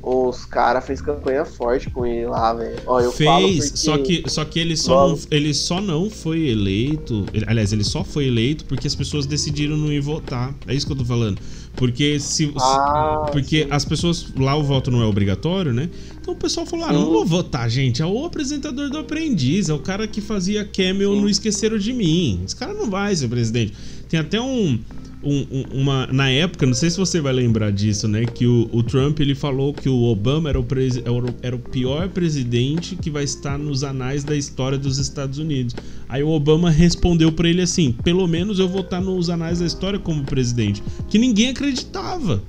[0.07, 2.77] Os caras fez campanha forte com ele lá, velho.
[3.11, 3.77] Fez, porque...
[3.77, 7.25] só que, só que ele, só não, ele só não foi eleito.
[7.33, 10.53] ele- aliás, ele só foi eleito porque as pessoas decidiram não ir votar.
[10.67, 11.39] É isso que eu tô falando.
[11.75, 12.51] Porque se.
[12.57, 13.67] Ah, porque sim.
[13.69, 14.27] as pessoas.
[14.37, 15.89] Lá o voto não é obrigatório, né?
[16.19, 18.01] Então o pessoal falou: ah, não vou votar, gente.
[18.01, 21.21] É o apresentador do aprendiz, é o cara que fazia cameo Sim.
[21.21, 22.41] no Esqueceram de Mim.
[22.45, 23.73] Esse cara não vai ser presidente.
[24.09, 24.79] Tem até um.
[25.25, 28.25] Um- um- uma, na época, não sei se você vai lembrar disso, né?
[28.25, 31.55] Que o, o Trump ele falou que o Obama era o, presi- era o- era
[31.55, 35.75] o pior presidente que vai estar nos anais da história dos Estados Unidos.
[36.07, 39.65] Aí o Obama respondeu pra ele assim: pelo menos eu vou estar nos anais da
[39.65, 40.83] história como presidente.
[41.09, 42.41] Que ninguém acreditava.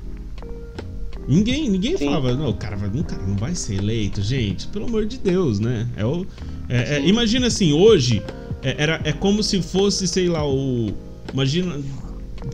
[1.29, 2.05] Ninguém, ninguém Sim.
[2.05, 5.19] falava, não, o cara, vai, um cara não vai ser eleito, gente, pelo amor de
[5.19, 5.89] Deus, né?
[5.97, 6.25] É o,
[6.69, 8.23] é- é- imagina assim, hoje
[8.63, 10.93] é, era, é como se fosse, sei lá, o.
[11.33, 11.81] Imagina.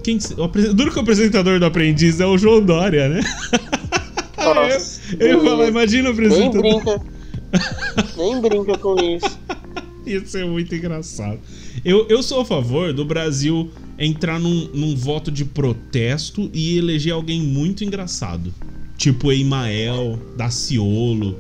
[0.03, 3.21] Quem, o duro que o apresentador do aprendiz é o João Dória, né?
[4.37, 5.69] Nossa, eu ia falar, Deus.
[5.69, 6.61] imagina o Nem apresentador.
[6.63, 7.03] brinca.
[8.17, 9.39] Nem brinca com isso.
[10.05, 11.39] Ia ser muito engraçado.
[11.85, 17.13] Eu, eu sou a favor do Brasil entrar num, num voto de protesto e eleger
[17.13, 18.53] alguém muito engraçado.
[18.97, 21.39] Tipo Emael, Daciolo.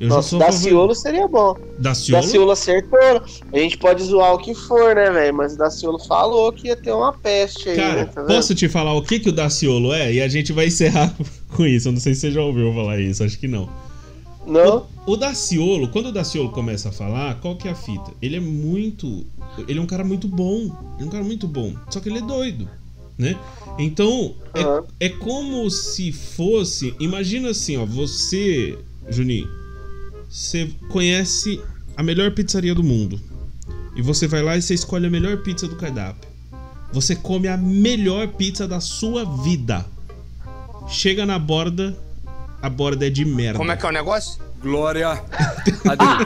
[0.00, 0.38] Eu Nossa.
[0.38, 1.54] Daciolo seria bom.
[1.78, 2.22] Daciolo?
[2.22, 3.22] Daciolo acertou.
[3.52, 5.34] A gente pode zoar o que for, né, velho?
[5.34, 8.04] Mas o Daciolo falou que ia ter uma peste aí, Cara, né?
[8.06, 10.10] Tá posso te falar o que, que o Daciolo é?
[10.10, 11.14] E a gente vai encerrar
[11.54, 11.88] com isso.
[11.88, 13.68] Eu não sei se você já ouviu falar isso, acho que não.
[14.46, 14.86] Não?
[15.06, 18.10] O Daciolo, quando o Daciolo começa a falar, qual que é a fita?
[18.22, 19.26] Ele é muito.
[19.68, 20.62] Ele é um cara muito bom.
[20.96, 21.74] Ele é um cara muito bom.
[21.90, 22.66] Só que ele é doido,
[23.18, 23.38] né?
[23.78, 24.84] Então, é, Aham.
[24.98, 26.94] é como se fosse.
[26.98, 27.84] Imagina assim, ó.
[27.84, 28.78] Você,
[29.10, 29.59] Juninho,
[30.30, 31.60] você conhece
[31.96, 33.20] a melhor pizzaria do mundo.
[33.96, 36.30] E você vai lá e você escolhe a melhor pizza do cardápio.
[36.92, 39.84] Você come a melhor pizza da sua vida.
[40.88, 41.96] Chega na borda,
[42.62, 43.58] a borda é de merda.
[43.58, 44.40] Como é que é o negócio?
[44.62, 45.20] Glória a
[45.96, 46.18] Deus.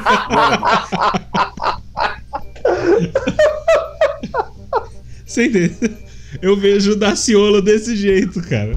[5.24, 5.96] Você entendeu?
[6.42, 8.74] Eu vejo o Daciolo desse jeito, cara.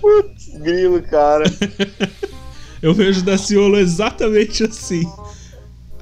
[0.00, 1.44] Putz, grilo, cara.
[2.84, 5.10] Eu vejo Daciolo exatamente assim.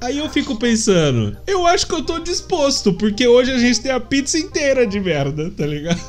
[0.01, 3.89] Aí eu fico pensando, eu acho que eu tô disposto, porque hoje a gente tem
[3.89, 6.01] a pizza inteira de merda, tá ligado?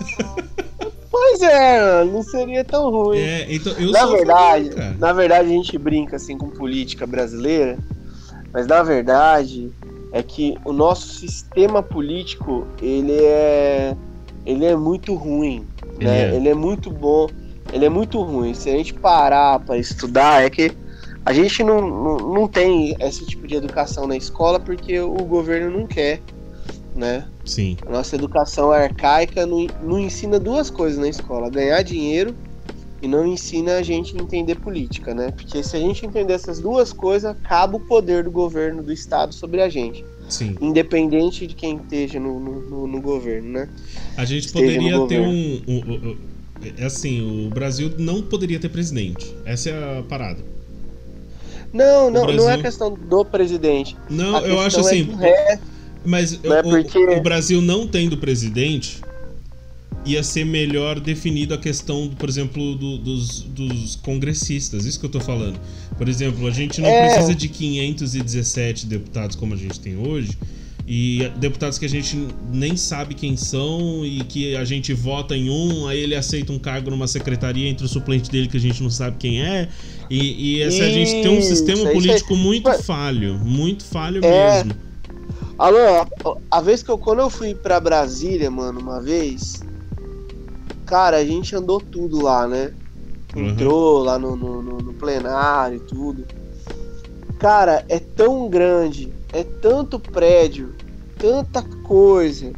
[1.09, 3.21] Pois é, não seria tão ruim.
[3.21, 7.79] É, então eu na verdade, na verdade a gente brinca assim com política brasileira,
[8.53, 9.71] mas na verdade
[10.11, 13.95] é que o nosso sistema político ele é
[14.45, 15.65] ele é muito ruim,
[16.01, 16.33] Ele né?
[16.33, 16.35] é.
[16.35, 17.29] Ele é muito bom,
[17.75, 18.55] ele é muito ruim.
[18.55, 20.71] Se a gente parar para estudar, é que
[21.27, 25.77] a gente não, não, não tem esse tipo de educação na escola porque o governo
[25.81, 26.21] não quer,
[26.95, 27.27] né?
[27.45, 32.35] Sim, A nossa educação arcaica não, não ensina duas coisas na escola: ganhar dinheiro
[33.03, 35.31] e não ensina a gente a entender política, né?
[35.33, 39.35] Porque se a gente entender essas duas coisas, acaba o poder do governo, do Estado
[39.35, 40.55] sobre a gente, sim.
[40.61, 43.69] independente de quem esteja no, no, no- no governo, né?
[44.17, 46.17] A gente Esteja poderia ter um- um- um-
[46.79, 49.35] é assim, o Brasil não poderia ter presidente.
[49.45, 50.39] Essa é a parada.
[51.73, 53.97] Não, não, não é Brasil- questão do presidente.
[54.09, 55.03] Não, eu acho é assim.
[55.17, 55.59] ré-
[56.05, 59.01] Mas é o, porque- o Brasil não tendo presidente
[60.07, 64.85] ia ser melhor definido a questão, por exemplo, do- dos, dos congressistas.
[64.85, 65.59] Isso que eu tô falando.
[65.97, 67.09] Por exemplo, a gente não É.
[67.15, 70.37] precisa de 517 deputados como a gente tem hoje.
[70.87, 75.49] E deputados que a gente nem sabe quem são e que a gente vota em
[75.49, 78.83] um, aí ele aceita um cargo numa secretaria entre o suplente dele que a gente
[78.83, 79.69] não sabe quem é.
[80.11, 83.39] E, e essa, a gente tem um sistema político muito falho.
[83.39, 84.57] Muito falho É.
[84.65, 84.77] mesmo.
[85.57, 86.09] Alô, a,
[86.59, 89.63] a vez que eu quando eu fui pra Brasília, mano, uma vez,
[90.85, 92.73] cara, a gente andou tudo lá, né?
[93.35, 93.49] Uhum.
[93.49, 96.27] Entrou lá no, no, no- no plenário e tudo.
[97.39, 100.75] Cara, é tão grande, é tanto prédio,
[101.19, 102.53] tanta coisa.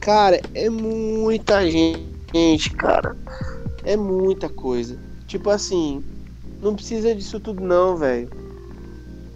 [0.00, 3.16] Cara, é muita gente, cara.
[3.84, 4.96] É muita coisa.
[5.26, 6.02] Tipo assim,
[6.62, 8.30] não precisa disso tudo não, velho.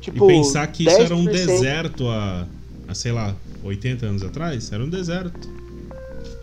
[0.01, 1.31] Tipo, e pensar que isso era um 10%.
[1.47, 2.47] deserto há,
[2.89, 4.73] há, sei lá, 80 anos atrás?
[4.73, 5.49] Era um deserto.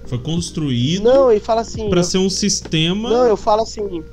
[0.05, 1.89] Foi construído Não, e fala assim.
[1.89, 3.09] pra eu- ser um sistema.
[3.09, 4.03] Não, eu falo assim.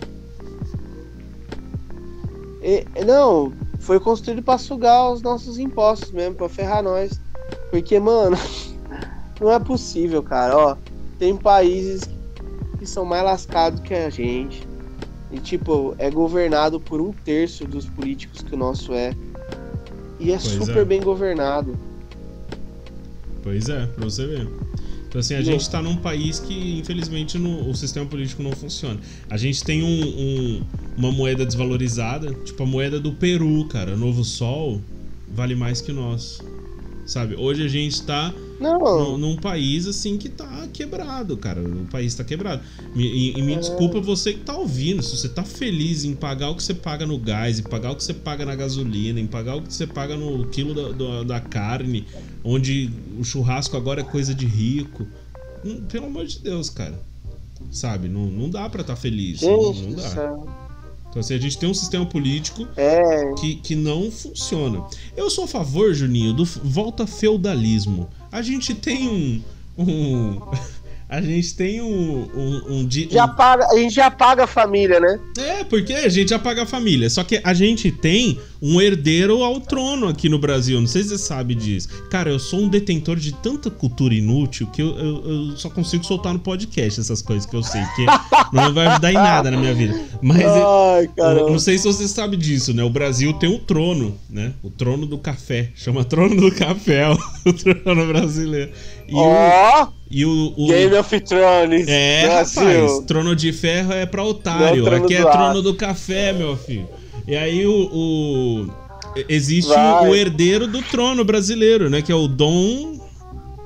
[2.62, 3.52] E- não,
[3.86, 7.20] foi construído pra sugar os nossos impostos mesmo, pra ferrar nós.
[7.70, 8.36] Porque, mano,
[9.40, 10.58] não é possível, cara.
[10.58, 10.76] Ó,
[11.20, 12.02] tem países
[12.78, 14.66] que são mais lascados que a gente.
[15.30, 19.14] E, tipo, é governado por um terço dos políticos que o nosso é.
[20.18, 20.84] E é Pois super é.
[20.84, 21.78] bem governado.
[23.44, 24.48] Pois é, pra você ver.
[25.16, 29.00] Então, assim, a gente tá num país que, infelizmente, no- o sistema político não funciona.
[29.30, 30.62] A gente tem um- um-
[30.94, 33.96] uma moeda desvalorizada, tipo a moeda do Peru, cara.
[33.96, 34.82] Novo Sol
[35.34, 36.44] vale mais que o nosso.
[37.06, 37.36] Sabe?
[37.36, 41.60] Hoje a gente tá Não, num, país assim que tá quebrado, cara.
[41.62, 42.62] O país tá quebrado.
[42.96, 43.58] E, e me É.
[43.60, 45.02] desculpa você que tá ouvindo.
[45.02, 47.96] Se você tá feliz em pagar o que você paga no gás, em pagar o
[47.96, 51.22] que você paga na gasolina, em pagar o que você paga no quilo da, da,
[51.22, 52.04] da carne,
[52.42, 55.06] onde o churrasco agora é coisa de rico.
[55.64, 56.98] Hum, Pelo amor de Deus, cara.
[57.70, 58.08] Sabe?
[58.08, 59.42] Não, não dá pra estar feliz.
[59.42, 60.08] não, gente não do dá.
[60.08, 60.48] céu.
[61.16, 64.84] Então, assim, a gente tem um sistema político É, que, que não funciona.
[65.16, 68.06] Eu sou a favor, Juninho, do volta feudalismo.
[68.30, 69.42] A gente tem um.
[69.78, 70.38] um
[71.08, 72.28] a gente tem um.
[72.36, 75.18] um, um di- já um- paga, a gente já paga a família, né?
[75.38, 77.08] É, porque a gente apaga a família.
[77.08, 80.80] Só que a gente tem um herdeiro ao trono aqui no Brasil.
[80.80, 81.88] Não sei se você sabe disso.
[82.10, 86.04] Cara, eu sou um detentor de tanta cultura inútil que eu, eu- eu só consigo
[86.04, 87.82] soltar no podcast essas coisas que eu sei.
[87.96, 88.06] Que
[88.52, 89.98] não vai ajudar em nada na minha vida.
[90.22, 90.42] Mas.
[90.44, 92.82] Ai, Eu não sei se você sabe disso, né?
[92.82, 94.52] O Brasil tem um trono, né?
[94.62, 95.70] O trono do café.
[95.74, 97.04] Chama trono do café,
[97.44, 98.70] o trono brasileiro.
[99.08, 99.18] E o.
[99.18, 101.86] Ó, E o, o- Game of Thrones.
[101.88, 102.62] é, Brasil.
[102.86, 104.82] rapaz, trono de ferro é pra otário.
[104.82, 106.88] É trono Aqui é trono do café, meu filho.
[107.26, 107.90] E aí o.
[107.92, 108.70] o-
[109.28, 110.08] existe Vai.
[110.10, 112.02] o, herdeiro do trono brasileiro, né?
[112.02, 113.00] Que é o Dom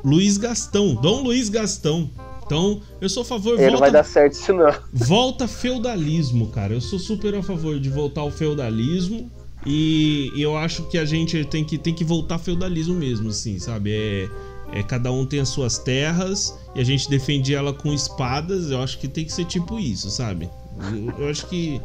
[0.05, 0.95] Luiz Gastão.
[0.95, 2.09] Dom Luiz Gastão.
[2.47, 4.73] Então, eu sou a favor, É, não vai volta, dar certo isso não.
[4.93, 6.75] volta feudalismo, cara.
[6.75, 9.31] Eu sou super a favor de voltar ao feudalismo.
[9.67, 13.59] E eu acho que a gente tem que, tem que voltar ao feudalismo mesmo, assim,
[13.59, 13.93] sabe?
[13.93, 14.29] É,
[14.73, 18.71] é, cada um tem as suas terras e a gente defende ela com espadas.
[18.71, 20.49] Eu acho que tem que ser tipo isso, sabe?
[20.93, 21.81] Eu, eu acho que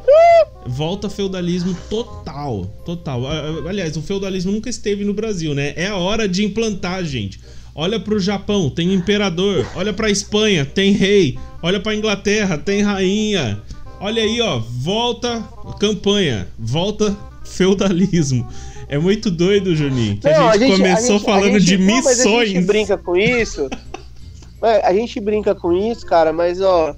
[0.66, 3.28] volta feudalismo total, total.
[3.28, 5.74] Ah, ah, Aliás, o feudalismo nunca esteve no Brasil, né?
[5.76, 7.40] É a hora de implantar, gente.
[7.74, 9.66] Olha pro Japão, tem imperador.
[9.76, 11.38] Olha pra Espanha, tem rei.
[11.62, 13.62] Olha pra Inglaterra, tem rainha.
[14.00, 15.42] Olha aí, ó, volta
[15.80, 18.48] campanha, volta feudalismo.
[18.88, 20.18] É muito doido, Juninho.
[20.18, 22.28] Que não, a, gente a, gente, começou a gente, falando gente, de não, missões.
[22.28, 23.70] a gente brinca com isso.
[24.62, 26.96] a gente brinca com isso, cara, mas ó,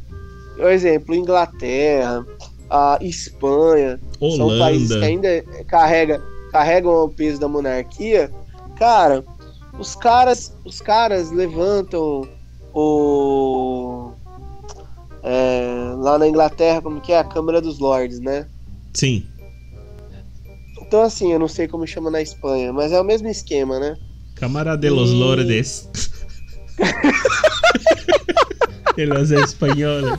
[0.58, 2.26] por exemplo, Inglaterra,
[2.70, 4.38] a Espanha, Holanda.
[4.38, 6.22] são países que ainda carrega,
[6.52, 8.32] carregam o peso da monarquia.
[8.78, 9.24] Cara,
[9.80, 12.28] os caras, os caras levantam
[12.74, 14.12] o
[15.24, 18.48] é, lá na Inglaterra, como que é a Câmara dos Lords, né?
[18.94, 19.26] Sim.
[20.82, 23.96] Então, assim, eu não sei como chama na Espanha, mas é o mesmo esquema, né?
[24.36, 25.14] Câmara de los e...
[25.14, 25.90] Lordes.
[28.96, 30.18] de los espanhóis.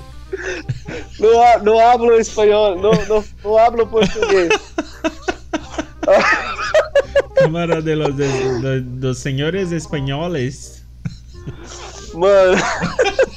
[1.19, 4.49] Não, não hablo espanhol, não, não, não hablo português.
[7.35, 10.85] Câmara de los, de, dos senhores espanhóis.
[12.15, 12.57] Mano,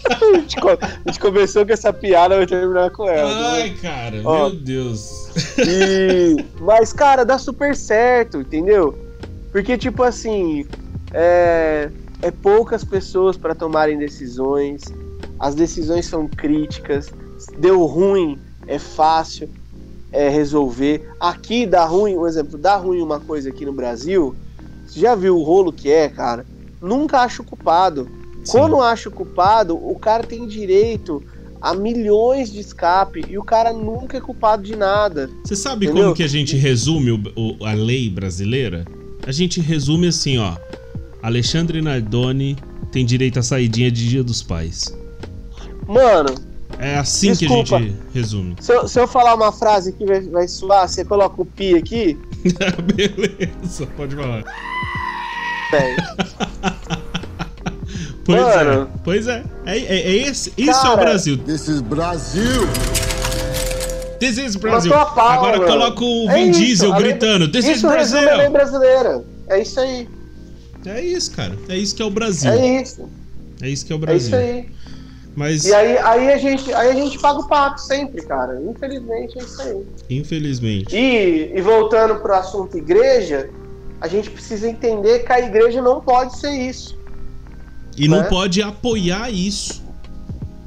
[0.09, 3.53] a, gente, a gente começou com essa piada, vai terminar com ela.
[3.53, 3.77] Ai, né?
[3.81, 5.29] cara, Ó, meu Deus.
[5.57, 6.43] E...
[6.59, 8.97] Mas, cara, dá super certo, entendeu?
[9.51, 10.65] Porque, tipo assim,
[11.13, 11.89] é,
[12.21, 14.81] é poucas pessoas para tomarem decisões,
[15.39, 17.11] as decisões são críticas,
[17.57, 19.49] deu ruim, é fácil
[20.11, 21.09] é, resolver.
[21.19, 24.35] Aqui dá ruim, um exemplo, dá ruim uma coisa aqui no Brasil,
[24.85, 26.45] você já viu o rolo que é, cara?
[26.81, 28.09] Nunca acho culpado
[28.43, 28.57] Sim.
[28.57, 31.23] Quando acho culpado, o cara tem direito
[31.61, 35.29] a milhões de escape e o cara nunca é culpado de nada.
[35.43, 36.05] Você sabe entendeu?
[36.05, 38.85] como que a gente resume o, o, a lei brasileira?
[39.25, 40.55] A gente resume assim, ó.
[41.21, 42.57] Alexandre Nardoni
[42.91, 44.97] tem direito à saidinha de Dia dos Pais.
[45.87, 46.33] Mano.
[46.79, 48.55] É assim desculpa, que a gente resume.
[48.59, 51.75] Se eu, se eu, falar uma frase que vai, vai suar, você coloca o pi
[51.75, 52.17] aqui?
[52.95, 54.43] Beleza, pode falar.
[58.23, 58.83] Pois é, Mano.
[58.83, 58.99] é.
[59.03, 59.43] Pois é.
[59.65, 61.37] É, é, é esse, isso Cara, é o Brasil.
[61.39, 62.67] This is Brasil.
[64.19, 64.91] This is Brasil.
[64.91, 65.71] Pau, Agora mano.
[65.71, 67.51] coloca o é Vin é Diesel gritando.
[67.51, 68.19] This is Brasil.
[68.19, 69.23] É brasileira.
[69.47, 70.07] É isso aí.
[70.85, 71.57] É isso, cara.
[71.67, 72.51] É isso que é o Brasil.
[72.51, 73.09] É isso.
[73.61, 74.37] É isso que é o Brasil.
[74.37, 74.80] É isso aí.
[75.35, 75.65] Mas...
[75.65, 78.61] E aí, aí, a gente, aí a gente paga o pato sempre, cara.
[78.61, 79.85] Infelizmente é isso aí.
[80.09, 80.95] Infelizmente.
[80.95, 83.49] E, e voltando pro assunto igreja,
[84.01, 86.97] a gente precisa entender que a igreja não pode ser isso.
[87.97, 88.17] E né?
[88.17, 89.81] não pode apoiar isso.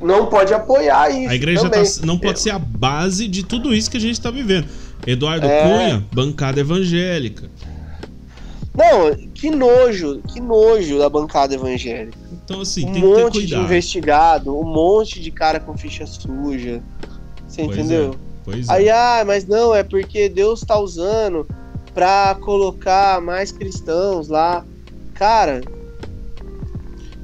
[0.00, 1.30] Não pode apoiar isso.
[1.30, 4.30] A igreja tá, não pode ser a base de tudo isso que a gente está
[4.30, 4.66] vivendo.
[5.06, 5.62] Eduardo é...
[5.62, 7.50] Cunha, bancada evangélica.
[8.76, 12.18] Não, que nojo, que nojo da bancada evangélica.
[12.32, 13.20] Então, assim, um tem que ter cuidado.
[13.20, 16.82] Um monte de investigado, um monte de cara com ficha suja.
[17.46, 18.12] Você pois entendeu?
[18.12, 18.72] É, pois é.
[18.72, 21.46] Aí, ah, mas não, é porque Deus está usando
[21.94, 24.66] para colocar mais cristãos lá.
[25.14, 25.60] Cara,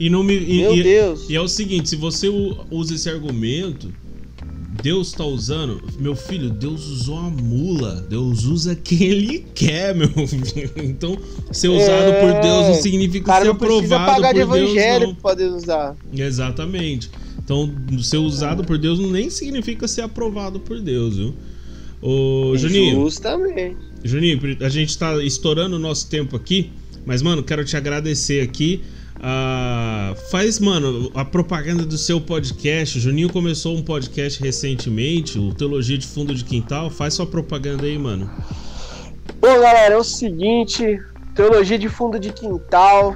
[0.00, 0.34] e não me.
[0.34, 1.28] E, Meu e, Deus.
[1.28, 2.26] E é o seguinte: se você
[2.70, 3.92] usa esse argumento,
[4.82, 5.82] Deus tá usando.
[5.98, 8.06] Meu filho, Deus usou a mula.
[8.08, 10.72] Deus usa quem ele quer, meu filho.
[10.76, 11.18] Então,
[11.52, 12.20] ser usado é...
[12.20, 15.46] por Deus não significa Cara, ser aprovado pagar por de evangelho Deus.
[15.46, 15.56] Não.
[15.56, 15.96] usar.
[16.12, 17.10] Exatamente.
[17.42, 21.34] Então, ser usado por Deus nem significa ser aprovado por Deus, viu?
[22.00, 23.00] Ô, Juninho.
[23.02, 23.76] Justamente.
[24.02, 26.70] Juninho, a gente tá estourando o nosso tempo aqui,
[27.04, 28.82] mas, mano, quero te agradecer aqui.
[29.20, 32.96] Uh, faz, mano, a propaganda do seu podcast.
[32.96, 36.88] O Juninho começou um podcast recentemente, o Teologia de Fundo de Quintal.
[36.88, 38.30] Faz sua propaganda aí, mano.
[39.38, 40.98] Bom, galera, é o seguinte:
[41.34, 43.14] Teologia de Fundo de Quintal.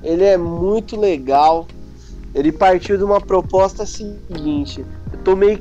[0.00, 1.66] Ele é muito legal.
[2.32, 4.84] Ele partiu de uma proposta seguinte.
[5.12, 5.60] Eu tô meio.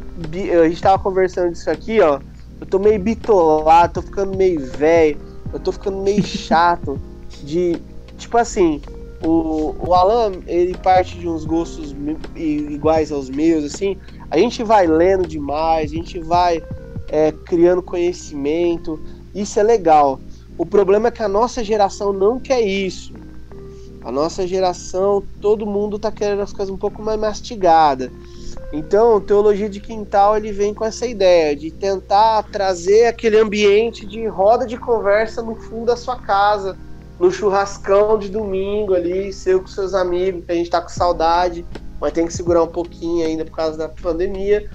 [0.62, 2.20] A gente tava conversando disso aqui, ó.
[2.62, 5.18] Eu tô meio bitolado, tô ficando meio velho.
[5.52, 7.02] Eu tô ficando meio chato
[7.44, 7.78] de.
[8.18, 8.80] Tipo assim,
[9.26, 11.96] o, o Alan, ele parte de uns gostos
[12.36, 13.98] iguais aos meus, assim.
[14.30, 16.64] A gente vai lendo demais, a gente vai
[17.10, 19.00] é, criando conhecimento.
[19.34, 20.20] Isso é legal.
[20.58, 23.14] O problema é que a nossa geração não quer isso.
[24.04, 28.12] A nossa geração, todo mundo tá querendo as coisas um pouco mais mastigadas.
[28.72, 34.28] Então, Teologia de Quintal ele vem com essa ideia de tentar trazer aquele ambiente de
[34.28, 36.78] roda de conversa no fundo da sua casa,
[37.20, 41.66] no churrascão de domingo ali, seu com seus amigos, que a gente tá com saudade,
[42.00, 44.70] mas tem que segurar um pouquinho ainda por causa da pandemia.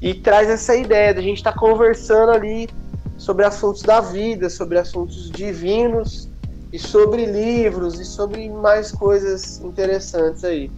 [0.00, 2.68] E traz essa ideia da gente estar tá conversando ali
[3.16, 6.28] sobre assuntos da vida, sobre assuntos divinos
[6.72, 10.70] e sobre livros e sobre mais coisas interessantes aí.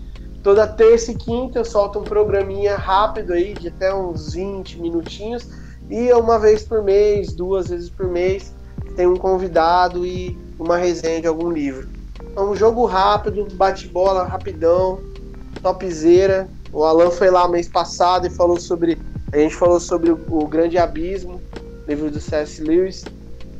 [0.42, 5.48] Toda terça e quinta eu solto um programinha rápido aí, de até uns 20 minutinhos,
[5.90, 8.54] e uma vez por mês, duas vezes por mês,
[8.94, 11.88] tem um convidado e uma resenha de algum livro.
[12.36, 15.00] É um jogo rápido, bate-bola rapidão,
[15.62, 16.48] topzera.
[16.72, 18.98] O Alan foi lá mês passado e falou sobre.
[19.32, 21.40] A gente falou sobre o, Grande Abismo,
[21.88, 22.62] livro do C.S.
[22.62, 23.04] Lewis,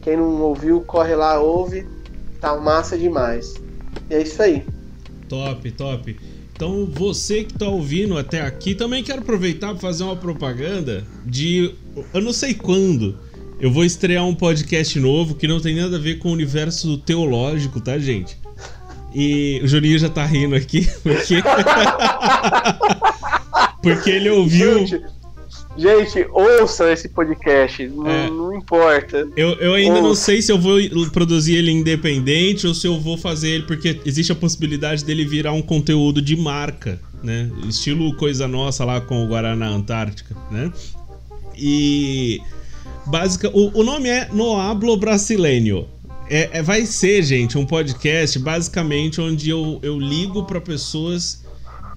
[0.03, 1.87] Quem não ouviu, corre lá, ouve.
[2.41, 3.55] Tá massa demais.
[4.11, 4.65] E é isso aí.
[5.29, 6.17] Top, top.
[6.55, 11.75] Então, você que tá ouvindo até aqui, também quero aproveitar para fazer uma propaganda de.
[12.15, 13.19] Eu não sei quando.
[13.59, 16.99] Eu vou estrear um podcast novo que não tem nada a ver com o universo
[16.99, 18.37] teológico, tá, gente?
[19.15, 21.37] E o Juninho já tá rindo aqui, porque.
[23.83, 24.87] porque ele ouviu.
[24.87, 25.03] Gente,
[25.75, 28.29] gente ouça esse podcast, não, é.
[28.29, 29.27] não importa.
[29.35, 30.09] Eu, eu ainda ouça.
[30.09, 30.79] não sei se eu vou
[31.11, 35.53] produzir ele independente ou se eu vou fazer ele, porque existe a possibilidade dele virar
[35.53, 37.51] um conteúdo de marca, né?
[37.67, 40.71] Estilo coisa nossa lá com o Guaraná Antártica, né?
[41.57, 42.43] E.
[43.07, 45.87] Básica, o, o nome é Noablo Brasileño.
[46.29, 51.45] É, é, vai ser, gente, um podcast basicamente onde eu, eu ligo para pessoas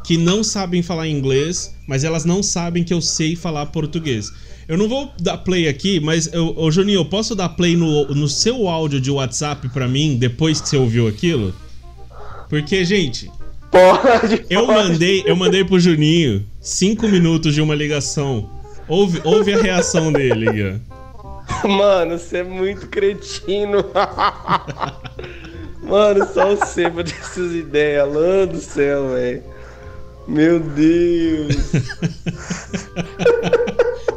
[0.03, 4.31] que não sabem falar inglês, mas elas não sabem que eu sei falar português.
[4.68, 8.06] Eu não vou dar play aqui, mas eu, ô Juninho, eu posso dar play no,
[8.10, 11.56] no seu áudio de WhatsApp para mim depois que você ouviu aquilo?
[12.48, 13.31] Porque, gente,
[13.72, 14.90] pode, eu pode.
[14.90, 18.48] mandei, eu mandei pro Juninho cinco minutos de uma ligação.
[18.88, 20.99] Ouve, ouve a reação dele, ó.
[21.68, 23.84] Mano, você é muito cretino.
[25.81, 28.03] Mano, só você pra ter essas ideias.
[28.03, 29.44] Alô do céu, velho.
[30.27, 31.56] Meu Deus.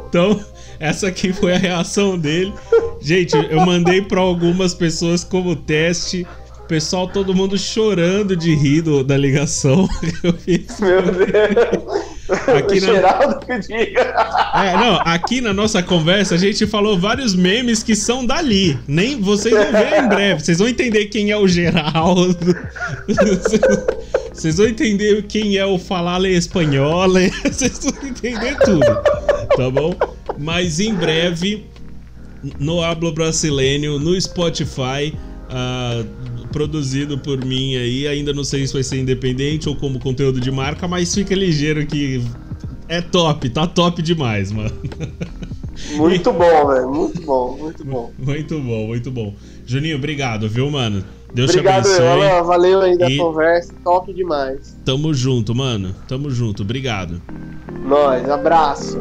[0.07, 0.39] então,
[0.79, 2.53] essa aqui foi a reação dele.
[3.01, 6.27] Gente, eu mandei para algumas pessoas como teste.
[6.67, 9.87] Pessoal, todo mundo chorando de rir do, da ligação
[10.23, 10.79] eu fiz.
[10.79, 12.12] Meu Deus.
[12.33, 12.87] Aqui na...
[12.87, 14.01] Geraldo que diga.
[14.55, 18.77] É, não, aqui na nossa conversa a gente falou vários memes que são dali.
[18.87, 20.43] Nem vocês vão ver em breve.
[20.43, 22.55] Vocês vão entender quem é o Geraldo.
[24.33, 27.19] Vocês vão entender quem é o Falale Espanhola.
[27.45, 28.85] Vocês vão entender tudo.
[29.55, 29.93] Tá bom?
[30.39, 31.67] Mas em breve,
[32.59, 35.13] no Hablo Brasileiro, no Spotify.
[35.49, 38.07] Uh, produzido por mim aí.
[38.07, 41.85] Ainda não sei se vai ser independente ou como conteúdo de marca, mas fica ligeiro
[41.85, 42.23] que
[42.87, 44.71] é top, tá top demais, mano.
[45.97, 46.89] Muito bom, velho.
[46.89, 48.11] Muito bom, muito bom.
[48.17, 49.33] Muito bom, muito bom.
[49.65, 51.03] Juninho, obrigado, viu, mano?
[51.33, 52.43] Deus obrigado, te abençoe.
[52.43, 53.17] Valeu aí da e...
[53.17, 54.77] conversa, top demais.
[54.85, 55.95] Tamo junto, mano.
[56.07, 57.19] Tamo junto, obrigado.
[57.83, 58.99] Nós, abraço.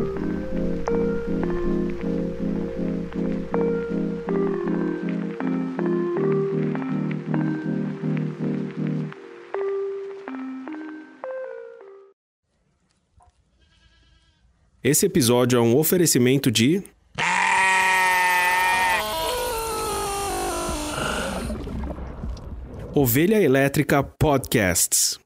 [14.84, 16.82] Esse episódio é um oferecimento de.
[22.92, 25.20] Ovelha Elétrica Podcasts.